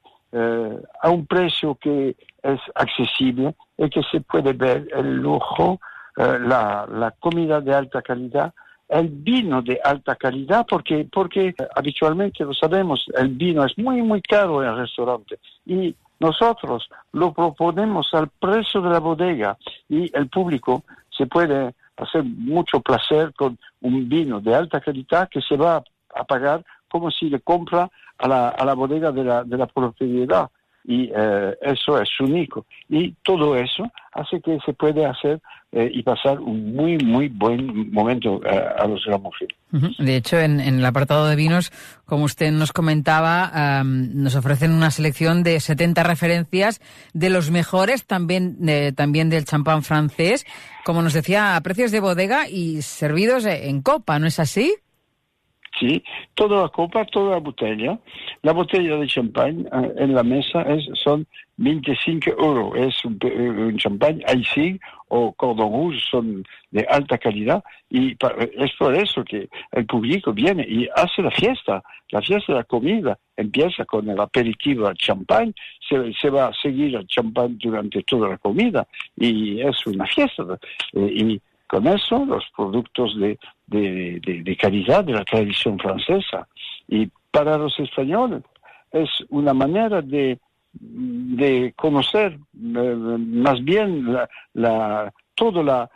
a 1.01 1.09
un 1.09 1.25
precio 1.25 1.75
que 1.75 2.15
es 2.43 2.59
accesible 2.75 3.55
y 3.77 3.89
que 3.89 4.01
se 4.11 4.19
puede 4.19 4.51
ver 4.51 4.87
el 4.93 5.15
lujo, 5.21 5.79
la, 6.17 6.85
la 6.91 7.11
comida 7.11 7.61
de 7.61 7.73
alta 7.73 8.01
calidad, 8.01 8.53
el 8.87 9.07
vino 9.09 9.61
de 9.61 9.79
alta 9.83 10.15
calidad, 10.15 10.65
porque, 10.69 11.07
porque 11.11 11.47
eh, 11.47 11.55
habitualmente 11.75 12.43
lo 12.43 12.53
sabemos, 12.53 13.05
el 13.15 13.29
vino 13.29 13.65
es 13.65 13.77
muy, 13.77 14.01
muy 14.01 14.21
caro 14.21 14.61
en 14.61 14.69
el 14.69 14.77
restaurante 14.77 15.39
y 15.65 15.95
nosotros 16.19 16.87
lo 17.11 17.33
proponemos 17.33 18.13
al 18.13 18.29
precio 18.29 18.81
de 18.81 18.89
la 18.89 18.99
bodega 18.99 19.57
y 19.89 20.15
el 20.15 20.29
público 20.29 20.83
se 21.09 21.25
puede 21.25 21.73
hacer 21.97 22.23
mucho 22.23 22.79
placer 22.79 23.33
con 23.33 23.57
un 23.81 24.07
vino 24.07 24.39
de 24.39 24.55
alta 24.55 24.79
calidad 24.79 25.29
que 25.29 25.41
se 25.41 25.57
va 25.57 25.83
a 26.13 26.23
pagar 26.23 26.63
como 26.89 27.11
si 27.11 27.29
le 27.29 27.39
compra 27.41 27.89
a 28.17 28.27
la, 28.27 28.49
a 28.49 28.65
la 28.65 28.73
bodega 28.73 29.11
de 29.11 29.23
la, 29.23 29.43
de 29.43 29.57
la 29.57 29.67
propiedad. 29.67 30.49
Y 30.87 31.11
eh, 31.15 31.57
eso 31.61 31.99
es 31.99 32.09
único. 32.19 32.65
Y 32.89 33.13
todo 33.23 33.55
eso 33.55 33.91
hace 34.13 34.39
que 34.41 34.57
se 34.65 34.73
puede 34.73 35.05
hacer 35.05 35.41
eh, 35.71 35.89
y 35.91 36.03
pasar 36.03 36.39
un 36.39 36.75
muy, 36.75 36.97
muy 36.97 37.27
buen 37.27 37.91
momento 37.91 38.39
eh, 38.45 38.63
a 38.77 38.87
los 38.87 39.03
gramófilos. 39.05 39.57
De 39.97 40.15
hecho, 40.15 40.39
en, 40.39 40.61
el 40.61 40.85
apartado 40.85 41.27
de 41.27 41.35
vinos, 41.35 41.71
como 42.05 42.23
usted 42.23 42.51
nos 42.51 42.71
comentaba, 42.71 43.81
um, 43.81 44.23
nos 44.23 44.35
ofrecen 44.35 44.71
una 44.71 44.89
selección 44.89 45.43
de 45.43 45.59
70 45.59 46.03
referencias 46.03 46.79
de 47.13 47.29
los 47.29 47.51
mejores, 47.51 48.05
también, 48.05 48.57
también 48.95 49.29
del 49.29 49.43
champán 49.43 49.83
francés, 49.83 50.45
como 50.85 51.01
nos 51.01 51.13
decía, 51.13 51.57
a 51.57 51.61
precios 51.61 51.91
de 51.91 51.99
bodega 51.99 52.47
y 52.47 52.81
servidos 52.83 53.45
en 53.45 53.81
copa, 53.81 54.17
¿no 54.17 54.27
es 54.27 54.39
así? 54.39 54.73
Sí, 55.79 56.01
toda 56.35 56.63
la 56.63 56.69
copa, 56.69 57.05
toda 57.05 57.31
la 57.31 57.39
botella. 57.39 57.99
La 58.43 58.53
botella 58.53 58.95
de 58.95 59.07
champán 59.07 59.67
eh, 59.71 59.93
en 59.97 60.13
la 60.13 60.23
mesa 60.23 60.61
es, 60.61 60.87
son 60.93 61.27
25 61.57 62.29
euros. 62.29 62.73
Es 62.77 63.03
un, 63.03 63.19
un 63.21 63.77
champán 63.77 64.21
o 65.09 65.33
Cordon 65.33 65.71
Rouge, 65.71 65.99
son 66.09 66.43
de 66.71 66.85
alta 66.89 67.17
calidad 67.17 67.63
y 67.89 68.11
es 68.11 68.71
por 68.77 68.95
eso 68.95 69.23
que 69.23 69.49
el 69.71 69.85
público 69.85 70.33
viene 70.33 70.65
y 70.67 70.87
hace 70.95 71.21
la 71.21 71.31
fiesta. 71.31 71.83
La 72.09 72.21
fiesta 72.21 72.53
de 72.53 72.59
la 72.59 72.63
comida 72.63 73.17
empieza 73.35 73.85
con 73.85 74.09
el 74.09 74.19
aperitivo 74.19 74.87
al 74.87 74.95
champán, 74.95 75.53
se, 75.87 76.13
se 76.13 76.29
va 76.29 76.47
a 76.47 76.53
seguir 76.53 76.95
el 76.95 77.07
champán 77.07 77.57
durante 77.57 78.01
toda 78.03 78.29
la 78.29 78.37
comida 78.37 78.87
y 79.17 79.61
es 79.61 79.85
una 79.87 80.05
fiesta. 80.05 80.43
Eh, 80.93 81.11
y 81.13 81.41
con 81.75 81.87
eso 81.87 82.23
los 82.25 82.45
productos 82.55 83.19
de, 83.19 83.37
de, 83.67 84.57
calidad 84.57 85.03
de 85.03 85.11
la 85.11 85.25
tradición 85.25 85.77
francesa. 85.77 86.47
Y 86.87 87.11
para 87.31 87.57
los 87.57 87.77
españoles 87.77 88.43
es 88.93 89.09
una 89.27 89.53
manera 89.53 90.01
de, 90.01 90.39
de 90.71 91.73
conocer 91.75 92.31
eh, 92.33 92.37
más 92.57 93.61
bien 93.65 94.13
la, 94.13 94.29
la, 94.53 95.13
toda 95.33 95.61
la, 95.63 95.89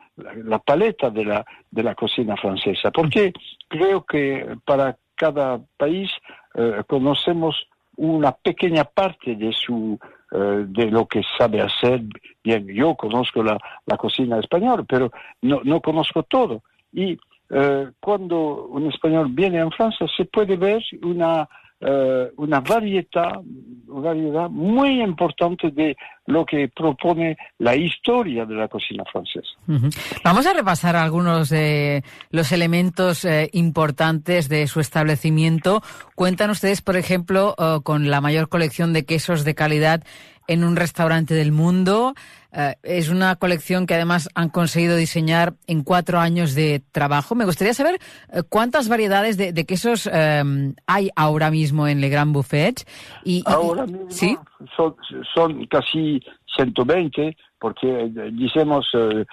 la, 0.43 0.59
paleta 0.59 1.09
de 1.09 1.23
la, 1.23 1.45
de 1.71 1.84
la 1.84 1.95
cocina 1.95 2.36
francesa, 2.36 2.91
porque 2.91 3.32
creo 3.69 4.03
que 4.03 4.57
para 4.65 4.97
cada 5.15 5.61
país 5.77 6.11
eh, 6.55 6.84
conocemos 6.88 7.55
una 7.95 8.34
pequeña 8.34 8.84
parte 8.84 9.34
de 9.34 9.53
su 9.53 9.97
eh, 10.32 10.65
de 10.67 10.91
lo 10.91 11.07
que 11.07 11.23
sabe 11.38 11.61
hacer 11.61 12.03
bien. 12.43 12.67
Yo 12.67 12.95
conozco 12.95 13.43
la, 13.43 13.57
cocina 13.97 14.39
española, 14.39 14.84
pero 14.88 15.11
no, 15.41 15.61
no 15.63 15.82
conozco 15.82 16.23
todo. 16.23 16.61
Y 16.93 17.17
eh, 17.49 17.91
cuando 17.99 18.67
un 18.67 18.88
español 18.88 19.27
viene 19.32 19.59
a 19.59 19.69
Francia 19.71 20.07
se 20.15 20.25
puede 20.25 20.55
ver 20.55 20.84
una, 21.01 21.49
eh, 21.82 22.32
una 22.36 22.59
variedad, 22.59 23.39
variedad 23.88 24.49
muy 24.49 25.01
importante 25.01 25.71
de 25.71 25.95
lo 26.25 26.45
que 26.45 26.67
propone 26.67 27.38
la 27.57 27.75
historia 27.75 28.45
de 28.45 28.55
la 28.55 28.67
cocina 28.67 29.03
francesa. 29.11 29.47
Uh 29.67 29.73
-huh. 29.73 30.21
Vamos 30.23 30.45
a 30.45 30.53
repasar 30.53 30.95
algunos 30.95 31.49
de 31.49 32.03
los 32.32 32.51
elementos 32.51 33.23
eh, 33.23 33.49
importantes 33.53 34.49
de 34.49 34.67
su 34.67 34.80
establecimiento. 34.82 35.82
Cuentan 36.15 36.49
ustedes, 36.49 36.82
por 36.82 36.97
ejemplo, 36.97 37.55
uh, 37.57 37.82
con 37.82 38.09
la 38.09 38.19
mayor 38.19 38.49
colección 38.49 38.91
de 38.91 39.05
quesos 39.05 39.45
de 39.45 39.55
calidad 39.55 40.03
en 40.50 40.64
un 40.64 40.76
restaurante 40.76 41.36
del 41.36 41.52
mundo. 41.52 42.16
Uh, 42.52 42.74
es 42.82 43.10
una 43.10 43.36
colección 43.36 43.86
que 43.86 43.93
además 43.93 44.28
han 44.34 44.50
conseguido 44.50 44.95
diseñar 44.95 45.54
en 45.68 45.84
cuatro 45.84 46.20
años 46.20 46.56
de 46.56 46.82
trabajo. 46.91 47.36
Me 47.36 47.45
gustaría 47.45 47.76
saber 47.76 48.00
uh, 48.34 48.41
cuántas 48.50 48.89
variedades 48.89 49.38
de, 49.38 49.54
de 49.54 49.66
quesos 49.66 50.08
um, 50.08 50.74
hay 50.88 51.12
ahora 51.16 51.52
mismo 51.52 51.88
en 51.88 52.02
Le 52.02 52.10
Grand 52.10 52.34
Buffet. 52.34 52.88
Y, 53.24 53.43
ahora 53.45 53.86
mismo 53.86 54.10
¿sí? 54.10 54.36
son, 54.76 54.95
son 55.36 55.68
casi 55.68 56.20
120, 56.56 57.38
porque 57.60 58.10
decimos 58.32 58.89
eh, 58.95 59.24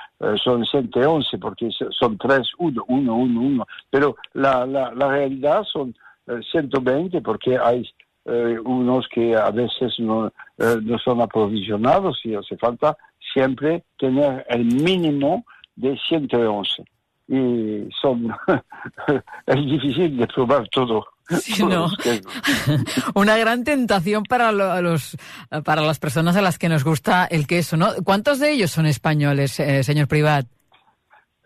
son 0.44 0.66
111, 0.66 1.38
porque 1.38 1.70
son 1.98 2.18
3, 2.18 2.46
1, 2.58 2.84
1, 2.86 3.14
1, 3.14 3.40
1, 3.40 3.66
pero 3.88 4.16
la, 4.34 4.66
la, 4.66 4.92
la 4.92 5.08
realidad 5.08 5.64
son 5.64 5.94
eh, 6.26 6.40
120 6.52 7.22
porque 7.22 7.56
hay 7.56 7.88
eh, 8.28 8.58
unos 8.64 9.06
que 9.08 9.36
a 9.36 9.50
veces 9.50 9.94
no, 10.00 10.32
eh, 10.58 10.76
no 10.82 10.98
son 10.98 11.20
aprovisionados 11.20 12.20
y 12.24 12.34
hace 12.34 12.56
falta 12.56 12.96
siempre 13.32 13.84
tener 13.98 14.44
el 14.48 14.64
mínimo 14.64 15.44
de 15.74 15.98
111. 16.08 16.84
Y 17.28 17.88
son, 18.00 18.34
es 19.46 19.56
difícil 19.56 20.16
de 20.16 20.26
probar 20.28 20.68
todo. 20.68 21.04
Sí, 21.28 21.64
no. 21.64 21.88
Una 23.14 23.36
gran 23.36 23.64
tentación 23.64 24.22
para 24.24 24.52
los 24.52 25.16
para 25.64 25.82
las 25.82 25.98
personas 25.98 26.36
a 26.36 26.42
las 26.42 26.58
que 26.58 26.68
nos 26.68 26.84
gusta 26.84 27.26
el 27.26 27.46
queso, 27.46 27.76
¿no? 27.76 27.88
¿Cuántos 28.04 28.38
de 28.38 28.52
ellos 28.52 28.70
son 28.70 28.86
españoles, 28.86 29.58
eh, 29.60 29.82
señor 29.82 30.08
Privat? 30.08 30.46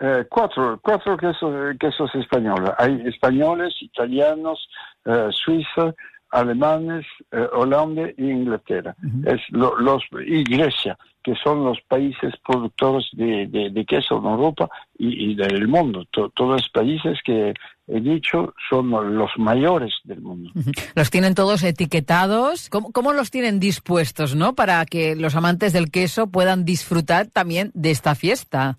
Eh, 0.03 0.25
cuatro, 0.31 0.81
cuatro 0.83 1.17
quesos, 1.17 1.77
quesos 1.79 2.15
españoles. 2.15 2.71
Hay 2.79 3.03
españoles, 3.07 3.75
italianos, 3.81 4.67
eh, 5.05 5.29
suizos, 5.31 5.95
alemanes, 6.31 7.07
eh, 7.33 7.47
Holanda 7.53 8.09
e 8.09 8.15
Inglaterra. 8.19 8.95
Uh 9.03 9.07
-huh. 9.07 9.35
es 9.35 9.41
lo, 9.51 9.77
los, 9.79 10.03
y 10.27 10.45
Grecia, 10.45 10.97
que 11.23 11.35
son 11.35 11.65
los 11.65 11.79
países 11.89 12.35
productores 12.47 13.07
de, 13.13 13.47
de, 13.49 13.71
de 13.71 13.85
queso 13.85 14.19
en 14.19 14.25
Europa 14.25 14.71
y, 14.99 15.33
y 15.33 15.35
del 15.35 15.69
mundo. 15.69 16.05
To, 16.13 16.31
todos 16.31 16.53
los 16.53 16.69
países 16.71 17.19
que 17.25 17.53
he 17.89 18.01
dicho 18.01 18.55
son 18.69 18.91
los 18.91 19.31
mayores 19.37 19.93
del 20.05 20.21
mundo. 20.21 20.51
Uh 20.55 20.61
-huh. 20.61 20.93
Los 20.95 21.11
tienen 21.11 21.35
todos 21.35 21.63
etiquetados. 21.63 22.71
¿Cómo, 22.71 22.93
¿Cómo, 22.93 23.13
los 23.13 23.31
tienen 23.31 23.59
dispuestos, 23.61 24.35
no? 24.37 24.55
Para 24.55 24.85
que 24.87 25.17
los 25.17 25.35
amantes 25.35 25.73
del 25.73 25.91
queso 25.91 26.29
puedan 26.29 26.65
disfrutar 26.65 27.27
también 27.27 27.71
de 27.75 27.91
esta 27.91 28.15
fiesta. 28.15 28.79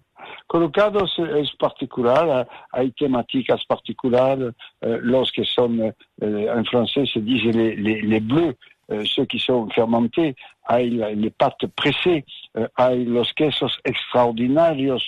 Colocados 0.52 1.18
es 1.18 1.56
particular, 1.56 2.46
hay 2.74 2.92
temáticas 2.92 3.64
particulares, 3.64 4.54
eh, 4.82 5.00
los 5.02 5.32
que 5.32 5.46
son, 5.46 5.82
eh, 5.82 5.94
en 6.20 6.66
francés 6.66 7.10
se 7.14 7.22
dice 7.22 7.54
les, 7.54 7.80
les, 7.80 8.04
les 8.04 8.20
bleus, 8.20 8.56
eh, 8.90 9.02
ceux 9.06 9.26
qui 9.28 9.40
sont 9.40 9.70
fermentés, 9.70 10.36
hay 10.66 10.90
les 10.90 11.30
pâtes 11.30 11.68
pressées, 11.74 12.26
hay 12.76 13.06
los 13.06 13.32
quesos 13.32 13.80
extraordinarios 13.86 15.08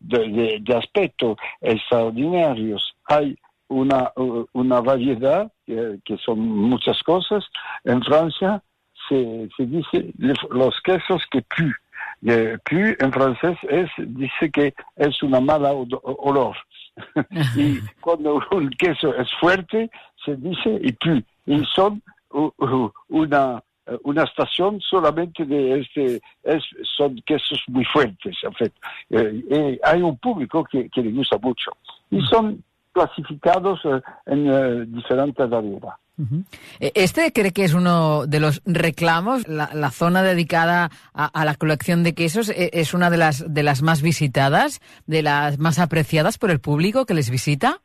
de, 0.00 0.60
de, 0.60 0.74
aspecto, 0.74 1.38
extraordinarios, 1.62 2.94
hay 3.06 3.34
una, 3.68 4.12
una 4.52 4.82
variedad 4.82 5.50
que, 5.66 6.18
son 6.22 6.38
muchas 6.38 7.02
cosas. 7.02 7.42
En 7.84 8.02
Francia 8.02 8.62
se, 9.08 9.48
se 9.56 9.64
dice 9.64 10.12
los 10.18 10.78
quesos 10.82 11.22
que 11.30 11.40
puent. 11.40 11.81
Eh, 12.24 12.56
pu 12.64 12.76
en 13.04 13.12
francés 13.12 13.58
es, 13.68 13.90
dice 13.98 14.50
que 14.52 14.74
es 14.96 15.22
una 15.22 15.40
mala 15.40 15.72
olor. 15.72 16.56
y 17.56 17.80
cuando 18.00 18.40
un 18.52 18.70
queso 18.70 19.14
es 19.16 19.28
fuerte, 19.40 19.90
se 20.24 20.36
dice 20.36 20.78
y 20.82 20.92
pu. 20.92 21.22
Y 21.46 21.64
son 21.74 22.02
una, 23.08 23.62
una 24.04 24.22
estación 24.22 24.80
solamente 24.80 25.44
de 25.44 25.80
este, 25.80 26.20
es, 26.44 26.62
son 26.96 27.20
quesos 27.26 27.60
muy 27.66 27.84
fuertes, 27.86 28.36
en 28.42 28.52
fait. 28.54 28.72
Eh, 29.10 29.80
hay 29.82 30.02
un 30.02 30.16
público 30.18 30.64
que, 30.64 30.88
que, 30.88 31.02
le 31.02 31.10
gusta 31.10 31.38
mucho. 31.38 31.72
Y 32.10 32.20
son 32.22 32.62
clasificados 32.92 33.80
eh, 33.84 34.00
en 34.26 34.92
diferentes 34.92 35.48
variedades. 35.48 35.98
-huh. 36.30 36.44
Este 36.94 37.32
cree 37.32 37.52
que 37.52 37.64
es 37.64 37.74
uno 37.74 38.26
de 38.26 38.40
los 38.40 38.62
reclamos, 38.64 39.46
la, 39.48 39.70
la 39.74 39.90
zona 39.90 40.22
dedicada 40.22 40.90
a, 41.14 41.26
a, 41.26 41.44
la 41.44 41.54
colección 41.54 42.02
de 42.02 42.14
quesos 42.14 42.52
es 42.54 42.94
una 42.94 43.10
de 43.10 43.18
las 43.18 43.44
de 43.52 43.62
las 43.62 43.82
más 43.82 44.02
visitadas, 44.02 44.80
de 45.06 45.22
las 45.22 45.58
más 45.58 45.78
apreciadas 45.78 46.38
por 46.38 46.50
el 46.50 46.60
público 46.60 47.06
que 47.06 47.14
les 47.14 47.30
visita. 47.30 47.80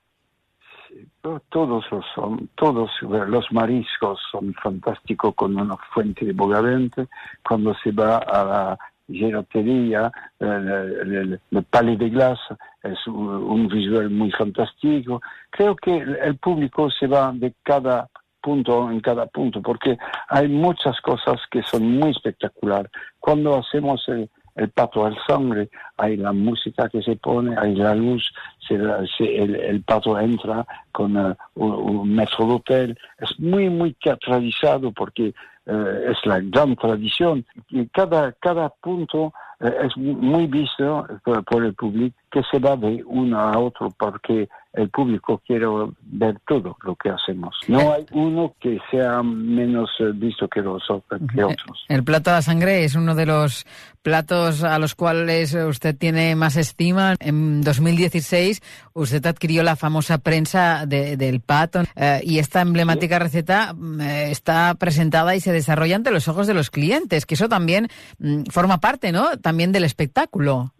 Todos 1.49 1.83
son, 2.15 2.49
todos 2.55 2.89
los 3.01 3.51
mariscos 3.51 4.19
son 4.31 4.53
fantásticos 4.53 5.35
con 5.35 5.59
una 5.59 5.75
fuente 5.93 6.25
de 6.25 6.31
bogavente. 6.31 7.07
Cuando 7.43 7.75
se 7.83 7.91
va 7.91 8.17
a 8.17 8.43
la 8.45 8.79
gelatería, 9.09 10.11
el, 10.39 10.47
el, 10.47 11.39
el 11.51 11.63
palais 11.63 11.99
de 11.99 12.09
glace 12.09 12.55
es 12.83 13.05
un, 13.07 13.27
un, 13.27 13.67
visual 13.67 14.09
muy 14.09 14.31
fantástico. 14.31 15.21
Creo 15.49 15.75
que 15.75 15.97
el 15.97 16.37
público 16.37 16.89
se 16.91 17.07
va 17.07 17.31
de 17.33 17.53
cada 17.63 18.07
punto 18.47 18.89
en 18.89 19.01
cada 19.01 19.25
punto, 19.25 19.61
porque 19.61 19.97
hay 20.29 20.47
muchas 20.47 21.01
cosas 21.01 21.37
que 21.51 21.61
son 21.63 21.83
muy 21.99 22.11
espectaculares. 22.11 22.89
Cuando 23.19 23.57
hacemos 23.57 24.01
el, 24.07 24.29
el 24.55 24.69
pato 24.69 25.05
al 25.05 25.17
sangre, 25.27 25.69
hay 25.97 26.15
la 26.15 26.31
música 26.31 26.87
que 26.87 27.01
se 27.01 27.17
pone, 27.17 27.57
hay 27.57 27.75
la 27.75 27.93
luz, 27.93 28.23
se, 28.65 28.77
se, 29.17 29.43
el, 29.43 29.55
el, 29.55 29.81
pato 29.81 30.17
entra 30.17 30.65
con 30.93 31.17
uh, 31.17 31.35
un, 31.55 31.71
un 31.73 32.15
metro 32.15 32.45
de 32.45 32.53
hotel. 32.53 32.97
Es 33.19 33.37
muy, 33.37 33.69
muy 33.69 33.91
teatralizado 34.01 34.93
porque 34.93 35.33
uh, 35.65 36.11
es 36.11 36.25
la 36.25 36.39
gran 36.39 36.77
tradición. 36.77 37.45
Y 37.69 37.85
cada, 37.87 38.31
cada 38.31 38.69
punto 38.69 39.33
uh, 39.59 39.67
es 39.85 39.97
muy 39.97 40.47
visto 40.47 41.05
por, 41.25 41.43
por, 41.43 41.65
el 41.65 41.73
público 41.73 42.15
que 42.31 42.43
se 42.49 42.59
va 42.59 42.77
de 42.77 43.03
uno 43.05 43.37
a 43.39 43.59
otro 43.59 43.91
porque 43.99 44.47
el 44.77 44.89
público 44.89 45.41
quiere 45.45 45.65
ver 46.03 46.39
todo 46.47 46.77
lo 46.83 46.95
que 46.95 47.09
hacemos. 47.09 47.55
No 47.67 47.93
hay 47.93 48.05
uno 48.11 48.53
que 48.59 48.79
sea 48.91 49.23
menos 49.23 49.89
eh, 49.99 50.11
visto 50.13 50.47
que 50.47 50.61
los 50.61 50.83
otros. 50.89 51.21
Que 51.33 51.43
otros. 51.43 51.85
El 51.89 52.03
plato 52.03 52.33
de 52.33 52.41
sangre 52.41 52.83
es 52.83 52.95
uno 52.95 53.15
de 53.15 53.25
los 53.25 53.65
platos 54.03 54.63
a 54.63 54.79
los 54.79 54.95
cuales 54.95 55.53
usted 55.53 55.97
tiene 55.97 56.35
más 56.35 56.55
estima. 56.55 57.15
En 57.19 57.61
2016 57.61 58.61
usted 58.93 59.25
adquirió 59.25 59.63
la 59.63 59.75
famosa 59.75 60.19
prensa 60.19 60.85
de, 60.85 61.17
del 61.17 61.41
pato 61.41 61.81
eh, 61.95 62.21
y 62.23 62.39
esta 62.39 62.61
emblemática 62.61 63.19
receta 63.19 63.73
mm, 63.73 64.01
eh, 64.01 64.31
está 64.31 64.75
presentada 64.75 65.35
y 65.35 65.41
se 65.41 65.51
desarrolla 65.51 65.95
ante 65.95 66.11
los 66.11 66.27
ojos 66.27 66.47
de 66.47 66.53
los 66.53 66.69
clientes, 66.69 67.25
que 67.25 67.33
eso 67.33 67.49
también 67.49 67.89
mm, 68.19 68.43
forma 68.51 68.79
parte, 68.79 69.11
¿no? 69.11 69.37
También 69.37 69.71
del 69.71 69.83
espectáculo. 69.83 70.71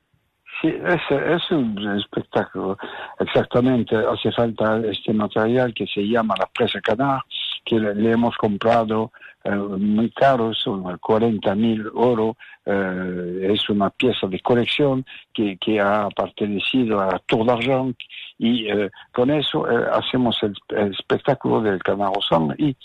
Sí, 0.62 0.70
es, 0.70 1.02
es, 1.12 1.52
un 1.52 1.98
espectáculo, 2.00 2.78
exactamente. 3.20 3.96
Hace 3.96 4.32
falta 4.32 4.82
este 4.86 5.14
material 5.14 5.72
que 5.74 5.86
se 5.86 6.02
llama 6.02 6.34
la 6.40 6.48
presa 6.48 6.82
canar, 6.82 7.22
que 7.64 7.80
le, 7.80 8.12
hemos 8.12 8.36
comprado 8.38 9.12
eh, 9.44 9.52
muy 9.52 10.10
caro, 10.12 10.54
son 10.56 10.98
40 10.98 11.54
mil 11.54 11.86
euros. 11.96 12.38
Eh, 12.66 13.52
es 13.54 13.70
una 13.70 13.92
pieza 13.92 14.26
de 14.26 14.40
colección 14.40 15.06
que, 15.32 15.58
que 15.58 15.80
ha 15.80 16.10
pertenecido 16.10 17.02
a 17.02 17.20
Tour 17.28 17.46
d'Argent 17.46 17.96
y 18.40 18.68
eh, 18.68 18.90
con 19.12 19.30
eso 19.30 19.66
hacemos 19.94 20.42
el, 20.42 20.54
el, 20.70 20.92
espectáculo 20.92 21.62
del 21.62 21.82
canal 21.84 22.14
Rosam 22.14 22.54
y 22.58 22.76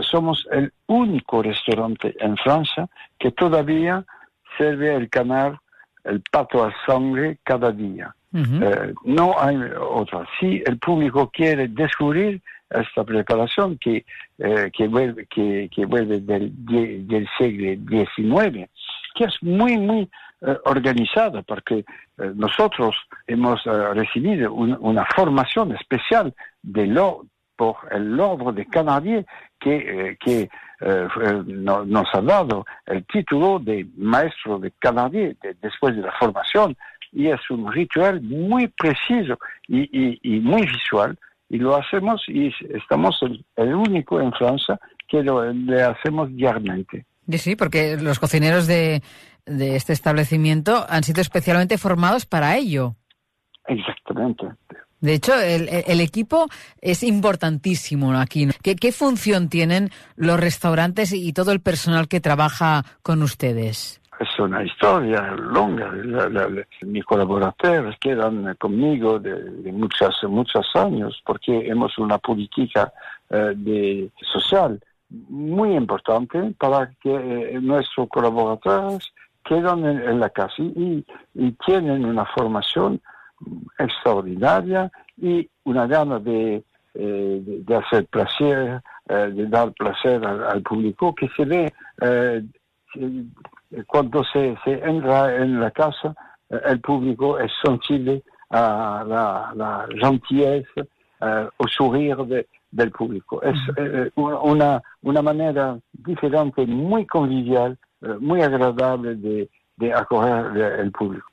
somos 0.00 0.46
el 0.50 0.72
único 0.86 1.42
restaurante 1.42 2.14
en 2.18 2.36
Francia 2.38 2.88
que 3.18 3.30
todavía 3.30 4.04
sirve 4.56 4.94
el 4.94 5.10
canal 5.10 5.58
el 6.06 6.22
pato 6.30 6.64
a 6.64 6.74
sangre 6.86 7.38
cada 7.42 7.72
día. 7.72 8.14
Uh 8.32 8.38
-huh. 8.38 8.62
eh, 8.62 8.94
no 9.04 9.34
hay 9.38 9.56
otra. 9.78 10.26
Si 10.38 10.62
el 10.66 10.78
público 10.78 11.30
quiere 11.30 11.68
descubrir 11.68 12.40
esta 12.68 13.04
preparación 13.04 13.78
que, 13.78 14.04
eh, 14.38 14.70
que 14.76 14.88
vuelve, 14.88 15.26
que, 15.26 15.68
que 15.74 15.86
vuelve 15.86 16.20
del, 16.20 16.52
del, 17.06 17.28
siglo 17.38 17.68
XIX, 17.88 18.68
que 19.14 19.24
es 19.24 19.42
muy, 19.42 19.78
muy 19.78 20.08
eh, 20.42 20.58
organizada, 20.64 21.42
porque 21.42 21.84
nosotros 22.34 22.96
hemos 23.26 23.62
recibido 23.94 24.52
un, 24.52 24.76
una 24.80 25.04
formación 25.14 25.72
especial 25.72 26.34
de 26.62 26.86
lo, 26.86 27.26
por 27.56 27.76
el 27.90 28.18
Ordre 28.18 28.52
de 28.52 28.66
Canadier 28.66 29.26
que, 29.58 30.16
que 30.20 30.48
eh, 30.80 31.08
no, 31.46 31.84
nos 31.84 32.06
ha 32.14 32.20
dado 32.20 32.64
el 32.86 33.04
título 33.06 33.58
de 33.58 33.86
maestro 33.96 34.58
de 34.58 34.70
Canadier 34.72 35.36
de, 35.42 35.56
después 35.62 35.96
de 35.96 36.02
la 36.02 36.12
formación 36.12 36.76
y 37.12 37.28
es 37.28 37.40
un 37.50 37.72
ritual 37.72 38.20
muy 38.20 38.68
preciso 38.68 39.38
y, 39.68 39.80
y, 39.80 40.20
y, 40.22 40.40
muy 40.40 40.62
visual 40.62 41.18
y 41.48 41.58
lo 41.58 41.76
hacemos 41.76 42.22
y 42.28 42.52
estamos 42.74 43.18
el, 43.22 43.44
el 43.56 43.74
único 43.74 44.20
en 44.20 44.32
Francia 44.32 44.78
que 45.08 45.22
lo 45.22 45.50
le 45.52 45.82
hacemos 45.82 46.28
diariamente. 46.34 47.06
Sí, 47.28 47.38
sí, 47.38 47.56
porque 47.56 47.96
los 47.96 48.18
cocineros 48.18 48.66
de, 48.66 49.02
de 49.46 49.76
este 49.76 49.92
establecimiento 49.92 50.84
han 50.88 51.04
sido 51.04 51.20
especialmente 51.20 51.78
formados 51.78 52.26
para 52.26 52.56
ello. 52.56 52.96
Exactamente. 53.66 54.46
De 55.00 55.14
hecho, 55.14 55.38
el, 55.38 55.68
el, 55.68 56.00
equipo 56.00 56.46
es 56.80 57.02
importantísimo 57.02 58.14
aquí. 58.14 58.48
¿Qué, 58.62 58.76
¿Qué, 58.76 58.92
función 58.92 59.48
tienen 59.48 59.90
los 60.16 60.40
restaurantes 60.40 61.12
y 61.12 61.32
todo 61.32 61.52
el 61.52 61.60
personal 61.60 62.08
que 62.08 62.20
trabaja 62.20 62.82
con 63.02 63.22
ustedes? 63.22 64.00
Es 64.18 64.38
una 64.38 64.64
historia 64.64 65.32
longa. 65.32 65.92
La, 65.92 66.48
mis 66.82 67.04
colaboradores 67.04 67.96
quedan 68.00 68.54
conmigo 68.54 69.18
de, 69.18 69.70
muchos, 69.72 70.16
muchos 70.28 70.66
años 70.74 71.20
porque 71.26 71.68
hemos 71.68 71.98
una 71.98 72.16
política 72.16 72.90
eh, 73.28 73.52
de, 73.54 74.10
social 74.32 74.80
muy 75.10 75.76
importante 75.76 76.54
para 76.58 76.90
que 77.02 77.14
eh, 77.14 77.58
nuestros 77.60 78.08
colaboradores 78.08 79.12
quedan 79.44 79.84
en, 79.84 80.02
en 80.02 80.20
la 80.20 80.30
casa 80.30 80.54
y, 80.58 81.04
y 81.34 81.52
tienen 81.66 82.04
una 82.06 82.24
formación 82.24 83.00
extraordinaria 83.78 84.90
y 85.16 85.48
una 85.64 85.86
gana 85.86 86.18
de, 86.18 86.64
eh, 86.94 87.42
de, 87.44 87.76
hacer 87.76 88.06
placer, 88.06 88.80
eh, 89.08 89.30
de 89.34 89.46
dar 89.46 89.72
placer 89.72 90.24
al, 90.24 90.44
al, 90.44 90.62
público 90.62 91.14
que 91.14 91.28
se 91.36 91.44
ve 91.44 91.72
eh, 92.00 92.42
cuando 93.86 94.24
se, 94.24 94.56
se, 94.64 94.72
entra 94.82 95.36
en 95.36 95.60
la 95.60 95.70
casa, 95.70 96.14
el 96.48 96.80
público 96.80 97.38
es 97.38 97.52
sensible 97.62 98.22
a 98.50 99.04
la, 99.06 99.52
la 99.54 99.86
gentileza 100.00 100.86
o 101.56 101.68
sourire 101.68 102.24
de, 102.24 102.46
del 102.70 102.90
público. 102.92 103.42
Es 103.42 103.58
una, 104.14 104.80
una 105.02 105.22
manera 105.22 105.78
diferente, 105.92 106.64
muy 106.64 107.04
convivial, 107.06 107.76
muy 108.20 108.40
agradable 108.40 109.16
de, 109.16 109.50
de 109.76 109.92
acoger 109.92 110.56
el 110.78 110.92
público. 110.92 111.26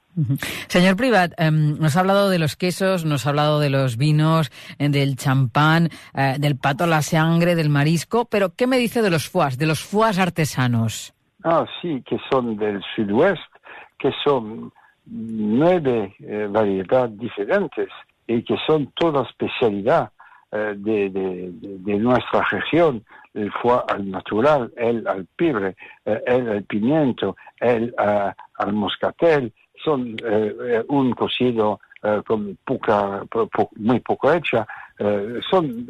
Señor 0.68 0.95
Privat, 0.95 1.34
eh, 1.38 1.49
nos 1.51 1.95
ha 1.95 2.01
hablado 2.01 2.30
de 2.30 2.39
los 2.39 2.55
quesos, 2.55 3.05
nos 3.05 3.26
ha 3.26 3.30
hablado 3.30 3.59
de 3.59 3.70
los 3.70 3.97
vinos, 3.97 4.51
eh, 4.78 4.89
del 4.89 5.16
champán, 5.16 5.89
eh, 6.14 6.36
del 6.39 6.57
pato, 6.57 6.86
la 6.86 7.01
sangre, 7.01 7.55
del 7.55 7.70
marisco, 7.70 8.26
pero 8.26 8.53
¿qué 8.55 8.68
me 8.68 8.78
dice 8.78 9.01
de 9.01 9.09
los 9.09 9.30
foies, 9.30 9.57
de 9.57 9.66
los 9.66 9.84
foies 9.84 10.20
artesanos? 10.20 11.14
Ah, 11.43 11.66
sí, 11.82 12.01
que 12.07 12.18
son 12.32 12.57
del 12.57 12.82
sudoeste, 12.95 13.43
que 13.99 14.11
son 14.24 14.72
nueve 15.05 16.16
eh, 16.20 16.47
variedades 16.49 17.18
diferentes 17.18 17.89
y 18.28 18.43
que 18.43 18.55
son 18.66 18.91
toda 18.95 19.24
especialidad 19.24 20.11
de, 20.51 21.51
nuestra 21.99 22.45
región. 22.51 23.03
El 23.34 23.51
foie 23.53 23.82
al 23.88 24.11
natural, 24.11 24.72
el 24.78 25.07
al 25.07 25.26
pibre, 25.36 25.76
el 26.05 26.47
al 26.47 26.64
pimiento, 26.66 27.36
el 27.59 27.91
al 27.97 28.74
moscatel, 28.74 29.51
son 29.84 30.16
eh, 30.24 30.84
un 30.88 31.14
cocido 31.14 31.80
eh, 32.02 32.22
con 32.26 32.58
poca, 32.66 33.24
po, 33.30 33.70
muy 33.76 34.00
poco 34.00 34.32
hecha, 34.32 34.66
eh, 35.00 35.40
son 35.50 35.88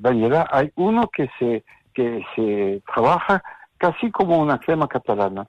variedad. 0.00 0.46
Hay 0.50 0.70
uno 0.76 1.08
que 1.08 1.28
se, 1.38 1.64
que 1.92 2.24
se 2.34 2.82
trabaja 2.92 3.42
casi 3.78 4.10
como 4.10 4.38
una 4.38 4.58
crema 4.58 4.88
catalana, 4.88 5.46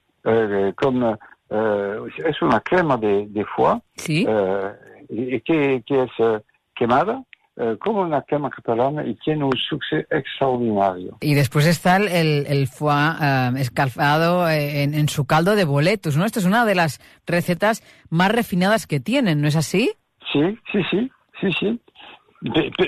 con, 0.75 1.17
es 1.49 2.41
una 2.41 2.59
crema 2.61 2.97
de, 2.97 3.27
de 3.27 3.45
foie 3.45 3.79
¿Sí? 3.95 4.27
y 5.09 5.39
que, 5.41 5.83
que 5.85 6.03
es 6.03 6.41
quemada 6.73 7.23
eh, 7.57 7.77
como 7.79 8.01
una 8.01 8.21
crema 8.21 8.49
catalana 8.49 9.05
y 9.05 9.15
tiene 9.15 9.45
un 9.45 9.55
suceso 9.55 10.05
extraordinario. 10.11 11.17
Y 11.21 11.35
después 11.35 11.65
está 11.65 11.95
el, 11.95 12.45
el, 12.47 12.67
foie 12.67 12.93
eh, 13.21 13.51
escalfado 13.59 14.49
en, 14.49 14.93
en, 14.93 15.07
su 15.07 15.25
caldo 15.25 15.55
de 15.55 15.63
boletus, 15.63 16.17
¿no? 16.17 16.25
Esto 16.25 16.39
es 16.39 16.45
una 16.45 16.65
de 16.65 16.75
las 16.75 16.99
recetas 17.25 17.81
más 18.09 18.29
refinadas 18.31 18.87
que 18.87 18.99
tienen, 18.99 19.41
¿no 19.41 19.47
es 19.47 19.55
así? 19.55 19.91
Sí, 20.33 20.57
sí, 20.71 20.81
sí, 20.91 21.11
sí, 21.39 21.51
sí. 21.57 21.79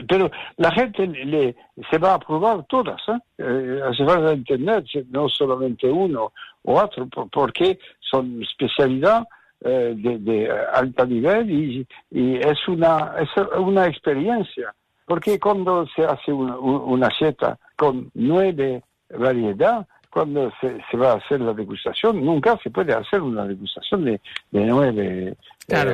Pero 0.07 0.29
la 0.57 0.71
gente 0.71 1.07
le, 1.07 1.55
se 1.89 1.97
va 1.97 2.15
a 2.15 2.19
probar 2.19 2.65
todas, 2.65 3.01
¿eh? 3.07 3.19
eh 3.37 3.79
se 3.95 4.03
va 4.03 4.17
a 4.17 4.33
entender, 4.33 4.83
no 5.09 5.29
solamente 5.29 5.87
uno 5.87 6.33
o 6.63 6.81
otro, 6.81 7.07
porque 7.31 7.79
son 8.01 8.43
especialidad 8.43 9.25
eh, 9.61 9.93
de, 9.97 10.19
de, 10.19 10.51
alto 10.73 11.05
nivel 11.05 11.49
y, 11.49 11.87
y, 12.11 12.35
es, 12.37 12.67
una, 12.67 13.15
es 13.19 13.29
una 13.57 13.87
experiencia. 13.87 14.73
Porque 15.05 15.39
cuando 15.39 15.87
se 15.87 16.03
hace 16.03 16.31
una, 16.33 16.57
una 16.57 17.09
seta 17.17 17.57
con 17.75 18.11
nueve 18.13 18.83
variedades, 19.09 19.87
cuando 20.09 20.51
se, 20.59 20.77
se, 20.89 20.97
va 20.97 21.13
a 21.13 21.15
hacer 21.15 21.41
la 21.41 21.53
degustación, 21.53 22.23
nunca 22.23 22.57
se 22.61 22.69
puede 22.69 22.93
hacer 22.93 23.21
una 23.21 23.45
degustación 23.45 24.05
de, 24.05 24.21
de 24.51 24.65
nueve. 24.65 25.37
Claro. 25.67 25.91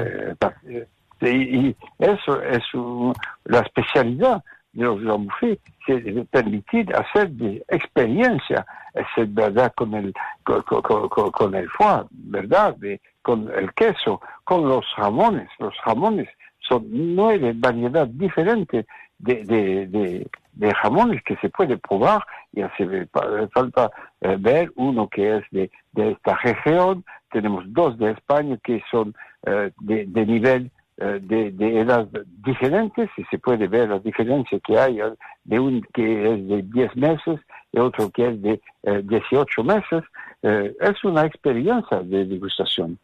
Eh, 0.68 0.88
y, 1.22 1.68
y, 1.68 1.76
eso 2.00 2.42
es 2.42 2.64
un, 2.74 3.14
la 3.46 3.60
especialidad 3.60 4.44
los 4.76 5.18
buffets, 5.18 5.60
c'est 5.86 6.02
permitir 6.32 6.86
hacer 6.96 7.30
de 7.30 7.64
experiencia, 7.70 8.66
es 8.96 9.34
verdad 9.34 9.72
con 9.76 9.94
el, 9.94 10.14
con, 10.44 11.56
el 11.56 11.70
foie, 11.70 12.06
verdad, 12.12 12.76
de, 12.78 13.02
con 13.22 13.50
el 13.56 13.74
queso, 13.74 14.22
con 14.44 14.68
los 14.68 14.86
jamones. 14.96 15.50
Los 15.60 15.74
jamones 15.80 16.28
son 16.60 16.86
nueve 16.90 17.54
variedades 17.56 18.18
diferentes 18.18 18.86
de, 19.20 19.44
de, 19.46 19.88
de, 19.88 20.28
de 20.54 20.74
jamones 20.76 21.24
que 21.24 21.36
se 21.38 21.50
puede 21.50 21.78
probar 21.78 22.24
y 22.52 22.62
hace 22.62 23.08
falta 23.54 23.90
eh, 24.22 24.38
ver 24.40 24.72
uno 24.76 25.08
que 25.08 25.38
es 25.38 25.44
de, 25.52 25.72
de, 25.92 26.12
esta 26.12 26.36
región, 26.38 27.04
tenemos 27.32 27.64
dos 27.68 27.98
de 27.98 28.12
España 28.12 28.58
que 28.64 28.82
son 28.92 29.14
eh, 29.46 29.72
de, 29.80 30.06
de 30.08 30.26
nivel 30.26 30.66
eh, 30.66 30.83
de, 31.22 31.52
de 31.52 31.80
edad 31.82 32.08
diferentes 32.46 33.10
y 33.18 33.24
se 33.26 33.38
puede 33.40 33.68
ver 33.68 33.90
la 33.90 34.00
diferencia 34.00 34.60
que 34.66 34.78
hay 34.80 35.00
de 35.44 35.60
un 35.60 35.82
que 35.94 36.34
es 36.34 36.48
de 36.48 36.62
10 36.64 36.96
meses 36.96 37.40
y 37.72 37.80
otro 37.80 38.10
que 38.12 38.30
es 38.30 38.42
de 38.42 38.62
eh, 38.84 39.02
18 39.04 39.64
meses. 39.64 40.04
Eh, 40.42 40.76
es 40.82 41.04
una 41.04 41.26
experiencia 41.26 42.00
de 42.02 42.26
degustación. 42.26 42.98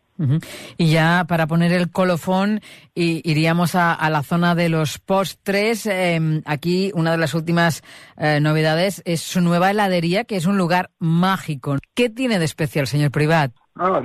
Y 0.78 0.92
ya 0.92 1.24
para 1.30 1.48
poner 1.48 1.72
el 1.72 1.92
colofón 1.92 2.60
i- 2.94 3.22
iríamos 3.24 3.74
a, 3.76 3.94
a 3.94 4.10
la 4.10 4.22
zona 4.22 4.54
de 4.54 4.68
los 4.68 5.00
postres. 5.00 5.86
Eh, 5.86 6.42
aquí 6.46 6.92
una 6.94 7.12
de 7.12 7.18
las 7.18 7.34
últimas 7.34 7.82
eh, 8.18 8.42
novedades 8.42 9.02
es 9.06 9.22
su 9.22 9.40
nueva 9.40 9.72
heladería, 9.72 10.26
que 10.26 10.36
es 10.36 10.46
un 10.46 10.58
lugar 10.58 10.90
mágico. 11.00 11.78
¿Qué 11.96 12.10
tiene 12.10 12.38
de 12.38 12.44
especial, 12.44 12.86
señor 12.86 13.12
Privat? 13.12 13.52
Ah, 13.78 14.02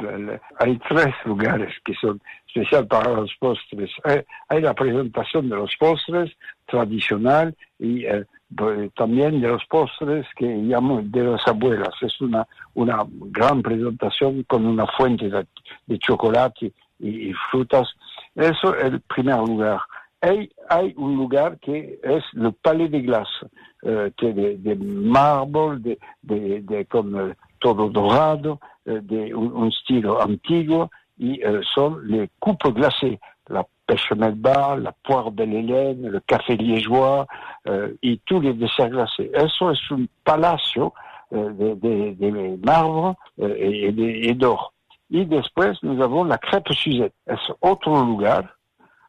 hay 0.60 0.78
tres 0.88 1.12
lugares 1.24 1.74
que 1.84 1.94
son 2.00 2.20
especiales 2.54 2.88
para 2.88 3.10
los 3.12 3.34
postres. 3.38 3.90
Hay, 4.04 4.20
hay 4.48 4.60
la 4.62 4.74
presentación 4.74 5.48
de 5.48 5.56
los 5.56 5.74
postres 5.78 6.32
tradicional 6.66 7.54
y 7.78 8.04
eh, 8.06 8.24
pues, 8.56 8.92
también 8.94 9.40
de 9.40 9.48
los 9.48 9.64
postres 9.66 10.26
que 10.36 10.46
llamamos 10.46 11.10
de 11.10 11.24
las 11.24 11.46
abuelas. 11.48 11.94
Es 12.00 12.20
una, 12.20 12.46
una 12.74 13.04
gran 13.08 13.62
presentación 13.62 14.44
con 14.44 14.66
una 14.66 14.86
fuente 14.86 15.28
de, 15.28 15.46
de 15.86 15.98
chocolate 15.98 16.72
y, 17.00 17.30
y 17.30 17.32
frutas. 17.50 17.88
Eso 18.34 18.74
es 18.76 18.84
el 18.84 19.00
primer 19.00 19.38
lugar. 19.38 19.80
Hay, 20.20 20.50
hay 20.70 20.94
un 20.96 21.16
lugar 21.16 21.58
que 21.58 21.98
es 22.02 22.24
el 22.34 22.52
Palais 22.54 22.90
de 22.90 23.02
Glace, 23.02 23.46
eh, 23.82 24.10
que 24.16 24.32
de, 24.32 24.56
de 24.56 24.74
mármol, 24.76 25.82
de, 25.82 25.98
de, 26.22 26.62
de- 26.62 26.86
con 26.86 27.14
eh, 27.30 27.34
todo 27.58 27.90
dorado, 27.90 28.58
eh, 28.86 29.00
de 29.02 29.34
un, 29.34 29.52
un 29.52 29.68
estilo 29.68 30.22
antiguo, 30.22 30.90
y 31.18 31.40
eh, 31.42 31.60
son 31.74 31.96
les 32.04 32.28
coupes 32.40 32.68
glacées, 32.74 33.18
la 33.48 33.64
pêche 33.86 34.12
melba, 34.12 34.76
la 34.76 34.92
poire 35.04 35.30
de 35.30 35.44
l'Hélène, 35.44 36.08
le 36.08 36.20
café 36.20 36.56
liégeois 36.56 37.26
eh, 37.66 37.94
y 38.02 38.18
tous 38.26 38.40
les 38.40 38.54
desserts 38.54 38.90
glacés. 38.90 39.30
Eso 39.34 39.70
es 39.70 39.90
un 39.90 40.06
palacio 40.24 40.92
eh, 41.30 41.36
de, 41.36 41.74
de, 41.74 42.14
de 42.14 42.58
marbre 42.64 43.14
eh, 43.38 43.88
y 43.88 43.92
de- 43.92 44.18
y 44.30 44.34
d'or. 44.34 44.72
Y 45.10 45.26
después 45.26 45.78
nous 45.82 46.02
avons 46.02 46.24
la 46.24 46.38
crêpe 46.38 46.72
Suzette. 46.72 47.14
Es 47.26 47.38
otro 47.60 48.02
lugar 48.04 48.54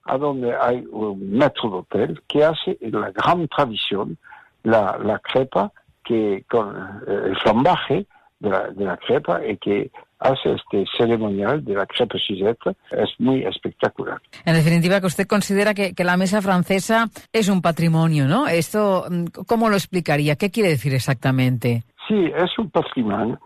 a 0.05 0.17
donde 0.17 0.53
hay 0.53 0.85
un 0.91 1.15
maître 1.17 1.67
d'hôtel 1.67 2.19
que 2.27 2.43
hace 2.43 2.77
la 2.81 3.09
gran 3.11 3.47
tradición, 3.47 4.17
la, 4.63 4.97
la 5.01 5.17
crepa, 5.19 5.71
que 6.03 6.43
con 6.47 6.75
el 7.07 7.35
flambaje 7.37 8.05
de 8.39 8.49
la, 8.49 8.67
de 8.69 8.85
la 8.85 8.97
crepa 8.97 9.41
y 9.45 9.57
que 9.57 9.91
hace 10.19 10.53
este 10.53 10.85
ceremonial 10.97 11.63
de 11.63 11.73
la 11.75 11.85
crepe 11.85 12.17
Suzette. 12.19 12.75
Es 12.91 13.09
muy 13.19 13.43
espectacular. 13.43 14.19
En 14.45 14.53
definitiva, 14.55 14.99
que 14.99 15.07
usted 15.07 15.27
considera 15.27 15.73
que, 15.73 15.93
que 15.93 16.03
la 16.03 16.17
mesa 16.17 16.41
francesa 16.41 17.07
es 17.31 17.47
un 17.49 17.61
patrimonio, 17.61 18.27
¿no? 18.27 18.47
Esto, 18.47 19.05
mm, 19.09 19.25
¿cómo 19.47 19.69
lo 19.69 19.75
explicaría? 19.75 20.35
¿Qué 20.35 20.51
quiere 20.51 20.69
decir 20.69 20.93
exactamente? 20.93 21.83
Sí, 22.07 22.31
es 22.35 22.57
un 22.59 22.69
patrimonio, 22.69 23.39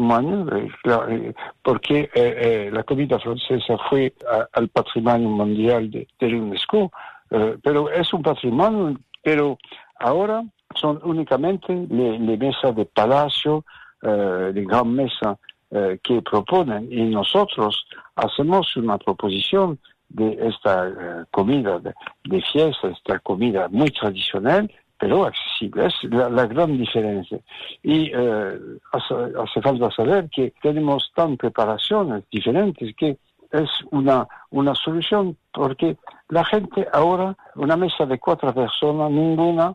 eh, 0.58 0.68
eh, 0.86 1.34
porque 1.64 2.02
eh, 2.02 2.10
eh, 2.14 2.70
la 2.74 2.84
comida 2.84 3.18
francesa 3.20 3.78
fue 3.90 4.14
a- 4.32 4.48
al 4.54 4.68
patrimonio 4.70 5.30
mundial 5.30 5.90
de, 5.90 6.08
de 6.20 6.30
la 6.30 6.38
UNESCO, 6.42 6.92
eh, 7.32 7.56
pero 7.64 7.90
es 7.90 8.12
un 8.14 8.22
patrimonio, 8.22 8.98
pero 9.24 9.58
ahora 10.00 10.44
son 10.76 11.00
únicamente 11.04 11.74
les 11.90 12.20
mesas 12.20 12.76
de 12.76 12.86
palacio, 12.86 13.64
eh, 14.02 14.52
de 14.54 14.66
gran 14.66 14.94
mesa 14.94 15.38
eh, 15.72 16.00
que 16.04 16.22
proponen 16.24 16.92
y 16.92 17.04
nosotros 17.12 17.86
hacemos 18.16 18.76
una 18.76 18.98
proposición 18.98 19.78
de 20.10 20.36
esta 20.48 20.88
eh, 20.88 21.26
comida 21.30 21.78
de, 21.78 21.94
de 22.24 22.42
fiesta, 22.42 22.88
esta 22.88 23.20
comida 23.20 23.68
muy 23.70 23.92
tradicional, 23.92 24.72
pero 24.98 25.26
accesible. 25.26 25.86
Es 25.86 25.94
la, 26.10 26.48
gran 26.48 26.76
diferencia. 26.78 27.40
Y 27.84 28.12
eh, 28.12 28.60
hace, 28.92 29.14
hace 29.38 29.62
falta 29.62 29.92
saber 29.92 30.28
que 30.30 30.54
tenemos 30.62 31.12
tan 31.16 31.38
preparaciones 31.38 32.24
diferentes 32.32 32.96
que 32.96 33.18
es 33.52 33.70
una, 33.92 34.28
una 34.50 34.74
solución 34.74 35.38
porque 35.54 35.98
la 36.30 36.44
gente 36.46 36.88
ahora, 36.92 37.36
una 37.56 37.78
mesa 37.78 38.08
de 38.08 38.18
cuatro 38.18 38.54
personas, 38.56 39.12
ninguna 39.12 39.74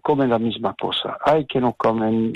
come 0.00 0.28
la 0.28 0.38
misma 0.38 0.74
cosa. 0.74 1.18
Hay 1.24 1.44
que 1.46 1.60
no 1.60 1.72
comen 1.74 2.32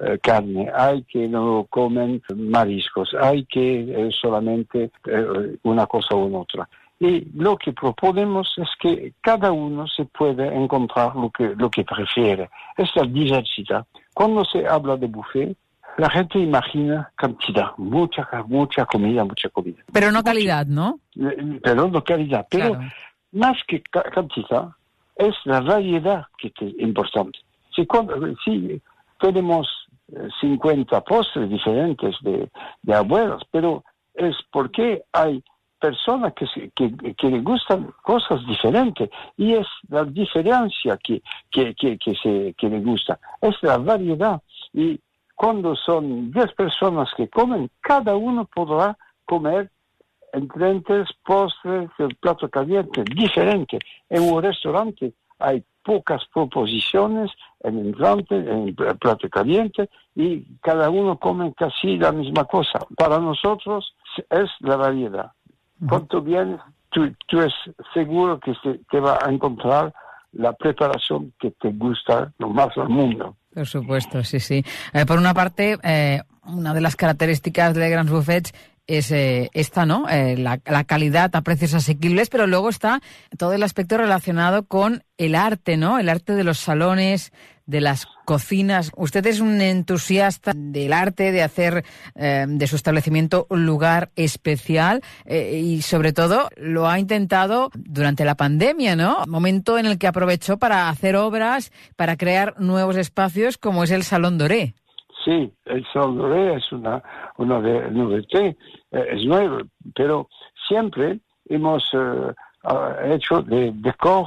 eh, 0.00 0.18
carne, 0.22 0.70
hay 0.74 1.02
que 1.02 1.26
no 1.28 1.66
comen 1.70 2.22
mariscos, 2.34 3.14
hay 3.20 3.44
que 3.46 3.80
eh, 3.80 4.10
solamente 4.12 4.90
eh, 5.06 5.56
una 5.62 5.86
cosa 5.86 6.14
u 6.14 6.36
otra. 6.36 6.68
Y 7.00 7.26
lo 7.34 7.56
que 7.56 7.72
proponemos 7.72 8.52
es 8.56 8.68
que 8.80 9.12
cada 9.20 9.52
uno 9.52 9.86
se 9.86 10.04
puede 10.04 10.48
encontrar 10.54 11.14
lo 11.14 11.30
que, 11.30 11.54
lo 11.56 11.70
que 11.70 11.84
prefiere. 11.84 12.50
Es 12.76 12.90
la 12.96 13.04
diversidad. 13.04 13.86
Cuando 14.14 14.44
se 14.44 14.66
habla 14.66 14.96
de 14.96 15.06
buffet, 15.06 15.56
la 15.96 16.10
gente 16.10 16.38
imagina 16.40 17.10
cantidad, 17.16 17.70
mucha, 17.76 18.28
mucha 18.48 18.84
comida, 18.86 19.24
mucha 19.24 19.48
comida. 19.48 19.78
Pero 19.92 20.10
no 20.10 20.22
calidad, 20.24 20.66
¿no? 20.66 20.98
Pero 21.62 21.88
no 21.88 22.02
calidad. 22.02 22.46
Pero 22.50 22.70
Claro. 22.70 22.88
más 23.32 23.56
que 23.66 23.80
ca- 23.82 24.02
cantidad, 24.10 24.68
es 25.16 25.34
la 25.44 25.60
variedad 25.60 26.24
que 26.36 26.48
es 26.60 26.74
importante. 26.80 27.38
Si, 27.74 27.86
cuando- 27.86 28.14
si 28.44 28.80
tenemos 29.20 29.68
50 30.40 31.00
postres 31.02 31.48
diferentes 31.48 32.14
de, 32.22 32.48
de 32.82 32.94
abuelas, 32.94 33.42
pero 33.50 33.84
es 34.14 34.36
porque 34.50 35.02
hay 35.12 35.42
personas 35.78 36.32
que, 36.34 36.70
que 37.14 37.30
le 37.30 37.40
gustan 37.40 37.92
cosas 38.02 38.44
diferentes 38.46 39.10
y 39.36 39.54
es 39.54 39.66
la 39.88 40.04
diferencia 40.04 40.96
que, 40.96 41.22
que, 41.50 41.74
que, 41.74 41.98
que, 41.98 42.14
se, 42.16 42.54
que 42.54 42.68
le 42.68 42.80
gusta, 42.80 43.18
es 43.40 43.54
la 43.62 43.78
variedad. 43.78 44.42
Y 44.72 44.98
cuando 45.34 45.76
son 45.76 46.32
10 46.32 46.52
personas 46.54 47.10
que 47.16 47.28
comen, 47.28 47.70
cada 47.80 48.16
uno 48.16 48.44
podrá 48.52 48.98
comer 49.24 49.70
entrantes, 50.32 51.08
postres, 51.24 51.90
el 51.98 52.14
plato 52.16 52.48
caliente, 52.48 53.04
diferente. 53.04 53.78
En 54.10 54.22
un 54.22 54.42
restaurante 54.42 55.12
hay 55.38 55.62
pocas 55.84 56.22
proposiciones 56.34 57.30
en 57.64 57.78
entrante, 57.78 58.36
en 58.36 58.68
el 58.68 58.74
plato 58.74 59.28
caliente 59.28 59.88
y 60.14 60.44
cada 60.62 60.90
uno 60.90 61.18
come 61.18 61.52
casi 61.56 61.96
la 61.96 62.12
misma 62.12 62.44
cosa. 62.44 62.78
Para 62.96 63.18
nosotros 63.18 63.94
es 64.30 64.48
la 64.60 64.76
variedad. 64.76 65.32
Cuanto 65.88 66.20
bien 66.22 66.58
tú, 66.90 67.12
tú 67.26 67.40
es 67.40 67.52
seguro 67.94 68.38
que 68.40 68.52
se- 68.62 68.80
te 68.90 69.00
va 69.00 69.18
a 69.24 69.30
encontrar 69.30 69.92
la 70.32 70.52
preparación 70.52 71.32
que 71.38 71.50
te 71.52 71.70
gusta 71.72 72.32
lo 72.38 72.48
más 72.50 72.74
del 72.74 72.88
mundo. 72.88 73.36
Por 73.54 73.66
supuesto, 73.66 74.22
sí, 74.24 74.40
sí. 74.40 74.62
Eh, 74.92 75.06
por 75.06 75.18
una 75.18 75.34
parte, 75.34 75.78
eh, 75.82 76.20
una 76.46 76.74
de 76.74 76.80
las 76.80 76.96
características 76.96 77.74
de 77.74 77.90
Grans 77.90 78.10
Buffets 78.10 78.52
es 78.88 79.12
eh, 79.12 79.50
esta, 79.52 79.86
¿no? 79.86 80.08
Eh, 80.08 80.36
la, 80.36 80.60
la 80.66 80.82
calidad 80.82 81.30
a 81.36 81.42
precios 81.42 81.74
asequibles, 81.74 82.28
pero 82.28 82.48
luego 82.48 82.68
está 82.68 83.00
todo 83.36 83.52
el 83.52 83.62
aspecto 83.62 83.96
relacionado 83.96 84.66
con 84.66 85.04
el 85.16 85.36
arte, 85.36 85.76
¿no? 85.76 86.00
El 86.00 86.08
arte 86.08 86.34
de 86.34 86.42
los 86.42 86.58
salones, 86.58 87.32
de 87.68 87.82
las 87.82 88.06
cocinas. 88.24 88.90
Usted 88.96 89.26
es 89.26 89.40
un 89.40 89.60
entusiasta 89.60 90.52
del 90.56 90.92
arte, 90.92 91.32
de 91.32 91.42
hacer 91.42 91.84
eh, 92.14 92.46
de 92.48 92.66
su 92.66 92.76
establecimiento 92.76 93.46
un 93.50 93.66
lugar 93.66 94.10
especial 94.16 95.02
eh, 95.26 95.60
y 95.62 95.82
sobre 95.82 96.14
todo 96.14 96.48
lo 96.56 96.88
ha 96.88 96.98
intentado 96.98 97.70
durante 97.74 98.24
la 98.24 98.36
pandemia, 98.36 98.96
¿no? 98.96 99.22
Momento 99.26 99.78
en 99.78 99.84
el 99.84 99.98
que 99.98 100.06
aprovechó 100.06 100.56
para 100.56 100.88
hacer 100.88 101.14
obras, 101.14 101.70
para 101.94 102.16
crear 102.16 102.58
nuevos 102.58 102.96
espacios 102.96 103.58
como 103.58 103.84
es 103.84 103.90
el 103.90 104.02
Salón 104.02 104.38
Doré. 104.38 104.74
Sí, 105.28 105.52
el 105.66 105.84
Sol 105.92 106.16
Doré 106.16 106.54
es 106.54 106.72
una, 106.72 107.02
una 107.36 107.58
novedad, 107.90 108.24
eh, 108.32 108.56
es 108.90 109.26
nuevo, 109.26 109.58
pero 109.94 110.26
siempre 110.66 111.20
hemos 111.50 111.84
eh, 111.92 112.32
ah, 112.64 112.96
hecho 113.04 113.42
de 113.42 113.70
decor, 113.74 114.26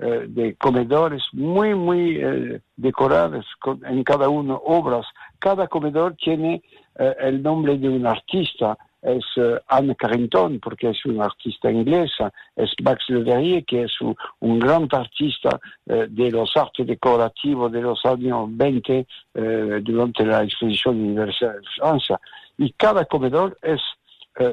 eh, 0.00 0.24
de 0.26 0.56
comedores 0.56 1.22
muy, 1.34 1.76
muy 1.76 2.16
eh, 2.20 2.60
decorados, 2.74 3.46
con- 3.60 3.84
en 3.86 4.02
cada 4.02 4.28
uno 4.28 4.60
obras. 4.64 5.06
Cada 5.38 5.68
comedor 5.68 6.16
tiene 6.16 6.60
el 7.20 7.42
nombre 7.44 7.78
de 7.78 7.88
un 7.88 8.04
artista. 8.06 8.76
Es 9.02 9.24
eh, 9.36 9.60
Anne 9.68 9.96
Carrington, 9.96 10.60
porque 10.60 10.90
es 10.90 11.04
una 11.06 11.24
artista 11.24 11.70
inglesa. 11.70 12.32
Es 12.54 12.70
Max 12.82 13.04
Leverrier, 13.08 13.64
que 13.64 13.84
es 13.84 14.00
un, 14.00 14.14
un 14.40 14.58
gran 14.58 14.88
artista 14.90 15.60
eh, 15.86 16.06
de 16.08 16.30
los 16.30 16.56
artes 16.56 16.86
decorativos 16.86 17.72
de 17.72 17.80
los 17.80 18.04
años 18.04 18.48
20 18.50 19.06
eh, 19.34 19.80
durante 19.82 20.24
la 20.24 20.44
exposición 20.44 21.00
universal 21.00 21.60
de 21.60 21.68
Francia. 21.76 22.20
Y 22.58 22.72
cada 22.72 23.04
comedor 23.04 23.58
es 23.62 23.80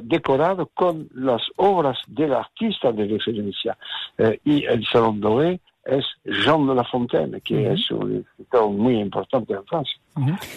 decorado 0.01 0.65
con 0.73 1.07
las 1.13 1.41
obras 1.55 1.99
del 2.07 2.33
artista 2.33 2.91
de 2.91 3.05
referencia. 3.05 3.77
Y 4.43 4.65
el 4.65 4.85
Salón 4.85 5.21
Doré 5.21 5.61
es 5.87 6.05
Jean 6.25 6.67
de 6.67 6.75
La 6.75 6.83
Fontaine, 6.83 7.39
que 7.41 7.71
es 7.71 7.89
un 7.91 8.17
escritor 8.17 8.69
muy 8.69 8.99
importante 8.99 9.53
en 9.53 9.65
Francia. 9.65 9.97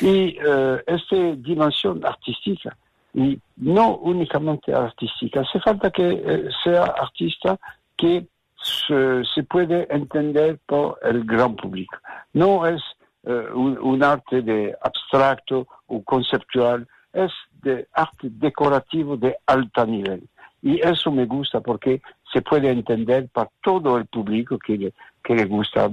Y 0.00 0.36
eh, 0.44 0.82
esta 0.86 1.16
dimensión 1.36 2.04
artística, 2.04 2.76
y 3.14 3.38
no 3.56 3.96
únicamente 3.96 4.72
artística, 4.72 5.40
hace 5.40 5.60
falta 5.60 5.90
que 5.90 6.10
eh, 6.10 6.48
sea 6.62 6.84
artista 6.84 7.58
que 7.96 8.26
se, 8.62 9.24
se 9.34 9.42
puede 9.42 9.86
entender 9.94 10.58
por 10.66 10.98
el 11.02 11.24
gran 11.24 11.56
público. 11.56 11.96
No 12.32 12.66
es 12.66 12.82
eh, 13.24 13.46
un, 13.52 14.02
arte 14.02 14.42
de 14.42 14.74
abstracto 14.80 15.66
o 15.88 16.02
conceptual 16.02 16.86
es 17.12 17.30
de 17.62 17.86
arte 17.92 18.28
decorativo 18.30 19.16
de 19.16 19.36
alto 19.46 19.86
nivel. 19.86 20.22
Y 20.62 20.80
eso 20.86 21.10
me 21.10 21.26
gusta 21.26 21.60
porque 21.60 22.00
se 22.32 22.42
puede 22.42 22.70
entender 22.70 23.28
para 23.28 23.50
todo 23.62 23.96
el 23.96 24.06
público 24.06 24.58
que 24.58 24.92
que 25.22 25.34
le 25.34 25.44
gusta 25.44 25.90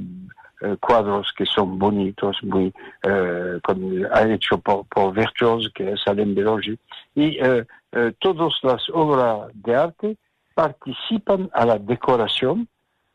eh, 0.62 0.76
cuadros 0.80 1.32
que 1.38 1.46
son 1.46 1.78
bonitos, 1.78 2.38
muy 2.44 2.74
eh, 3.04 3.60
con, 3.64 4.06
ha 4.12 4.24
hecho 4.24 4.58
por, 4.58 4.86
por 4.88 5.14
virtuosos, 5.14 5.72
que 5.74 5.92
es 5.92 6.02
Alain 6.08 6.34
Belogi. 6.34 6.78
Y 7.16 7.38
eh, 7.40 7.66
eh, 7.92 8.14
todas 8.20 8.54
las 8.64 8.84
obras 8.92 9.52
de 9.54 9.76
arte 9.76 10.18
participan 10.56 11.50
a 11.54 11.66
la 11.66 11.78
decoración 11.78 12.68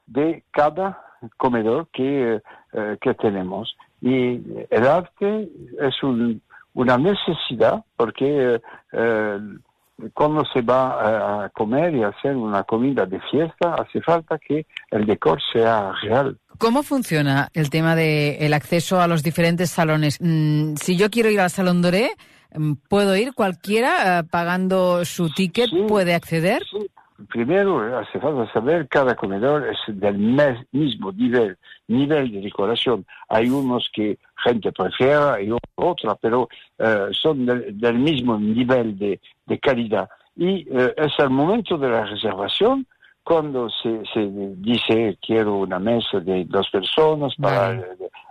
de 0.06 0.44
cada 0.52 1.02
comedor 1.36 1.88
que, 1.92 2.40
que 3.00 3.14
tenemos. 3.14 3.76
Y 4.00 4.40
el 4.70 4.86
arte 4.86 5.48
es 5.80 6.02
un, 6.02 6.40
una 6.74 6.98
necesidad 6.98 7.84
porque 7.96 8.60
cuando 10.14 10.44
se 10.46 10.62
va 10.62 11.44
a 11.44 11.48
comer 11.50 11.94
y 11.94 12.02
a 12.02 12.08
hacer 12.08 12.36
una 12.36 12.64
comida 12.64 13.06
de 13.06 13.20
fiesta, 13.30 13.74
hace 13.74 14.00
falta 14.00 14.38
que 14.38 14.66
el 14.90 15.06
decor 15.06 15.40
sea 15.52 15.92
real. 16.02 16.38
¿Cómo 16.58 16.82
funciona 16.82 17.48
el 17.54 17.70
tema 17.70 17.94
del 17.94 18.36
el 18.40 18.54
acceso 18.54 19.00
a 19.00 19.06
los 19.06 19.22
diferentes 19.22 19.70
salones? 19.70 20.18
Mm, 20.20 20.74
si 20.76 20.96
yo 20.96 21.10
quiero 21.10 21.30
ir 21.30 21.40
al 21.40 21.50
Salón 21.50 21.82
Doré, 21.82 22.10
mm, 22.54 22.74
¿puedo 22.88 23.16
ir 23.16 23.34
cualquiera 23.34 24.18
eh, 24.18 24.24
pagando 24.24 25.04
su 25.04 25.30
ticket? 25.30 25.70
Sí, 25.70 25.84
¿Puede 25.88 26.14
acceder? 26.14 26.62
Sí. 26.70 26.88
Primero 27.28 27.98
hace 27.98 28.18
falta 28.18 28.52
saber 28.52 28.88
cada 28.88 29.14
comedor 29.14 29.68
es 29.68 29.78
del 29.86 30.18
mismo 30.72 31.12
nivel, 31.12 31.56
nivel 31.86 32.32
de 32.32 32.40
decoración. 32.40 33.06
Hay 33.28 33.48
unos 33.48 33.88
que 33.92 34.18
gente 34.42 34.72
prefiere 34.72 35.44
y 35.44 35.50
otra, 35.76 36.16
pero 36.16 36.48
eh, 36.78 37.08
son 37.12 37.46
del, 37.46 37.78
del, 37.78 37.98
mismo 37.98 38.38
nivel 38.38 38.98
de, 38.98 39.20
de 39.52 39.58
calidad. 39.58 40.08
Y 40.34 40.66
eh, 40.70 40.94
es 40.96 41.12
el 41.18 41.30
momento 41.30 41.76
de 41.76 41.90
la 41.90 42.04
reservación 42.06 42.86
cuando 43.22 43.68
se, 43.70 44.02
se, 44.12 44.28
dice 44.56 45.16
quiero 45.24 45.58
una 45.58 45.78
mesa 45.78 46.18
de 46.20 46.44
dos 46.46 46.68
personas 46.70 47.34
para 47.36 47.70
el, 47.70 47.84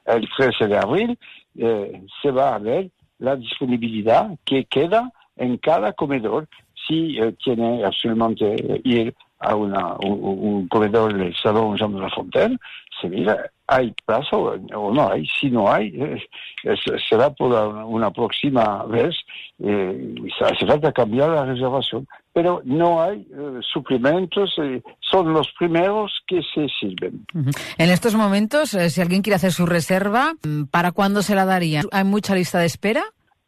el 0.05 0.29
13 0.35 0.67
de 0.67 0.77
abril, 0.77 1.17
eh, 1.55 2.01
se 2.21 2.31
va 2.31 2.55
a 2.55 2.59
ver 2.59 2.89
la 3.19 3.35
disponibilidad 3.35 4.31
que 4.43 4.65
queda 4.65 5.11
en 5.37 5.57
cada 5.57 5.93
comedor 5.93 6.47
si 6.87 7.17
eh, 7.19 7.33
tiene 7.43 7.85
absolutamente 7.85 8.81
ir 8.83 9.13
a 9.39 9.55
una, 9.55 9.95
un, 10.03 10.19
un, 10.21 10.67
comedor 10.67 11.15
del 11.15 11.35
Salón 11.35 11.77
Jean 11.77 11.93
de 11.93 12.01
la 12.01 12.09
Fontaine, 12.09 12.57
se 12.99 13.09
mira, 13.09 13.49
hay 13.67 13.93
plaza 14.05 14.35
o, 14.35 14.57
no 14.57 15.11
hay. 15.11 15.25
Si 15.27 15.49
no 15.49 15.71
hay, 15.71 15.87
eh, 15.95 16.75
será 17.09 17.29
por 17.29 17.47
una, 17.47 17.85
una 17.85 18.11
próxima 18.11 18.83
vez. 18.85 19.15
Eh, 19.59 20.15
hace 20.41 20.65
falta 20.65 20.91
cambiar 20.91 21.29
la 21.29 21.45
reservación. 21.45 22.07
Pero 22.33 22.61
no 22.63 23.01
hay 23.01 23.27
eh, 23.31 23.59
suplementos, 23.73 24.55
son 24.99 25.33
los 25.33 25.51
primeros 25.57 26.11
que 26.27 26.41
se 26.53 26.67
sirven. 26.79 27.25
Uh 27.33 27.39
-huh. 27.39 27.73
En 27.77 27.89
estos 27.89 28.15
momentos, 28.15 28.69
si 28.69 29.01
alguien 29.01 29.21
quiere 29.21 29.35
hacer 29.35 29.51
su 29.51 29.65
reserva, 29.65 30.33
¿para 30.71 30.91
cuándo 30.91 31.21
se 31.21 31.35
la 31.35 31.45
daría? 31.45 31.81
¿Hay 31.91 32.03
mucha 32.03 32.35
lista 32.35 32.59
de 32.59 32.65
espera? 32.65 33.03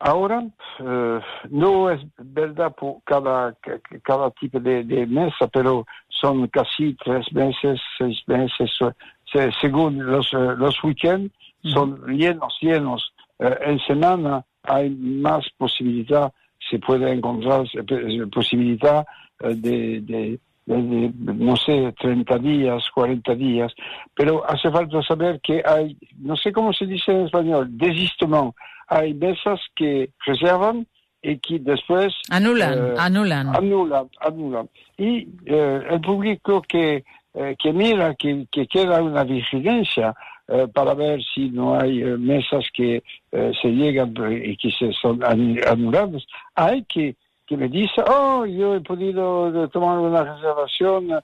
Ahora 0.05 0.43
eh, 0.79 1.19
no 1.49 1.89
es 1.89 2.01
verdad 2.17 2.75
por 2.75 3.01
cada, 3.05 3.55
cada 4.03 4.31
tipo 4.31 4.59
de, 4.59 4.83
de, 4.83 5.05
mesa, 5.05 5.47
pero 5.47 5.85
son 6.09 6.45
casi 6.49 6.93
tres 6.95 7.25
meses, 7.31 7.79
seis 7.97 8.21
meses, 8.27 8.69
se, 9.33 9.51
según 9.59 10.05
los, 10.05 10.31
los 10.31 10.81
weekends, 10.83 11.33
son 11.63 12.05
llenos, 12.07 12.55
llenos. 12.61 13.13
Eh, 13.39 13.57
en 13.65 13.79
semana 13.79 14.45
hay 14.63 14.89
más 14.91 15.45
posibilidad, 15.57 16.31
se 16.69 16.79
puede 16.79 17.11
encontrar 17.11 17.65
posibilidad 18.31 19.05
de, 19.39 19.99
de, 20.01 20.39
de, 20.65 21.11
no 21.15 21.57
sé, 21.57 21.93
30 21.99 22.37
días, 22.37 22.83
40 22.93 23.35
días, 23.35 23.73
pero 24.15 24.49
hace 24.49 24.71
falta 24.71 25.01
saber 25.01 25.41
que 25.41 25.61
hay, 25.65 25.97
no 26.19 26.37
sé 26.37 26.53
cómo 26.53 26.71
se 26.71 26.85
dice 26.85 27.11
en 27.11 27.25
español, 27.25 27.67
desistement 27.71 28.53
hay 28.87 29.13
mesas 29.13 29.59
que 29.75 30.11
reservan 30.25 30.87
y 31.21 31.37
que 31.39 31.59
después 31.59 32.13
anulan, 32.29 32.73
eh, 32.73 32.93
anulan, 32.97 33.55
anulan, 33.55 34.09
anulan. 34.19 34.69
Y 34.97 35.27
eh, 35.45 35.81
el 35.89 36.01
público 36.01 36.61
que 36.61 37.03
eh, 37.33 37.55
que 37.57 37.73
mira 37.73 38.15
que, 38.15 38.47
que, 38.51 38.67
queda 38.67 39.01
una 39.01 39.23
vigilancia 39.23 40.15
para 40.73 40.93
ver 40.93 41.21
si 41.33 41.49
no 41.49 41.79
hay 41.79 42.03
mesas 42.03 42.65
que 42.73 43.01
se 43.31 43.69
llegan 43.69 44.13
y 44.29 44.57
que 44.57 44.71
se 44.71 44.91
son 44.91 45.23
anuladas, 45.23 46.27
hay 46.53 46.83
que 46.83 47.15
que 47.47 47.55
me 47.55 47.69
dice, 47.69 48.03
oh, 48.05 48.45
yo 48.45 48.75
he 48.75 48.81
podido 48.81 49.69
tomar 49.69 49.99
una 49.99 50.23
reservación 50.25 51.23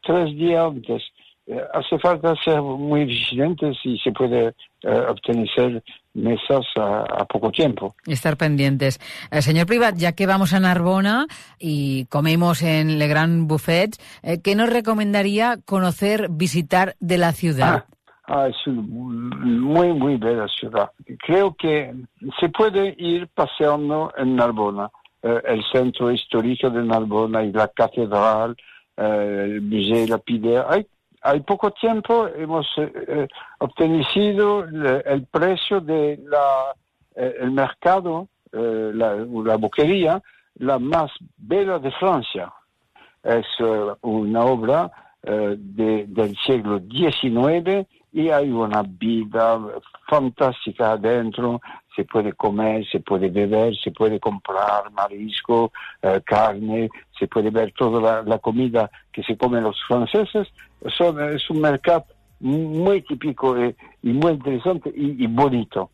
tres 0.00 0.34
días 0.36 0.64
antes. 0.64 1.02
Hace 1.72 1.98
falta 1.98 2.34
ser 2.44 2.60
muy 2.60 3.04
vigilantes 3.04 3.76
y 3.84 3.98
se 3.98 4.12
puede 4.12 4.54
obtener 4.82 5.82
mesas 6.16 6.64
a, 6.76 7.02
a, 7.02 7.24
poco 7.26 7.50
tiempo. 7.50 7.94
Estar 8.06 8.36
pendientes. 8.36 8.98
Eh, 9.30 9.42
señor 9.42 9.66
Privat, 9.66 9.96
ya 9.96 10.12
que 10.12 10.26
vamos 10.26 10.52
a 10.54 10.60
Narbona 10.60 11.26
y 11.58 12.06
comemos 12.06 12.62
en 12.62 12.98
Le 12.98 13.06
Grand 13.06 13.46
Buffet, 13.46 13.96
eh, 14.22 14.40
¿qué 14.42 14.54
nos 14.56 14.70
recomendaría 14.70 15.58
conocer, 15.64 16.28
visitar 16.30 16.96
de 17.00 17.18
la 17.18 17.32
ciudad? 17.32 17.84
Ah. 17.86 17.96
Ah, 18.28 18.48
es 18.48 18.66
una 18.66 18.82
muy, 18.82 19.92
muy 19.92 20.16
bella 20.16 20.48
ciudad. 20.48 20.90
Creo 21.24 21.54
que 21.54 21.94
se 22.40 22.48
puede 22.48 22.96
ir 22.98 23.28
paseando 23.28 24.12
en 24.16 24.34
Narbona, 24.34 24.90
eh, 25.22 25.40
el 25.44 25.62
centro 25.70 26.10
histórico 26.10 26.68
de 26.68 26.82
Narbona 26.82 27.44
y 27.44 27.52
la 27.52 27.68
catedral, 27.68 28.56
eh, 28.96 29.42
el 29.44 29.62
Museo 29.62 30.08
Lapidaire. 30.08 30.64
Hay 30.68 30.88
hay 31.26 31.40
poco 31.40 31.72
tiempo 31.72 32.28
hemos 32.28 32.66
eh, 32.76 33.26
obtenido 33.58 34.64
el, 34.64 35.26
precio 35.26 35.80
de 35.80 36.20
la 36.24 36.74
eh, 37.16 37.34
el 37.40 37.50
mercado 37.50 38.28
eh, 38.52 38.92
la, 38.94 39.16
la, 39.16 39.56
boquería 39.56 40.22
la 40.58 40.78
más 40.78 41.10
bella 41.36 41.78
de 41.78 41.90
Francia. 41.92 42.52
Es 43.22 43.46
una 44.02 44.44
obra 44.44 44.90
de, 45.20 46.06
del 46.06 46.36
siglo 46.46 46.78
XIX 46.78 47.86
y 48.16 48.30
hay 48.30 48.50
una 48.50 48.82
vida 48.82 49.60
fantástica 50.08 50.92
adentro, 50.92 51.60
se 51.94 52.02
puede 52.04 52.32
comer, 52.32 52.82
se 52.90 53.00
puede 53.00 53.28
beber, 53.28 53.76
se 53.76 53.90
puede 53.90 54.18
comprar 54.18 54.90
marisco, 54.90 55.70
eh, 56.00 56.22
carne, 56.24 56.88
se 57.18 57.28
puede 57.28 57.50
ver 57.50 57.74
toda 57.76 58.22
la, 58.22 58.38
comida 58.38 58.90
que 59.12 59.22
se 59.22 59.36
comen 59.36 59.64
los 59.64 59.76
franceses. 59.86 60.48
Es 60.80 61.50
un 61.50 61.60
mercado 61.60 62.06
muy 62.40 63.02
típico 63.02 63.54
y, 63.62 63.76
y 64.02 64.12
muy 64.14 64.32
interesante 64.32 64.90
y, 64.96 65.26
bonito. 65.26 65.90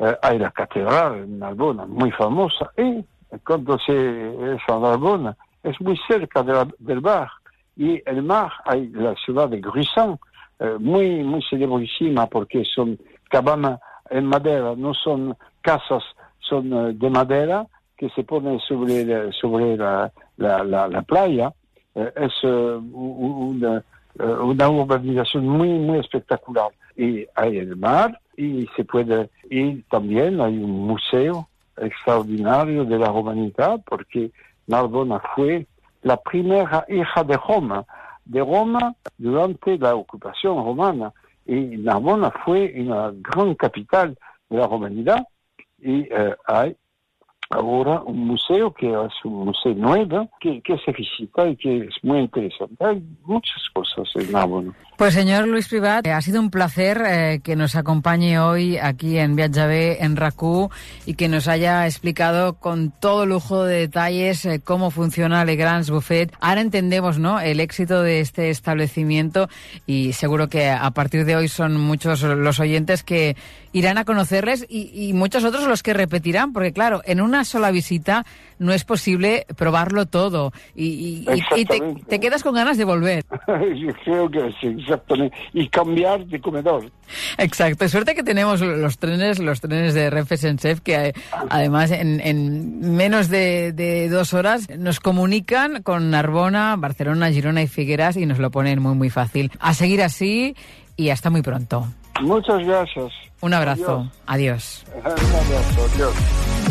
Eh, 0.00 0.16
hay 0.22 0.40
la 0.40 0.50
catedral 0.50 1.18
en 1.18 1.38
Narbona, 1.38 1.86
muy 1.86 2.10
famosa, 2.10 2.72
y 2.76 3.04
cuando 3.46 3.78
se 3.78 4.54
es 4.54 4.60
a 4.66 4.76
Narbona, 4.76 5.36
es 5.62 5.80
muy 5.80 5.96
cerca 6.08 6.42
del 6.42 7.00
mar. 7.00 7.30
Y 7.76 8.02
el 8.06 8.24
mar, 8.24 8.50
hay 8.64 8.88
la 8.88 9.14
ciudad 9.14 9.48
de 9.48 9.60
Gruissan, 9.60 10.18
eh, 10.60 10.76
muy, 10.78 11.24
muy 11.24 11.42
celebrísima 11.50 12.26
porque 12.26 12.64
son 12.64 12.98
cabanas 13.28 13.80
en 14.10 14.26
madera, 14.26 14.74
no 14.76 14.94
son 14.94 15.36
casas, 15.62 16.04
son 16.38 16.72
uh, 16.72 16.92
de 16.92 17.10
madera 17.10 17.66
que 17.96 18.08
se 18.10 18.22
ponen 18.22 18.58
sobre, 18.60 19.04
la, 19.04 19.32
sobre 19.32 19.76
la, 19.76 20.12
la, 20.36 20.64
la, 20.64 20.88
la 20.88 21.02
playa. 21.02 21.52
Eh, 21.94 22.12
es 22.16 22.44
una, 22.44 23.82
una 24.18 24.68
urbanización 24.68 25.48
muy, 25.48 25.68
muy 25.68 25.98
espectacular. 25.98 26.70
Y 26.96 27.26
hay 27.34 27.58
el 27.58 27.76
mar 27.76 28.20
y 28.36 28.68
se 28.76 28.84
puede 28.84 29.30
ir 29.48 29.84
también, 29.90 30.40
hay 30.40 30.58
un 30.58 30.86
museo 30.86 31.48
extraordinario 31.76 32.84
de 32.84 32.98
la 32.98 33.10
humanidad 33.10 33.80
porque 33.86 34.30
Narbona 34.66 35.20
fue 35.34 35.66
la 36.02 36.16
primera 36.16 36.84
hija 36.88 37.24
de 37.24 37.36
Roma 37.36 37.84
de 38.30 38.40
Roma 38.40 38.94
durante 39.18 39.76
la 39.76 39.94
ocupación 39.94 40.64
romana. 40.64 41.12
Y 41.46 41.54
Narbona 41.54 42.30
fue 42.44 42.72
una 42.76 43.12
gran 43.12 43.54
capital 43.56 44.16
de 44.48 44.56
la 44.56 44.66
romanidad 44.66 45.26
y 45.78 46.02
eh, 46.02 46.36
hay 46.46 46.76
ahora 47.50 48.02
un 48.02 48.18
museo 48.26 48.72
que 48.72 48.88
es 48.88 49.24
un 49.24 49.46
museo 49.46 49.74
nuevo 49.74 50.30
que, 50.40 50.60
que, 50.60 50.78
se 50.78 50.92
visita 50.92 51.48
y 51.48 51.56
que 51.56 51.78
es 51.78 51.94
muy 52.04 52.20
interesante. 52.20 52.84
Hay 52.84 53.02
muchas 53.24 53.68
cosas 53.72 54.08
en 54.14 54.30
Narbona. 54.30 54.72
Pues 55.00 55.14
señor 55.14 55.48
Luis 55.48 55.66
Privat, 55.66 56.06
eh, 56.06 56.12
ha 56.12 56.20
sido 56.20 56.40
un 56.40 56.50
placer 56.50 57.00
eh, 57.06 57.40
que 57.42 57.56
nos 57.56 57.74
acompañe 57.74 58.38
hoy 58.38 58.76
aquí 58.76 59.16
en 59.16 59.34
Viaja 59.34 59.64
B, 59.64 59.96
en 60.00 60.14
RACU, 60.14 60.68
y 61.06 61.14
que 61.14 61.26
nos 61.26 61.48
haya 61.48 61.86
explicado 61.86 62.52
con 62.58 62.90
todo 62.90 63.24
lujo 63.24 63.64
de 63.64 63.78
detalles 63.78 64.44
eh, 64.44 64.60
cómo 64.62 64.90
funciona 64.90 65.42
Legrand's 65.46 65.88
Buffet. 65.88 66.30
Ahora 66.42 66.60
entendemos 66.60 67.18
¿no? 67.18 67.40
el 67.40 67.60
éxito 67.60 68.02
de 68.02 68.20
este 68.20 68.50
establecimiento 68.50 69.48
y 69.86 70.12
seguro 70.12 70.50
que 70.50 70.68
a 70.68 70.90
partir 70.90 71.24
de 71.24 71.34
hoy 71.34 71.48
son 71.48 71.80
muchos 71.80 72.20
los 72.20 72.60
oyentes 72.60 73.02
que 73.02 73.36
irán 73.72 73.96
a 73.96 74.04
conocerles 74.04 74.66
y, 74.68 74.90
y 74.92 75.14
muchos 75.14 75.44
otros 75.44 75.66
los 75.66 75.82
que 75.82 75.94
repetirán, 75.94 76.52
porque 76.52 76.74
claro, 76.74 77.00
en 77.06 77.22
una 77.22 77.46
sola 77.46 77.70
visita 77.70 78.26
no 78.58 78.72
es 78.74 78.84
posible 78.84 79.46
probarlo 79.56 80.04
todo 80.04 80.52
y, 80.74 81.24
y- 81.26 81.26
y- 81.56 81.64
te, 81.64 81.80
te 82.06 82.20
quedas 82.20 82.42
con 82.42 82.54
ganas 82.54 82.76
de 82.76 82.84
volver. 82.84 83.24
Yo 83.48 83.94
creo 84.04 84.28
que 84.30 84.52
sí, 84.60 84.76
exactamente. 84.90 85.36
Y 85.52 85.68
cambiar 85.68 86.26
de 86.26 86.40
comedor. 86.40 86.90
Exacto, 87.38 87.88
suerte 87.88 88.14
que 88.14 88.22
tenemos 88.22 88.60
los 88.60 88.98
trenes, 88.98 89.38
los 89.38 89.60
trenes 89.60 89.94
de 89.94 90.10
Renfe 90.10 90.36
Sensef, 90.36 90.80
que 90.80 90.94
eh, 91.08 91.12
además 91.48 91.90
en, 91.90 92.20
en 92.20 92.96
menos 92.96 93.28
de, 93.28 93.72
de 93.72 94.08
dos 94.08 94.34
horas 94.34 94.68
nos 94.78 95.00
comunican 95.00 95.82
con 95.82 96.10
Narbona, 96.10 96.76
Barcelona, 96.76 97.30
Girona 97.30 97.62
y 97.62 97.66
Figueras 97.66 98.16
y 98.16 98.26
nos 98.26 98.38
lo 98.38 98.50
ponen 98.50 98.80
muy 98.80 98.94
muy 98.94 99.10
fácil. 99.10 99.50
A 99.58 99.74
seguir 99.74 100.02
así 100.02 100.54
y 100.96 101.10
hasta 101.10 101.30
muy 101.30 101.42
pronto. 101.42 101.86
Muchas 102.20 102.62
gracias. 102.64 103.12
Un 103.40 103.54
abrazo. 103.54 104.10
Adiós. 104.26 104.84
Un 104.94 105.06
abrazo. 105.06 105.86
Adiós. 105.94 106.69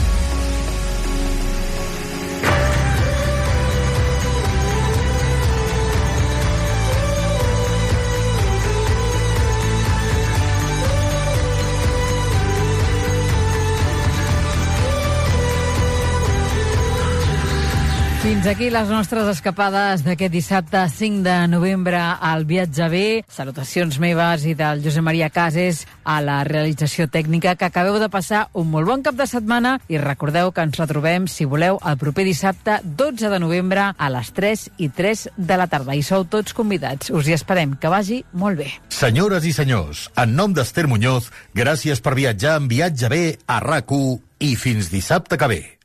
Fins 18.40 18.56
aquí 18.56 18.70
les 18.72 18.88
nostres 18.88 19.28
escapades 19.28 20.06
d'aquest 20.06 20.32
dissabte 20.32 20.80
5 20.88 21.26
de 21.26 21.34
novembre 21.52 22.00
al 22.00 22.46
Viatge 22.48 22.86
B. 22.88 23.00
Salutacions 23.28 23.98
meves 24.00 24.46
i 24.48 24.54
del 24.56 24.80
Josep 24.80 25.04
Maria 25.04 25.28
Cases 25.28 25.82
a 26.08 26.22
la 26.24 26.38
realització 26.48 27.10
tècnica 27.12 27.58
que 27.60 27.68
acabeu 27.68 27.98
de 28.00 28.08
passar 28.08 28.46
un 28.56 28.70
molt 28.72 28.88
bon 28.88 29.02
cap 29.04 29.18
de 29.20 29.26
setmana 29.28 29.74
i 29.92 30.00
recordeu 30.00 30.54
que 30.56 30.64
ens 30.64 30.80
retrobem, 30.80 31.28
si 31.28 31.44
voleu, 31.44 31.82
el 31.84 31.98
proper 32.00 32.24
dissabte 32.24 32.78
12 32.86 33.28
de 33.28 33.40
novembre 33.44 33.90
a 33.92 34.10
les 34.14 34.30
3 34.32 34.64
i 34.78 34.88
3 34.88 35.26
de 35.36 35.58
la 35.60 35.68
tarda. 35.68 35.98
I 36.00 36.06
sou 36.08 36.24
tots 36.24 36.56
convidats. 36.56 37.12
Us 37.12 37.28
hi 37.28 37.36
esperem. 37.36 37.74
Que 37.76 37.92
vagi 37.92 38.22
molt 38.32 38.62
bé. 38.62 38.70
Senyores 38.88 39.44
i 39.44 39.52
senyors, 39.52 40.06
en 40.16 40.32
nom 40.40 40.56
d'Ester 40.56 40.88
Muñoz, 40.88 41.28
gràcies 41.52 42.00
per 42.00 42.16
viatjar 42.16 42.56
en 42.62 42.72
Viatge 42.72 43.12
B 43.12 43.20
a 43.52 43.60
rac 43.60 43.92
i 44.40 44.54
fins 44.56 44.88
dissabte 44.94 45.36
que 45.36 45.52
ve. 45.52 45.79